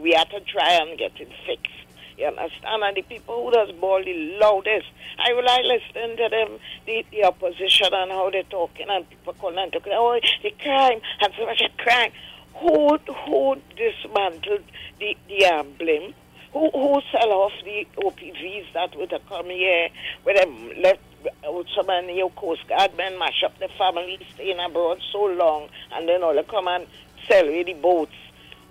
we 0.01 0.13
have 0.13 0.29
to 0.29 0.39
try 0.41 0.71
and 0.73 0.97
get 0.97 1.11
it 1.19 1.29
fixed. 1.45 1.90
You 2.21 2.27
understand? 2.27 2.83
And 2.83 2.95
the 2.95 3.01
people 3.01 3.45
who 3.45 3.51
does 3.51 3.71
ball 3.71 4.03
the 4.03 4.37
loudest, 4.39 4.85
I 5.17 5.33
will 5.33 5.49
I 5.49 5.61
listen 5.61 6.17
to 6.17 6.29
them, 6.29 6.59
the, 6.85 7.03
the 7.09 7.23
opposition 7.23 7.91
and 7.91 8.11
how 8.11 8.29
they're 8.29 8.43
talking 8.43 8.85
and 8.89 9.09
people 9.09 9.33
calling 9.33 9.57
and 9.57 9.73
talking, 9.73 9.93
oh, 9.95 10.19
the 10.43 10.51
crime, 10.51 11.01
and 11.19 11.33
so 11.35 11.47
much 11.47 11.61
of 11.61 11.75
crime. 11.77 12.11
Who 12.57 12.99
who 13.25 13.55
dismantled 13.75 14.61
the, 14.99 15.17
the 15.27 15.65
blame? 15.79 16.13
Who 16.53 16.69
who 16.69 17.01
sell 17.11 17.31
off 17.31 17.53
the 17.65 17.87
OPVs 17.97 18.71
that 18.73 18.95
would 18.97 19.11
have 19.13 19.25
come 19.27 19.47
here 19.47 19.89
with 20.23 20.37
them 20.37 20.73
left 20.79 21.01
with 21.43 21.67
some 21.75 21.89
of 21.89 22.35
Coast 22.35 22.67
Guard 22.67 22.95
men 22.97 23.17
mash 23.17 23.41
up 23.43 23.57
the 23.57 23.69
family 23.79 24.19
staying 24.35 24.59
abroad 24.59 25.01
so 25.11 25.23
long 25.23 25.69
and 25.91 26.07
then 26.07 26.21
all 26.21 26.35
they 26.35 26.43
come 26.43 26.67
and 26.67 26.85
sell 27.27 27.47
with 27.47 27.65
the 27.65 27.73
boats. 27.73 28.13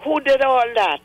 Who 0.05 0.21
did 0.21 0.41
all 0.41 0.73
that? 0.77 1.01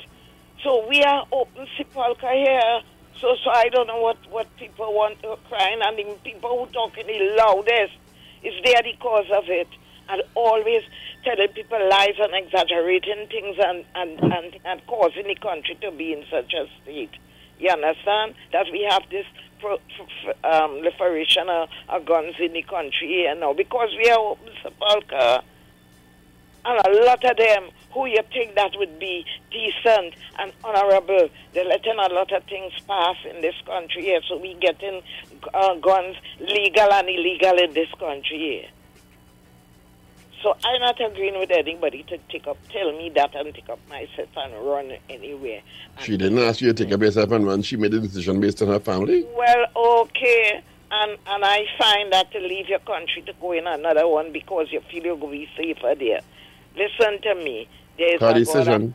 So 0.64 0.88
we 0.88 1.04
are 1.04 1.26
open 1.32 1.68
sepulchre 1.78 2.32
here. 2.34 2.82
So 3.22 3.36
so 3.44 3.50
I 3.52 3.70
don't 3.70 3.88
know 3.88 4.02
what, 4.02 4.18
what 4.30 4.48
people 4.58 4.94
want 4.94 5.22
to 5.24 5.38
crying 5.48 5.80
and 5.82 5.98
the 5.98 6.18
people 6.24 6.66
who 6.66 6.72
talking 6.74 7.08
the 7.08 7.36
loudest 7.38 7.94
is 8.44 8.54
they 8.64 8.76
are 8.76 8.84
the 8.84 8.96
cause 9.00 9.30
of 9.32 9.46
it. 9.48 9.68
And 10.08 10.22
always 10.36 10.84
telling 11.24 11.48
people 11.50 11.80
lies 11.90 12.16
and 12.20 12.34
exaggerating 12.36 13.28
things 13.28 13.58
and, 13.60 13.84
and, 13.96 14.20
and, 14.20 14.60
and 14.64 14.86
causing 14.86 15.28
the 15.28 15.36
country 15.36 15.76
to 15.82 15.92
be 15.92 16.14
in 16.14 16.24
such 16.30 16.54
a 16.54 16.68
state. 16.84 17.10
You 17.60 17.72
understand? 17.72 18.36
That 18.52 18.68
we 18.72 18.84
have 18.90 19.04
this 19.10 19.26
pro, 19.60 19.80
um, 20.44 20.86
of, 20.86 21.70
of 21.90 22.06
guns 22.06 22.36
in 22.40 22.54
the 22.54 22.62
country 22.62 23.08
here 23.08 23.36
now 23.36 23.54
because 23.54 23.90
we 23.98 24.10
are 24.10 24.20
open 24.20 24.54
sepulchre. 24.62 25.42
And 26.66 26.88
a 26.88 27.06
lot 27.06 27.24
of 27.24 27.38
them 27.38 27.70
who 27.96 28.06
you 28.08 28.20
think 28.34 28.56
that 28.56 28.72
would 28.76 29.00
be 29.00 29.26
decent 29.50 30.14
and 30.38 30.52
honorable, 30.64 31.30
they're 31.54 31.66
letting 31.66 31.94
a 31.98 32.14
lot 32.14 32.32
of 32.34 32.44
things 32.44 32.74
pass 32.86 33.16
in 33.34 33.42
this 33.42 33.56
country 33.66 34.04
here. 34.04 34.20
So 34.28 34.38
we 34.38 34.54
getting 34.56 35.02
uh, 35.54 35.76
guns 35.76 36.18
legal 36.40 36.92
and 36.92 37.08
illegal 37.08 37.58
in 37.58 37.74
this 37.74 37.90
country 37.98 38.38
here. 38.38 38.70
So 40.44 40.56
I'm 40.64 40.82
not 40.82 41.00
agreeing 41.02 41.40
with 41.40 41.52
anybody 41.52 42.04
to 42.04 42.18
take 42.30 42.46
up, 42.48 42.58
tell 42.70 42.92
me 42.92 43.10
that 43.16 43.34
and 43.34 43.56
take 43.56 43.70
up 43.70 43.80
myself 43.90 44.30
and 44.36 44.54
run 44.68 44.92
anywhere. 45.10 45.62
She 46.02 46.18
didn't 46.18 46.38
ask 46.40 46.60
you 46.60 46.74
to 46.74 46.84
take 46.84 46.94
up 46.94 47.02
yourself 47.02 47.32
and 47.32 47.48
run. 47.48 47.62
She 47.62 47.78
made 47.78 47.94
a 47.94 48.00
decision 48.02 48.42
based 48.42 48.62
on 48.62 48.68
her 48.68 48.80
family. 48.82 49.26
Well, 49.36 50.02
okay, 50.04 50.62
and 50.92 51.18
and 51.26 51.46
I 51.46 51.64
find 51.80 52.12
that 52.12 52.32
to 52.34 52.40
leave 52.40 52.68
your 52.68 52.80
country 52.80 53.24
to 53.26 53.34
go 53.40 53.54
in 53.54 53.66
another 53.66 54.08
one 54.08 54.34
because 54.34 54.68
you 54.72 54.82
feel 54.92 55.04
you're 55.04 55.18
going 55.18 55.48
to 55.48 55.48
be 55.48 55.50
safer 55.56 55.96
there. 55.98 56.20
Listen 56.76 57.22
to 57.22 57.36
me. 57.36 57.68
There's 57.98 58.20
Her 58.20 58.30
a 58.32 58.34
decision. 58.34 58.94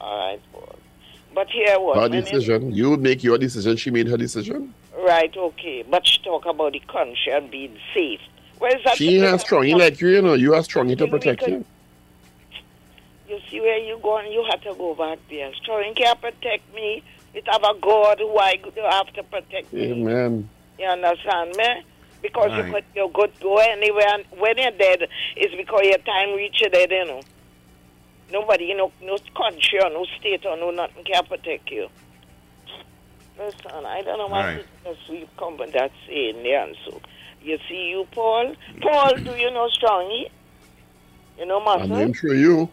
All 0.00 0.18
right, 0.30 0.40
Paul. 0.52 0.76
But 1.34 1.48
here 1.50 1.78
what? 1.78 1.96
Her 1.96 2.02
when 2.02 2.14
it- 2.14 2.24
decision. 2.24 2.72
You 2.74 2.96
make 2.96 3.22
your 3.22 3.38
decision. 3.38 3.76
She 3.76 3.90
made 3.90 4.08
her 4.08 4.16
decision. 4.16 4.74
right, 4.98 5.34
okay. 5.36 5.84
But 5.88 6.06
she 6.06 6.22
talk 6.22 6.46
about 6.46 6.72
the 6.72 6.80
country 6.80 7.32
and 7.32 7.50
being 7.50 7.76
safe. 7.94 8.20
Where's 8.58 8.82
that? 8.84 8.96
She 8.96 9.18
has 9.18 9.40
strong 9.42 9.66
like 9.70 10.00
you, 10.00 10.08
you 10.08 10.22
know. 10.22 10.34
You 10.34 10.54
are 10.54 10.62
strong 10.62 10.94
to 10.94 11.06
protect 11.06 11.46
you. 11.46 11.64
You 13.28 13.38
see 13.50 13.60
where 13.60 13.78
you 13.78 13.98
going? 14.02 14.30
You 14.32 14.44
have 14.50 14.60
to 14.62 14.74
go 14.74 14.94
back 14.94 15.18
there. 15.30 15.52
Strong 15.54 15.94
can't 15.94 16.20
protect 16.20 16.74
me. 16.74 17.02
It 17.32 17.44
have 17.46 17.62
a 17.62 17.74
God 17.80 18.18
who 18.18 18.36
I 18.38 18.58
have 18.90 19.12
to 19.14 19.22
protect 19.22 19.72
me. 19.72 19.92
Amen. 19.92 20.48
You 20.78 20.86
understand 20.86 21.54
me? 21.56 21.82
Because 22.22 22.50
you 22.52 22.62
Right. 22.62 22.72
could 22.72 22.84
you 22.94 23.10
could 23.14 23.30
go 23.40 23.56
anywhere 23.58 24.08
and 24.14 24.24
when 24.38 24.58
you're 24.58 24.72
dead 24.72 25.08
it's 25.36 25.54
because 25.54 25.82
your 25.84 25.98
time 25.98 26.34
reach 26.36 26.60
you 26.60 26.68
dead, 26.68 26.90
you 26.90 27.04
know. 27.06 27.20
Nobody, 28.32 28.74
no 28.74 28.92
no 29.02 29.18
country 29.36 29.80
or 29.82 29.90
no 29.90 30.04
state 30.18 30.44
or 30.46 30.56
no 30.56 30.70
nothing 30.70 31.04
can 31.04 31.24
protect 31.26 31.70
you. 31.70 31.88
Listen, 33.38 33.84
I 33.86 34.02
don't 34.02 34.18
know 34.18 34.26
what 34.28 34.44
Right. 34.44 34.66
the 34.84 34.94
sweet 35.06 35.28
company 35.38 35.72
that's 35.72 35.94
saying 36.06 36.42
there 36.42 36.62
and 36.64 36.76
so. 36.84 37.00
You 37.42 37.58
see 37.68 37.88
you 37.90 38.06
Paul? 38.12 38.54
Paul, 38.82 39.14
do 39.24 39.34
you 39.34 39.50
know 39.50 39.68
Strongy? 39.72 40.30
You 41.38 41.46
know 41.46 41.60
I 41.60 41.64
Muscle? 41.64 41.88
know 41.88 41.96
him 41.96 42.12
through 42.14 42.34
you. 42.34 42.68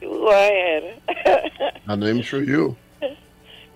you 0.00 0.08
go 0.08 0.28
ahead. 0.30 1.00
I 1.88 1.94
him 1.94 2.22
through 2.22 2.42
you. 2.42 2.76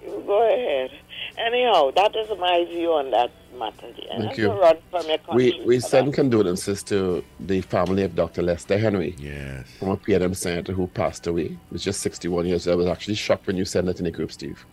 You 0.04 0.22
go 0.26 0.42
ahead. 0.42 0.90
Anyhow, 1.38 1.90
that 1.92 2.14
is 2.16 2.28
my 2.38 2.64
view 2.64 2.92
on 2.92 3.10
that 3.10 3.30
matter. 3.58 3.92
dear. 3.92 4.08
Thank 4.18 4.38
you. 4.38 4.52
run 4.52 4.76
from 4.90 5.06
your. 5.06 5.18
We 5.34 5.62
we 5.64 5.80
send 5.80 6.12
condolences 6.14 6.82
to 6.84 7.24
the 7.40 7.60
family 7.62 8.02
of 8.04 8.14
Dr. 8.14 8.42
Lester 8.42 8.78
Henry. 8.78 9.14
Yes. 9.18 9.66
From 9.78 9.90
a 9.90 9.96
PNM 9.96 10.36
senator 10.36 10.72
who 10.72 10.86
passed 10.88 11.26
away. 11.26 11.48
He 11.48 11.58
was 11.70 11.82
just 11.82 12.00
61 12.00 12.46
years 12.46 12.66
old. 12.66 12.74
I 12.74 12.78
was 12.78 12.86
actually 12.86 13.14
shocked 13.14 13.46
when 13.46 13.56
you 13.56 13.64
sent 13.64 13.86
that 13.86 13.98
in 13.98 14.04
the 14.04 14.10
group, 14.10 14.32
Steve. 14.32 14.64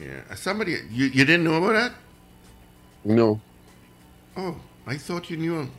Yeah. 0.00 0.34
Somebody, 0.34 0.76
you, 0.90 1.06
you 1.06 1.24
didn't 1.24 1.44
know 1.44 1.54
about 1.54 1.72
that? 1.72 1.92
No. 3.04 3.40
Oh, 4.36 4.56
I 4.86 4.96
thought 4.98 5.30
you 5.30 5.36
knew. 5.36 5.70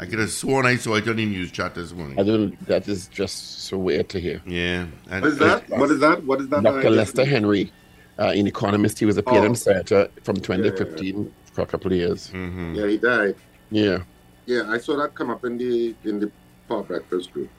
I 0.00 0.06
could 0.06 0.20
have 0.20 0.30
sworn 0.30 0.64
I 0.64 0.76
saw 0.76 0.94
it 0.94 1.08
on 1.08 1.16
the 1.16 1.26
news 1.26 1.50
chat 1.50 1.74
this 1.74 1.92
morning. 1.92 2.18
I 2.20 2.22
don't. 2.22 2.66
That 2.66 2.86
is 2.86 3.08
just 3.08 3.62
so 3.62 3.76
weird 3.78 4.08
to 4.10 4.20
hear. 4.20 4.40
Yeah. 4.46 4.86
What 5.08 5.24
is 5.24 5.38
that? 5.38 5.68
What 5.68 5.90
is 5.90 6.00
that? 6.00 6.24
What 6.24 6.40
is 6.40 6.48
that? 6.50 6.62
Dr. 6.62 6.90
Lester 6.90 7.24
Henry, 7.24 7.72
uh, 8.18 8.26
an 8.28 8.46
economist. 8.46 8.98
He 9.00 9.06
was 9.06 9.16
a 9.18 9.22
PNM 9.22 9.50
Oh. 9.50 9.54
senator 9.54 10.08
from 10.22 10.36
2015 10.36 11.32
for 11.52 11.62
a 11.62 11.66
couple 11.66 11.90
of 11.90 11.98
years. 11.98 12.28
Mm-hmm. 12.28 12.74
Yeah, 12.74 12.86
he 12.86 12.96
died. 12.98 13.34
Yeah. 13.70 13.98
Yeah, 14.46 14.70
I 14.70 14.78
saw 14.78 14.96
that 14.96 15.14
come 15.16 15.30
up 15.30 15.44
in 15.44 15.58
the 15.58 15.94
in 16.04 16.20
the 16.20 16.30
Power 16.68 16.84
Breakfast 16.84 17.32
group. 17.32 17.50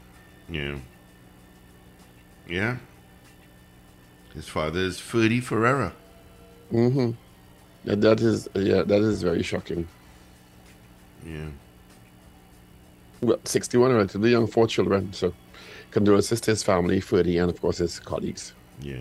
Yeah. 0.49 0.77
Yeah. 2.47 2.77
His 4.33 4.47
father 4.47 4.79
is 4.79 4.97
Ferdie 4.97 5.43
Ferreira. 5.43 5.93
Mm-hmm. 6.71 7.11
That, 7.83 8.01
that 8.01 8.21
is 8.21 8.47
yeah. 8.55 8.83
That 8.83 9.01
is 9.01 9.21
very 9.23 9.43
shocking. 9.43 9.87
Yeah. 11.25 11.49
Well, 13.21 13.39
61, 13.43 13.93
relatively 13.93 14.31
young, 14.31 14.47
four 14.47 14.67
children. 14.67 15.11
So, 15.13 15.33
condolences 15.91 16.39
to 16.41 16.51
his 16.51 16.63
family, 16.63 16.99
Freddie, 16.99 17.37
and 17.37 17.49
of 17.49 17.59
course 17.61 17.77
his 17.77 17.99
colleagues. 17.99 18.53
Yeah. 18.81 18.97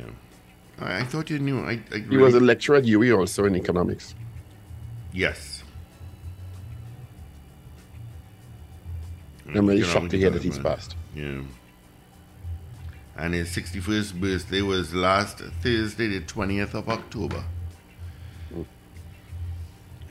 I, 0.80 1.00
I 1.00 1.04
thought 1.04 1.30
you 1.30 1.38
knew. 1.38 1.60
I, 1.60 1.80
I 1.92 1.98
He 1.98 2.16
was 2.16 2.34
a 2.34 2.40
lecturer 2.40 2.76
at 2.76 2.84
UWI 2.84 3.18
also 3.18 3.44
in 3.44 3.56
economics. 3.56 4.14
Yes. 5.12 5.62
I'm 9.46 9.66
really 9.66 9.78
You 9.78 9.84
shocked 9.84 10.10
to 10.10 10.18
hear 10.18 10.30
that 10.30 10.42
he's 10.42 10.58
passed. 10.58 10.94
Yeah. 11.14 11.40
And 13.16 13.34
his 13.34 13.48
61st 13.48 14.20
birthday 14.20 14.62
was 14.62 14.94
last 14.94 15.38
Thursday, 15.38 16.06
the 16.06 16.20
20th 16.20 16.74
of 16.74 16.88
October. 16.88 17.42
Hmm. 18.52 18.62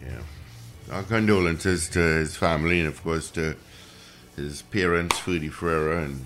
Yeah. 0.03 0.21
Our 0.91 1.03
condolences 1.03 1.87
to 1.89 1.99
his 1.99 2.35
family 2.35 2.79
and, 2.79 2.89
of 2.89 3.01
course, 3.03 3.29
to 3.31 3.55
his 4.37 4.61
parents, 4.61 5.19
Freddie 5.19 5.49
Ferreira. 5.49 6.03
And, 6.05 6.25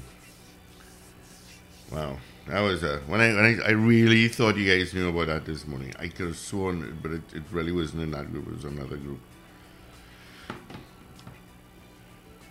wow. 1.91 2.18
That 2.47 2.59
was 2.62 2.84
a 2.84 2.97
when 3.07 3.22
I 3.22 3.34
when 3.34 3.62
I, 3.64 3.68
I 3.68 3.72
really 3.72 4.28
thought 4.28 4.57
you 4.57 4.68
guys 4.68 4.93
knew 4.93 5.09
about 5.09 5.28
that 5.28 5.45
this 5.45 5.66
morning. 5.68 5.93
I 5.99 6.07
could 6.07 6.28
have 6.28 6.38
sworn, 6.38 6.84
it, 6.84 7.01
but 7.01 7.12
it, 7.12 7.22
it 7.34 7.43
really 7.51 7.72
wasn't 7.72 8.03
in 8.03 8.12
that 8.12 8.32
group. 8.32 8.47
It 8.47 8.53
was 8.55 8.66
another 8.66 8.97
group. 8.97 9.20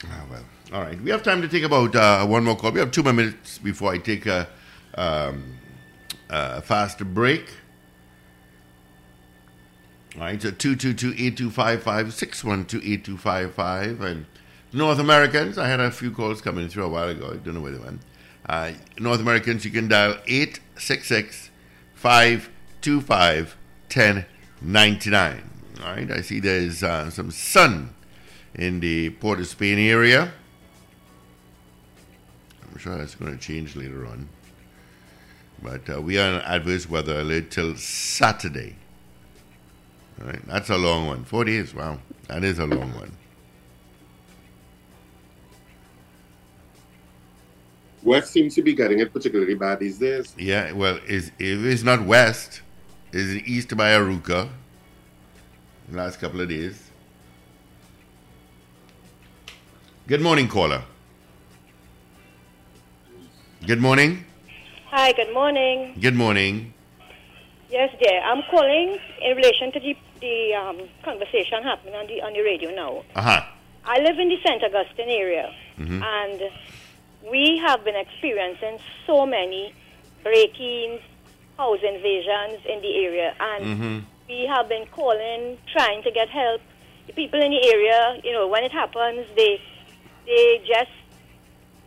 Ah, 0.06 0.24
well. 0.30 0.44
All 0.72 0.80
right. 0.82 1.00
We 1.00 1.10
have 1.10 1.22
time 1.22 1.42
to 1.42 1.48
take 1.48 1.64
about 1.64 1.94
uh, 1.94 2.24
one 2.26 2.44
more 2.44 2.56
call. 2.56 2.72
We 2.72 2.80
have 2.80 2.90
two 2.90 3.02
more 3.02 3.12
minutes 3.12 3.58
before 3.58 3.92
I 3.92 3.98
take 3.98 4.26
a, 4.26 4.48
um, 4.94 5.58
a 6.28 6.62
faster 6.62 7.04
break. 7.04 7.50
All 10.14 10.22
right. 10.22 10.40
So 10.40 10.50
222-8255, 10.50 11.82
612-8255. 13.12 14.00
And 14.00 14.26
North 14.72 15.00
Americans, 15.00 15.58
I 15.58 15.66
had 15.68 15.80
a 15.80 15.90
few 15.90 16.12
calls 16.12 16.40
coming 16.40 16.68
through 16.68 16.84
a 16.84 16.88
while 16.88 17.08
ago. 17.08 17.30
I 17.32 17.36
don't 17.36 17.54
know 17.54 17.60
where 17.60 17.72
they 17.72 17.78
went. 17.78 18.00
Uh, 18.46 18.72
North 18.98 19.20
Americans, 19.20 19.64
you 19.64 19.70
can 19.70 19.88
dial 19.88 20.16
866 20.26 21.50
525 21.94 23.56
1099. 23.92 25.50
All 25.82 25.86
right. 25.86 26.10
I 26.10 26.20
see 26.20 26.40
there's 26.40 26.82
uh, 26.82 27.10
some 27.10 27.30
sun 27.30 27.94
in 28.54 28.80
the 28.80 29.10
Port 29.10 29.40
of 29.40 29.48
Spain 29.48 29.78
area. 29.78 30.32
I'm 32.70 32.78
sure 32.78 32.96
that's 32.96 33.16
going 33.16 33.36
to 33.36 33.38
change 33.38 33.74
later 33.74 34.06
on. 34.06 34.28
But 35.62 35.90
uh, 35.90 36.00
we 36.00 36.18
are 36.18 36.34
on 36.34 36.40
adverse 36.42 36.88
weather 36.88 37.20
alert 37.20 37.50
till 37.50 37.76
Saturday. 37.76 38.76
All 40.20 40.28
right, 40.28 40.46
that's 40.46 40.70
a 40.70 40.78
long 40.78 41.06
one. 41.06 41.24
Four 41.24 41.44
days, 41.44 41.74
wow. 41.74 41.98
That 42.28 42.44
is 42.44 42.58
a 42.58 42.66
long 42.66 42.94
one. 42.94 43.12
West 48.02 48.32
seems 48.32 48.54
to 48.54 48.62
be 48.62 48.74
getting 48.74 48.98
it 49.00 49.12
particularly 49.12 49.54
bad 49.54 49.78
these 49.80 49.98
days. 49.98 50.34
Yeah, 50.38 50.72
well, 50.72 50.98
is 51.06 51.32
if 51.38 51.64
it's 51.64 51.82
not 51.82 52.02
west, 52.04 52.62
is 53.12 53.34
it 53.34 53.44
east 53.46 53.76
by 53.76 53.90
Arouca? 53.90 54.48
The 55.88 55.96
last 55.96 56.20
couple 56.20 56.40
of 56.40 56.48
days. 56.48 56.90
Good 60.06 60.20
morning, 60.22 60.48
caller. 60.48 60.82
Good 63.66 63.80
morning. 63.80 64.24
Hi, 64.86 65.12
good 65.12 65.32
morning. 65.34 65.96
Good 66.00 66.14
morning. 66.14 66.72
Yes, 67.70 67.94
dear. 68.02 68.20
I'm 68.22 68.42
calling 68.50 68.98
in 69.22 69.36
relation 69.36 69.70
to 69.72 69.78
the, 69.80 69.94
the 70.20 70.54
um, 70.54 70.88
conversation 71.04 71.62
happening 71.62 71.94
on 71.94 72.06
the 72.06 72.20
on 72.22 72.32
the 72.32 72.40
radio 72.40 72.70
now. 72.74 73.04
Uh 73.14 73.22
huh. 73.22 73.42
I 73.84 73.98
live 74.00 74.18
in 74.18 74.28
the 74.28 74.36
St. 74.44 74.62
Augustine 74.64 75.08
area, 75.08 75.52
Mhm. 75.78 76.02
and 76.02 76.42
we 77.28 77.58
have 77.66 77.84
been 77.84 77.96
experiencing 77.96 78.78
so 79.06 79.26
many 79.26 79.74
break-ins, 80.22 81.00
house 81.56 81.78
invasions 81.82 82.64
in 82.66 82.80
the 82.80 83.04
area, 83.04 83.34
and 83.40 83.64
Mm-hmm. 83.64 83.98
we 84.28 84.46
have 84.46 84.68
been 84.68 84.86
calling, 84.92 85.58
trying 85.72 86.02
to 86.02 86.10
get 86.10 86.28
help. 86.28 86.60
The 87.06 87.12
people 87.12 87.42
in 87.42 87.50
the 87.50 87.64
area, 87.74 88.20
you 88.22 88.32
know, 88.32 88.46
when 88.48 88.64
it 88.64 88.72
happens, 88.72 89.26
they 89.36 89.60
they 90.26 90.62
just 90.66 90.90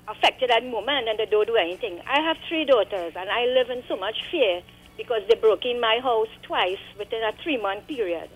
affected 0.07 0.51
at 0.51 0.61
the 0.63 0.69
moment 0.69 1.07
and 1.07 1.17
they 1.17 1.25
don't 1.25 1.47
do 1.47 1.55
anything. 1.55 2.01
I 2.05 2.19
have 2.21 2.38
three 2.49 2.65
daughters, 2.65 3.13
and 3.15 3.29
I 3.29 3.45
live 3.45 3.69
in 3.69 3.84
so 3.88 3.95
much 3.95 4.17
fear 4.29 4.61
because 4.97 5.21
they 5.29 5.36
broke 5.36 5.65
in 5.65 5.79
my 5.79 5.99
house 6.03 6.27
twice 6.43 6.84
within 6.99 7.23
a 7.23 7.31
three-month 7.41 7.88
period. 7.88 8.29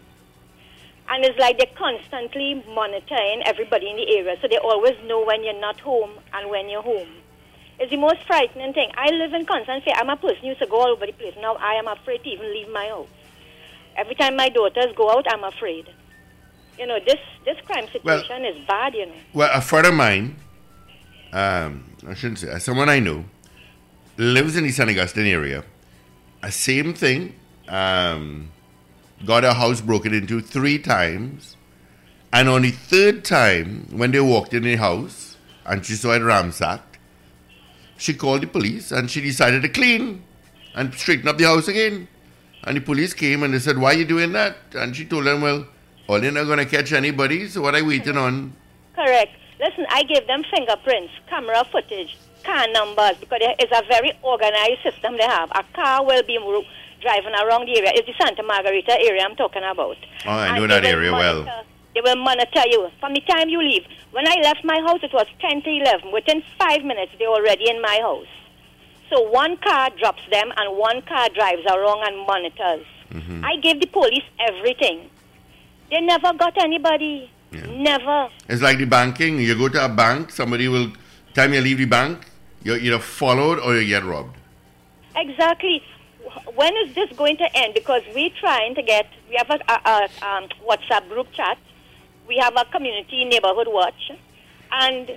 And 1.09 1.23
it's 1.23 1.39
like 1.39 1.57
they're 1.57 1.75
constantly 1.77 2.63
monitoring 2.67 3.41
everybody 3.45 3.89
in 3.89 3.95
the 3.95 4.17
area, 4.17 4.35
so 4.41 4.47
they 4.47 4.57
always 4.57 4.95
know 5.05 5.23
when 5.23 5.43
you're 5.43 5.59
not 5.59 5.79
home 5.79 6.11
and 6.33 6.49
when 6.49 6.69
you're 6.69 6.81
home. 6.81 7.07
It's 7.79 7.91
the 7.91 7.97
most 7.97 8.23
frightening 8.25 8.73
thing. 8.73 8.91
I 8.95 9.11
live 9.11 9.33
in 9.33 9.45
constant 9.45 9.83
fear. 9.83 9.93
I'm 9.95 10.09
a 10.09 10.17
person 10.17 10.37
who 10.41 10.47
used 10.47 10.59
to 10.59 10.67
go 10.67 10.81
all 10.81 10.89
over 10.89 11.05
the 11.05 11.13
place. 11.13 11.35
Now 11.39 11.55
I 11.55 11.75
am 11.75 11.87
afraid 11.87 12.23
to 12.23 12.29
even 12.29 12.51
leave 12.51 12.69
my 12.69 12.87
house. 12.87 13.07
Every 13.95 14.15
time 14.15 14.35
my 14.35 14.49
daughters 14.49 14.93
go 14.95 15.11
out, 15.11 15.25
I'm 15.31 15.43
afraid. 15.43 15.87
You 16.77 16.87
know, 16.87 16.99
this, 17.05 17.19
this 17.45 17.57
crime 17.65 17.87
situation 17.91 18.45
is 18.45 18.65
bad, 18.67 18.93
you 18.93 19.05
know. 19.05 19.15
Well, 19.33 19.49
a 19.53 19.61
friend 19.61 19.87
of 19.87 19.93
mine, 19.93 20.35
um, 21.33 21.83
I 22.07 22.13
shouldn't 22.13 22.39
say, 22.39 22.57
someone 22.59 22.89
I 22.89 22.99
know, 22.99 23.25
lives 24.17 24.55
in 24.55 24.63
the 24.63 24.71
St. 24.71 24.89
Augustine 24.89 25.25
area. 25.27 25.63
A 26.43 26.51
same 26.51 26.93
thing. 26.93 27.35
Um, 27.67 28.49
got 29.25 29.43
her 29.43 29.53
house 29.53 29.81
broken 29.81 30.13
into 30.13 30.41
three 30.41 30.79
times. 30.79 31.55
And 32.31 32.49
on 32.49 32.61
the 32.61 32.71
third 32.71 33.23
time, 33.23 33.87
when 33.91 34.11
they 34.11 34.19
walked 34.19 34.53
in 34.53 34.63
the 34.63 34.75
house 34.75 35.37
and 35.65 35.85
she 35.85 35.93
saw 35.93 36.13
it 36.13 36.19
ransacked, 36.19 36.99
she 37.97 38.13
called 38.13 38.41
the 38.41 38.47
police 38.47 38.91
and 38.91 39.09
she 39.09 39.21
decided 39.21 39.61
to 39.63 39.69
clean 39.69 40.23
and 40.75 40.93
straighten 40.93 41.27
up 41.27 41.37
the 41.37 41.45
house 41.45 41.67
again. 41.67 42.07
And 42.63 42.77
the 42.77 42.81
police 42.81 43.13
came 43.13 43.43
and 43.43 43.53
they 43.53 43.59
said, 43.59 43.77
Why 43.77 43.93
are 43.93 43.97
you 43.97 44.05
doing 44.05 44.33
that? 44.33 44.57
And 44.75 44.95
she 44.95 45.05
told 45.05 45.25
them, 45.25 45.41
Well, 45.41 45.65
all 46.07 46.21
they're 46.21 46.31
not 46.31 46.45
going 46.45 46.59
to 46.59 46.65
catch 46.65 46.93
anybody, 46.93 47.47
so 47.47 47.61
what 47.61 47.75
are 47.75 47.79
you 47.79 47.87
waiting 47.87 48.17
on? 48.17 48.53
Correct. 48.95 49.31
Listen, 49.59 49.85
I 49.89 50.03
gave 50.03 50.27
them 50.27 50.43
fingerprints, 50.51 51.13
camera 51.29 51.65
footage, 51.71 52.17
car 52.43 52.67
numbers, 52.71 53.17
because 53.19 53.39
it's 53.41 53.71
a 53.71 53.83
very 53.87 54.13
organized 54.21 54.83
system 54.83 55.17
they 55.17 55.23
have. 55.23 55.49
A 55.51 55.63
car 55.73 56.05
will 56.05 56.23
be 56.23 56.37
driving 57.01 57.33
around 57.33 57.67
the 57.67 57.77
area. 57.77 57.91
It's 57.95 58.07
the 58.07 58.13
Santa 58.19 58.43
Margarita 58.43 58.93
area 58.99 59.23
I'm 59.23 59.35
talking 59.35 59.63
about. 59.63 59.97
Oh, 60.25 60.31
I 60.31 60.47
And 60.47 60.57
know 60.57 60.67
that 60.67 60.85
area 60.85 61.11
well. 61.11 61.45
They 61.93 62.01
will 62.01 62.15
monitor 62.15 62.63
you 62.69 62.89
from 62.99 63.13
the 63.13 63.21
time 63.21 63.49
you 63.49 63.59
leave. 63.59 63.83
When 64.11 64.27
I 64.27 64.35
left 64.41 64.63
my 64.63 64.79
house, 64.81 64.99
it 65.01 65.13
was 65.13 65.27
10 65.39 65.63
to 65.63 65.69
11. 65.69 66.11
Within 66.11 66.43
five 66.59 66.83
minutes, 66.83 67.11
they're 67.17 67.27
already 67.27 67.69
in 67.69 67.81
my 67.81 67.99
house. 68.01 68.27
So 69.09 69.21
one 69.29 69.57
car 69.57 69.89
drops 69.97 70.21
them, 70.29 70.51
and 70.57 70.77
one 70.77 71.01
car 71.03 71.29
drives 71.29 71.65
around 71.65 72.05
and 72.07 72.27
monitors. 72.27 72.85
Mm-hmm. 73.11 73.45
I 73.45 73.55
gave 73.57 73.79
the 73.79 73.87
police 73.87 74.25
everything. 74.39 75.09
They 75.89 76.01
never 76.01 76.33
got 76.33 76.61
anybody. 76.61 77.31
Never. 77.51 78.29
It's 78.49 78.61
like 78.61 78.77
the 78.77 78.85
banking. 78.85 79.39
You 79.39 79.57
go 79.57 79.69
to 79.69 79.85
a 79.85 79.89
bank, 79.89 80.31
somebody 80.31 80.67
will, 80.67 80.91
time 81.33 81.53
you 81.53 81.61
leave 81.61 81.77
the 81.77 81.85
bank, 81.85 82.29
you're 82.63 82.77
either 82.77 82.99
followed 82.99 83.59
or 83.59 83.75
you 83.75 83.87
get 83.87 84.03
robbed. 84.03 84.35
Exactly. 85.15 85.81
Wh- 86.27 86.57
When 86.57 86.73
is 86.85 86.93
this 86.95 87.11
going 87.17 87.37
to 87.37 87.57
end? 87.57 87.73
Because 87.73 88.01
we're 88.13 88.29
trying 88.39 88.75
to 88.75 88.81
get, 88.81 89.07
we 89.29 89.35
have 89.35 89.49
a, 89.49 89.59
a, 89.71 89.75
a 89.89 90.27
um, 90.27 90.49
WhatsApp 90.67 91.07
group 91.09 91.31
chat, 91.33 91.57
we 92.27 92.37
have 92.37 92.53
a 92.57 92.65
community 92.65 93.25
neighborhood 93.25 93.67
watch, 93.69 94.11
and 94.71 95.11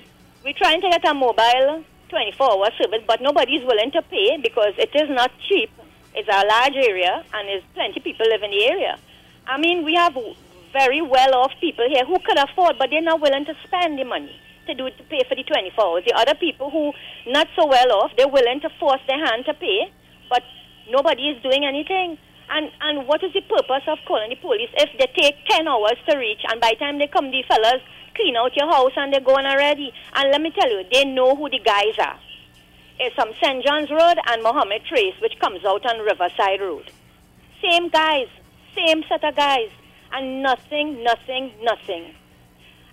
we're 0.45 0.55
trying 0.55 0.81
to 0.81 0.89
get 0.91 1.05
a 1.05 1.15
mobile 1.15 1.85
24 2.09 2.53
hour 2.53 2.71
service, 2.79 3.03
but 3.07 3.21
nobody's 3.21 3.65
willing 3.65 3.91
to 3.93 4.03
pay 4.03 4.37
because 4.43 4.75
it 4.79 4.91
is 4.95 5.09
not 5.11 5.31
cheap. 5.49 5.71
It's 6.15 6.29
a 6.29 6.47
large 6.47 6.75
area, 6.77 7.25
and 7.35 7.49
there's 7.49 7.63
plenty 7.75 8.01
people 8.01 8.27
live 8.29 8.43
in 8.43 8.51
the 8.51 8.65
area. 8.67 8.99
I 9.47 9.59
mean, 9.59 9.85
we 9.85 9.95
have 9.95 10.17
very 10.73 11.01
well 11.03 11.35
off 11.35 11.53
people 11.61 11.85
here 11.89 12.05
who 12.05 12.19
could 12.21 12.39
afford, 12.39 12.79
but 12.79 12.91
they're 12.91 13.03
not 13.03 13.21
willing 13.21 13.45
to 13.45 13.55
spend 13.65 13.99
the 13.99 14.05
money 14.05 14.35
to 14.67 14.75
do 14.75 14.91
to 14.91 15.03
pay 15.05 15.23
for 15.29 15.35
the 15.35 15.43
24 15.43 15.85
hours. 15.85 16.05
The 16.05 16.15
other 16.15 16.35
people 16.35 16.71
who 16.71 16.93
not 17.31 17.49
so 17.57 17.67
well 17.67 17.93
off, 17.93 18.13
they're 18.17 18.29
willing 18.29 18.61
to 18.61 18.71
force 18.79 19.01
their 19.07 19.25
hand 19.25 19.45
to 19.47 19.55
pay, 19.55 19.91
but 20.29 20.43
nobody 20.91 21.29
is 21.31 21.43
doing 21.43 21.65
anything. 21.65 22.19
And 22.51 22.71
and 22.81 23.07
what 23.07 23.23
is 23.23 23.33
the 23.33 23.43
purpose 23.43 23.87
of 23.87 23.99
calling 24.07 24.31
the 24.31 24.37
police 24.37 24.71
if 24.75 24.91
they 24.99 25.07
take 25.15 25.37
10 25.49 25.69
hours 25.69 25.97
to 26.09 26.17
reach, 26.19 26.43
and 26.51 26.61
by 26.61 26.71
the 26.75 26.81
time 26.83 26.99
they 26.99 27.07
come, 27.07 27.31
the 27.31 27.45
fellas 27.47 27.83
clean 28.15 28.37
out 28.37 28.57
your 28.57 28.67
house 28.67 28.93
and 28.97 29.13
they're 29.13 29.21
gone 29.21 29.47
already. 29.47 29.93
And 30.15 30.31
let 30.31 30.41
me 30.41 30.51
tell 30.51 30.69
you, 30.69 30.85
they 30.93 31.05
know 31.05 31.37
who 31.37 31.49
the 31.49 31.61
guys 31.61 31.95
are. 31.99 32.19
It's 32.99 33.15
from 33.15 33.31
St. 33.41 33.65
John's 33.65 33.91
Road 33.91 34.19
and 34.27 34.43
Mohammed 34.43 34.83
Trace, 34.85 35.15
which 35.23 35.39
comes 35.41 35.65
out 35.65 35.87
on 35.87 36.01
Riverside 36.01 36.61
Road. 36.61 36.91
Same 37.63 37.89
guys, 37.89 38.29
same 38.75 39.03
set 39.09 39.25
of 39.25 39.37
guys, 39.37 39.71
and 40.13 40.43
nothing, 40.43 41.03
nothing, 41.03 41.53
nothing. 41.63 42.15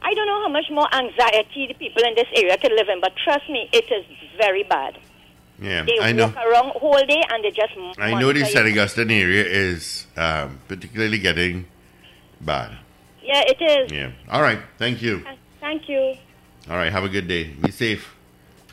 I 0.01 0.13
don't 0.13 0.27
know 0.27 0.41
how 0.43 0.49
much 0.49 0.69
more 0.69 0.87
anxiety 0.93 1.67
the 1.67 1.73
people 1.73 2.03
in 2.03 2.15
this 2.15 2.27
area 2.35 2.57
can 2.57 2.75
live 2.75 2.87
in, 2.87 3.01
but 3.01 3.13
trust 3.21 3.49
me, 3.49 3.69
it 3.73 3.91
is 3.91 4.05
very 4.37 4.63
bad. 4.63 4.97
Yeah, 5.59 5.83
They 5.83 5.97
I 5.99 6.11
know. 6.11 6.27
walk 6.27 6.35
around 6.35 6.69
all 6.71 7.05
day 7.05 7.23
and 7.29 7.43
they 7.43 7.51
just. 7.51 7.73
I 7.97 8.11
know 8.11 8.31
the 8.31 8.39
monitor 8.41 8.45
St. 8.45 8.67
Augustine 8.67 9.09
area 9.11 9.43
is 9.43 10.05
um, 10.15 10.59
particularly 10.67 11.17
getting 11.17 11.65
bad. 12.41 12.77
Yeah, 13.23 13.41
it 13.45 13.61
is. 13.61 13.91
Yeah. 13.91 14.11
All 14.29 14.41
right. 14.41 14.59
Thank 14.77 15.01
you. 15.01 15.23
Thank 15.59 15.89
you. 15.89 16.13
All 16.69 16.75
right. 16.77 16.91
Have 16.91 17.03
a 17.03 17.09
good 17.09 17.27
day. 17.27 17.45
Be 17.45 17.71
safe. 17.71 18.13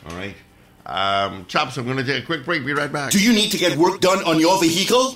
All 0.07 0.15
right. 0.15 0.35
Um, 0.85 1.45
Chops, 1.47 1.77
I'm 1.77 1.85
going 1.85 1.97
to 1.97 2.03
take 2.03 2.23
a 2.23 2.25
quick 2.25 2.45
break. 2.45 2.63
Be 2.65 2.73
right 2.73 2.91
back. 2.91 3.11
Do 3.11 3.19
you 3.19 3.33
need 3.33 3.49
to 3.51 3.57
get 3.57 3.77
work 3.77 3.99
done 4.01 4.23
on 4.23 4.39
your 4.39 4.59
vehicle? 4.61 5.15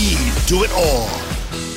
do 0.00 0.62
it 0.62 0.72
all. 0.72 1.08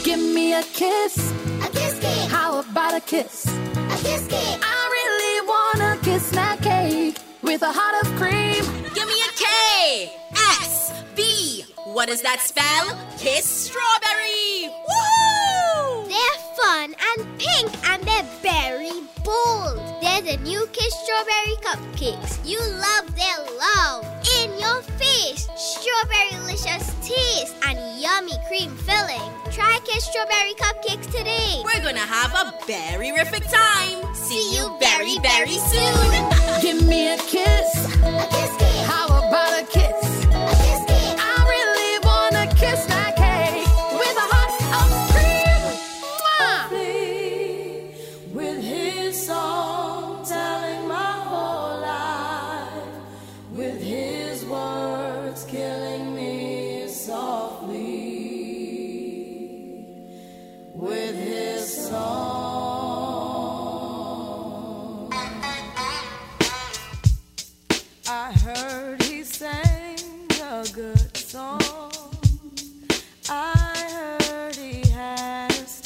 Give 0.03 0.19
me 0.19 0.53
a 0.53 0.63
kiss. 0.63 1.31
A 1.63 1.69
kiss 1.69 1.97
kiss. 1.99 2.27
How 2.27 2.59
about 2.59 2.93
a 2.93 2.99
kiss? 2.99 3.45
A 3.45 3.97
kiss 4.03 4.27
kiss. 4.27 4.57
I 4.61 4.79
really 4.97 5.47
wanna 5.47 5.97
kiss 6.03 6.29
that 6.31 6.61
cake 6.61 7.17
with 7.41 7.61
a 7.61 7.71
heart 7.71 8.03
of 8.03 8.11
cream. 8.17 8.63
Give 8.93 9.07
me 9.07 9.21
a 9.21 9.31
K 9.37 10.11
S 10.35 10.91
B. 11.15 11.63
What 11.85 12.09
does 12.09 12.21
that 12.21 12.41
spell? 12.41 12.99
Kiss 13.17 13.45
strawberry. 13.45 14.69
Woohoo! 14.89 16.07
They're 16.09 16.41
fun 16.57 16.95
and 17.09 17.39
pink 17.39 17.71
and 17.87 18.03
they're 18.03 18.29
very 18.41 19.01
bold. 19.23 19.79
They're 20.01 20.21
the 20.21 20.37
new 20.43 20.67
Kiss 20.73 20.93
Strawberry 21.03 21.55
Cupcakes. 21.63 22.39
You 22.45 22.59
love 22.59 23.15
their 23.15 23.37
love. 23.57 24.18
In 24.59 24.65
your 24.65 24.81
face, 24.81 25.47
strawberry 25.55 26.31
delicious 26.31 26.93
taste 27.07 27.55
and 27.65 27.79
yummy 28.01 28.33
cream 28.47 28.75
filling. 28.75 29.31
Try 29.51 29.79
Kiss 29.85 30.05
Strawberry 30.05 30.53
Cupcakes 30.55 31.05
today. 31.05 31.61
We're 31.63 31.81
gonna 31.81 31.99
have 31.99 32.33
a 32.33 32.53
berry 32.67 33.11
rific 33.11 33.49
time. 33.49 34.13
See 34.13 34.55
you 34.55 34.77
very, 34.79 35.17
very 35.19 35.57
soon. 35.57 36.61
Give 36.61 36.85
me 36.85 37.13
a 37.13 37.17
kiss. 37.17 37.85
A 38.03 38.27
kiss 38.31 38.57
kiss. 38.57 38.85
How 38.85 39.07
about 39.07 39.61
a 39.61 39.65
kiss? 39.65 39.78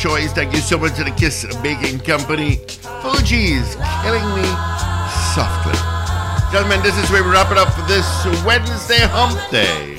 Choice. 0.00 0.32
Thank 0.32 0.54
you 0.54 0.60
so 0.60 0.78
much 0.78 0.94
to 0.96 1.04
the 1.04 1.10
Kiss 1.10 1.44
Baking 1.62 1.98
Company. 2.00 2.56
Fugees 2.56 3.76
killing 4.02 4.24
me 4.34 4.48
softly. 5.34 5.76
Gentlemen, 6.50 6.82
this 6.82 6.96
is 6.96 7.10
where 7.10 7.22
we 7.22 7.28
wrap 7.28 7.52
it 7.52 7.58
up 7.58 7.70
for 7.74 7.82
this 7.82 8.06
Wednesday 8.46 9.00
hump 9.00 9.38
day. 9.50 9.98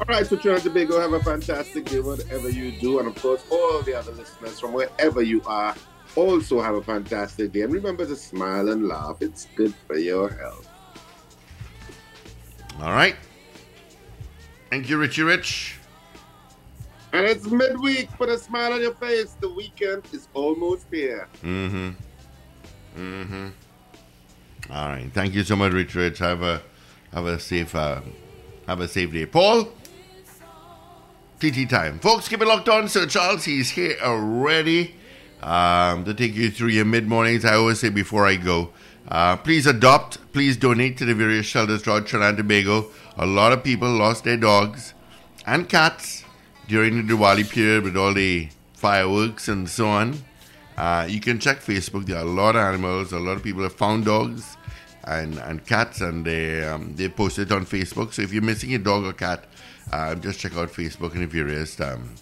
All 0.00 0.06
right, 0.08 0.26
so 0.26 0.36
Trinidad 0.36 0.64
Tobago, 0.64 0.98
have 0.98 1.12
a 1.12 1.22
fantastic 1.22 1.84
day, 1.84 2.00
whatever 2.00 2.48
you 2.50 2.72
do. 2.80 2.98
And 2.98 3.06
of 3.06 3.14
course, 3.22 3.44
all 3.50 3.82
the 3.82 3.94
other 3.94 4.10
listeners 4.10 4.58
from 4.58 4.72
wherever 4.72 5.22
you 5.22 5.40
are 5.46 5.76
also 6.16 6.60
have 6.60 6.74
a 6.74 6.82
fantastic 6.82 7.52
day. 7.52 7.60
And 7.60 7.72
remember 7.72 8.04
to 8.04 8.16
smile 8.16 8.70
and 8.70 8.88
laugh, 8.88 9.18
it's 9.20 9.46
good 9.54 9.72
for 9.86 9.96
your 9.96 10.28
health. 10.30 10.68
All 12.80 12.90
right. 12.90 13.14
Thank 14.70 14.90
you, 14.90 14.98
Richie 14.98 15.22
Rich. 15.22 15.78
And 17.14 17.26
it's 17.26 17.46
midweek. 17.46 18.10
Put 18.18 18.28
a 18.28 18.36
smile 18.36 18.72
on 18.72 18.80
your 18.80 18.94
face. 18.94 19.36
The 19.40 19.48
weekend 19.48 20.02
is 20.12 20.28
almost 20.34 20.86
here. 20.90 21.28
Mm-hmm. 21.44 21.90
Mm-hmm. 22.98 23.48
All 24.72 24.88
right. 24.88 25.10
Thank 25.12 25.34
you 25.34 25.44
so 25.44 25.54
much, 25.54 25.72
Rich 25.72 25.94
Rich. 25.94 26.18
Have 26.18 26.42
a 26.42 26.60
Have 27.12 27.26
a 27.26 27.38
safe, 27.38 27.72
uh, 27.76 28.00
have 28.66 28.80
a 28.80 28.88
safe 28.88 29.12
day. 29.12 29.26
Paul, 29.26 29.68
TT 31.38 31.70
time. 31.70 32.00
Folks, 32.00 32.26
keep 32.28 32.42
it 32.42 32.48
locked 32.48 32.68
on. 32.68 32.88
Sir 32.88 33.06
Charles, 33.06 33.44
he's 33.44 33.70
here 33.70 33.96
already 34.02 34.96
um, 35.40 36.04
to 36.04 36.12
take 36.14 36.34
you 36.34 36.50
through 36.50 36.70
your 36.70 36.84
mid 36.84 37.06
mornings. 37.06 37.44
I 37.44 37.54
always 37.54 37.78
say 37.78 37.90
before 37.90 38.26
I 38.26 38.34
go, 38.34 38.70
uh, 39.06 39.36
please 39.36 39.66
adopt, 39.66 40.18
please 40.32 40.56
donate 40.56 40.96
to 40.98 41.04
the 41.04 41.14
various 41.14 41.46
shelters 41.46 41.82
throughout 41.82 42.06
Trinidad 42.08 42.30
and 42.30 42.38
Tobago. 42.38 42.90
A 43.16 43.26
lot 43.26 43.52
of 43.52 43.62
people 43.62 43.88
lost 43.88 44.24
their 44.24 44.36
dogs 44.36 44.94
and 45.46 45.68
cats 45.68 46.23
during 46.68 47.06
the 47.06 47.14
Diwali 47.14 47.48
period 47.48 47.84
with 47.84 47.96
all 47.96 48.14
the 48.14 48.48
fireworks 48.74 49.48
and 49.48 49.68
so 49.68 49.88
on. 49.88 50.18
Uh, 50.76 51.06
you 51.08 51.20
can 51.20 51.38
check 51.38 51.58
Facebook. 51.58 52.06
There 52.06 52.16
are 52.16 52.24
a 52.24 52.28
lot 52.28 52.56
of 52.56 52.62
animals. 52.62 53.12
A 53.12 53.18
lot 53.18 53.36
of 53.36 53.42
people 53.42 53.62
have 53.62 53.74
found 53.74 54.04
dogs 54.06 54.56
and, 55.04 55.38
and 55.38 55.64
cats, 55.64 56.00
and 56.00 56.24
they 56.24 56.64
um, 56.64 56.94
they 56.96 57.08
post 57.08 57.38
it 57.38 57.52
on 57.52 57.64
Facebook. 57.64 58.12
So 58.12 58.22
if 58.22 58.32
you're 58.32 58.42
missing 58.42 58.74
a 58.74 58.78
dog 58.78 59.04
or 59.04 59.12
cat, 59.12 59.44
uh, 59.92 60.14
just 60.16 60.40
check 60.40 60.56
out 60.56 60.70
Facebook 60.70 61.12
and 61.14 61.22
the 61.22 61.26
various 61.26 61.80
um, 61.80 62.14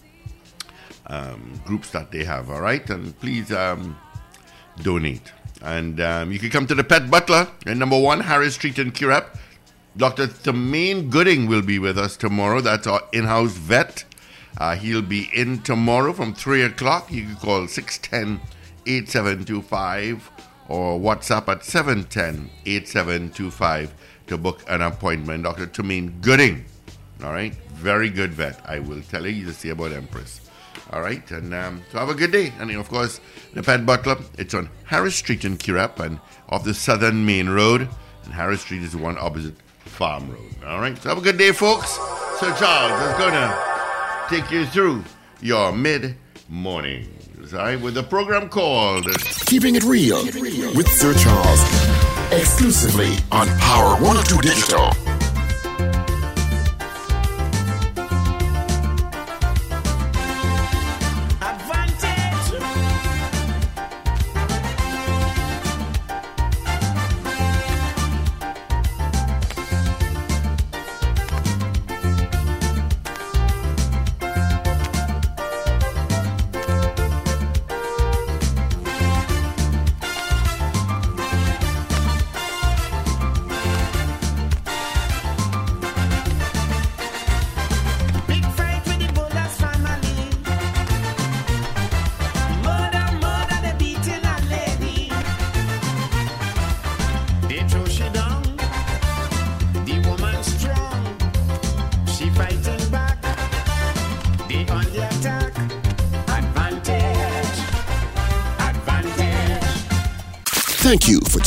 um, 1.07 1.61
groups 1.65 1.89
that 1.91 2.11
they 2.11 2.23
have. 2.23 2.49
All 2.49 2.61
right, 2.61 2.87
and 2.89 3.17
please 3.19 3.51
um, 3.51 3.97
donate. 4.81 5.31
And 5.61 5.99
um, 6.01 6.31
you 6.31 6.39
can 6.39 6.49
come 6.49 6.67
to 6.67 6.75
the 6.75 6.83
Pet 6.83 7.09
Butler 7.09 7.47
in 7.65 7.79
number 7.79 7.99
one 7.99 8.19
Harris 8.19 8.55
Street 8.55 8.77
in 8.77 8.91
Curepe. 8.91 9.37
Dr. 9.95 10.27
Thamain 10.27 11.09
Gooding 11.09 11.47
will 11.47 11.61
be 11.61 11.79
with 11.79 11.97
us 11.97 12.17
tomorrow. 12.17 12.61
That's 12.61 12.87
our 12.87 13.01
in-house 13.13 13.51
vet. 13.51 14.05
Uh, 14.63 14.77
he'll 14.77 15.01
be 15.01 15.29
in 15.33 15.59
tomorrow 15.61 16.13
from 16.13 16.33
3 16.33 16.61
o'clock. 16.61 17.11
You 17.11 17.23
can 17.23 17.35
call 17.35 17.67
610 17.67 18.39
8725 18.85 20.31
or 20.69 20.97
WhatsApp 20.97 21.49
at 21.49 21.65
710 21.65 22.49
8725 22.65 23.93
to 24.27 24.37
book 24.37 24.63
an 24.69 24.81
appointment. 24.81 25.43
Dr. 25.43 25.67
Thamain 25.67 26.21
Gooding. 26.21 26.63
All 27.25 27.33
right. 27.33 27.53
Very 27.73 28.09
good 28.09 28.31
vet. 28.31 28.61
I 28.63 28.79
will 28.79 29.01
tell 29.01 29.27
you 29.27 29.45
to 29.47 29.51
see 29.51 29.67
about 29.67 29.91
Empress. 29.91 30.39
All 30.93 31.01
right. 31.01 31.29
And 31.29 31.53
um, 31.53 31.81
so 31.91 31.99
have 31.99 32.07
a 32.07 32.13
good 32.13 32.31
day. 32.31 32.53
And 32.57 32.71
of 32.71 32.87
course, 32.87 33.19
the 33.53 33.63
Pet 33.63 33.85
Butler, 33.85 34.15
it's 34.37 34.53
on 34.53 34.69
Harris 34.85 35.17
Street 35.17 35.43
in 35.43 35.57
Curepe 35.57 35.99
and 35.99 36.21
off 36.47 36.63
the 36.63 36.73
southern 36.73 37.25
main 37.25 37.49
road. 37.49 37.89
And 38.23 38.33
Harris 38.33 38.61
Street 38.61 38.83
is 38.83 38.93
the 38.93 38.97
one 38.97 39.17
opposite 39.17 39.55
Farm 39.79 40.31
Road. 40.31 40.55
All 40.65 40.79
right. 40.79 40.97
So 40.97 41.09
have 41.09 41.17
a 41.17 41.21
good 41.21 41.37
day, 41.37 41.51
folks. 41.51 41.95
Sir 42.39 42.55
Charles 42.57 43.11
is 43.11 43.17
going 43.17 43.33
to 43.33 43.72
take 44.29 44.49
you 44.51 44.65
through 44.65 45.03
your 45.41 45.71
mid 45.71 46.15
mornings. 46.49 47.53
All 47.53 47.59
right. 47.59 47.79
With 47.79 47.97
a 47.97 48.03
program 48.03 48.49
called 48.49 49.05
Keeping 49.45 49.75
It 49.75 49.83
Real 49.83 50.23
with 50.75 50.87
Sir 50.87 51.13
Charles. 51.13 51.61
Exclusively 52.31 53.15
on 53.31 53.47
Power 53.59 53.95
102 54.01 54.41
Digital. 54.41 55.12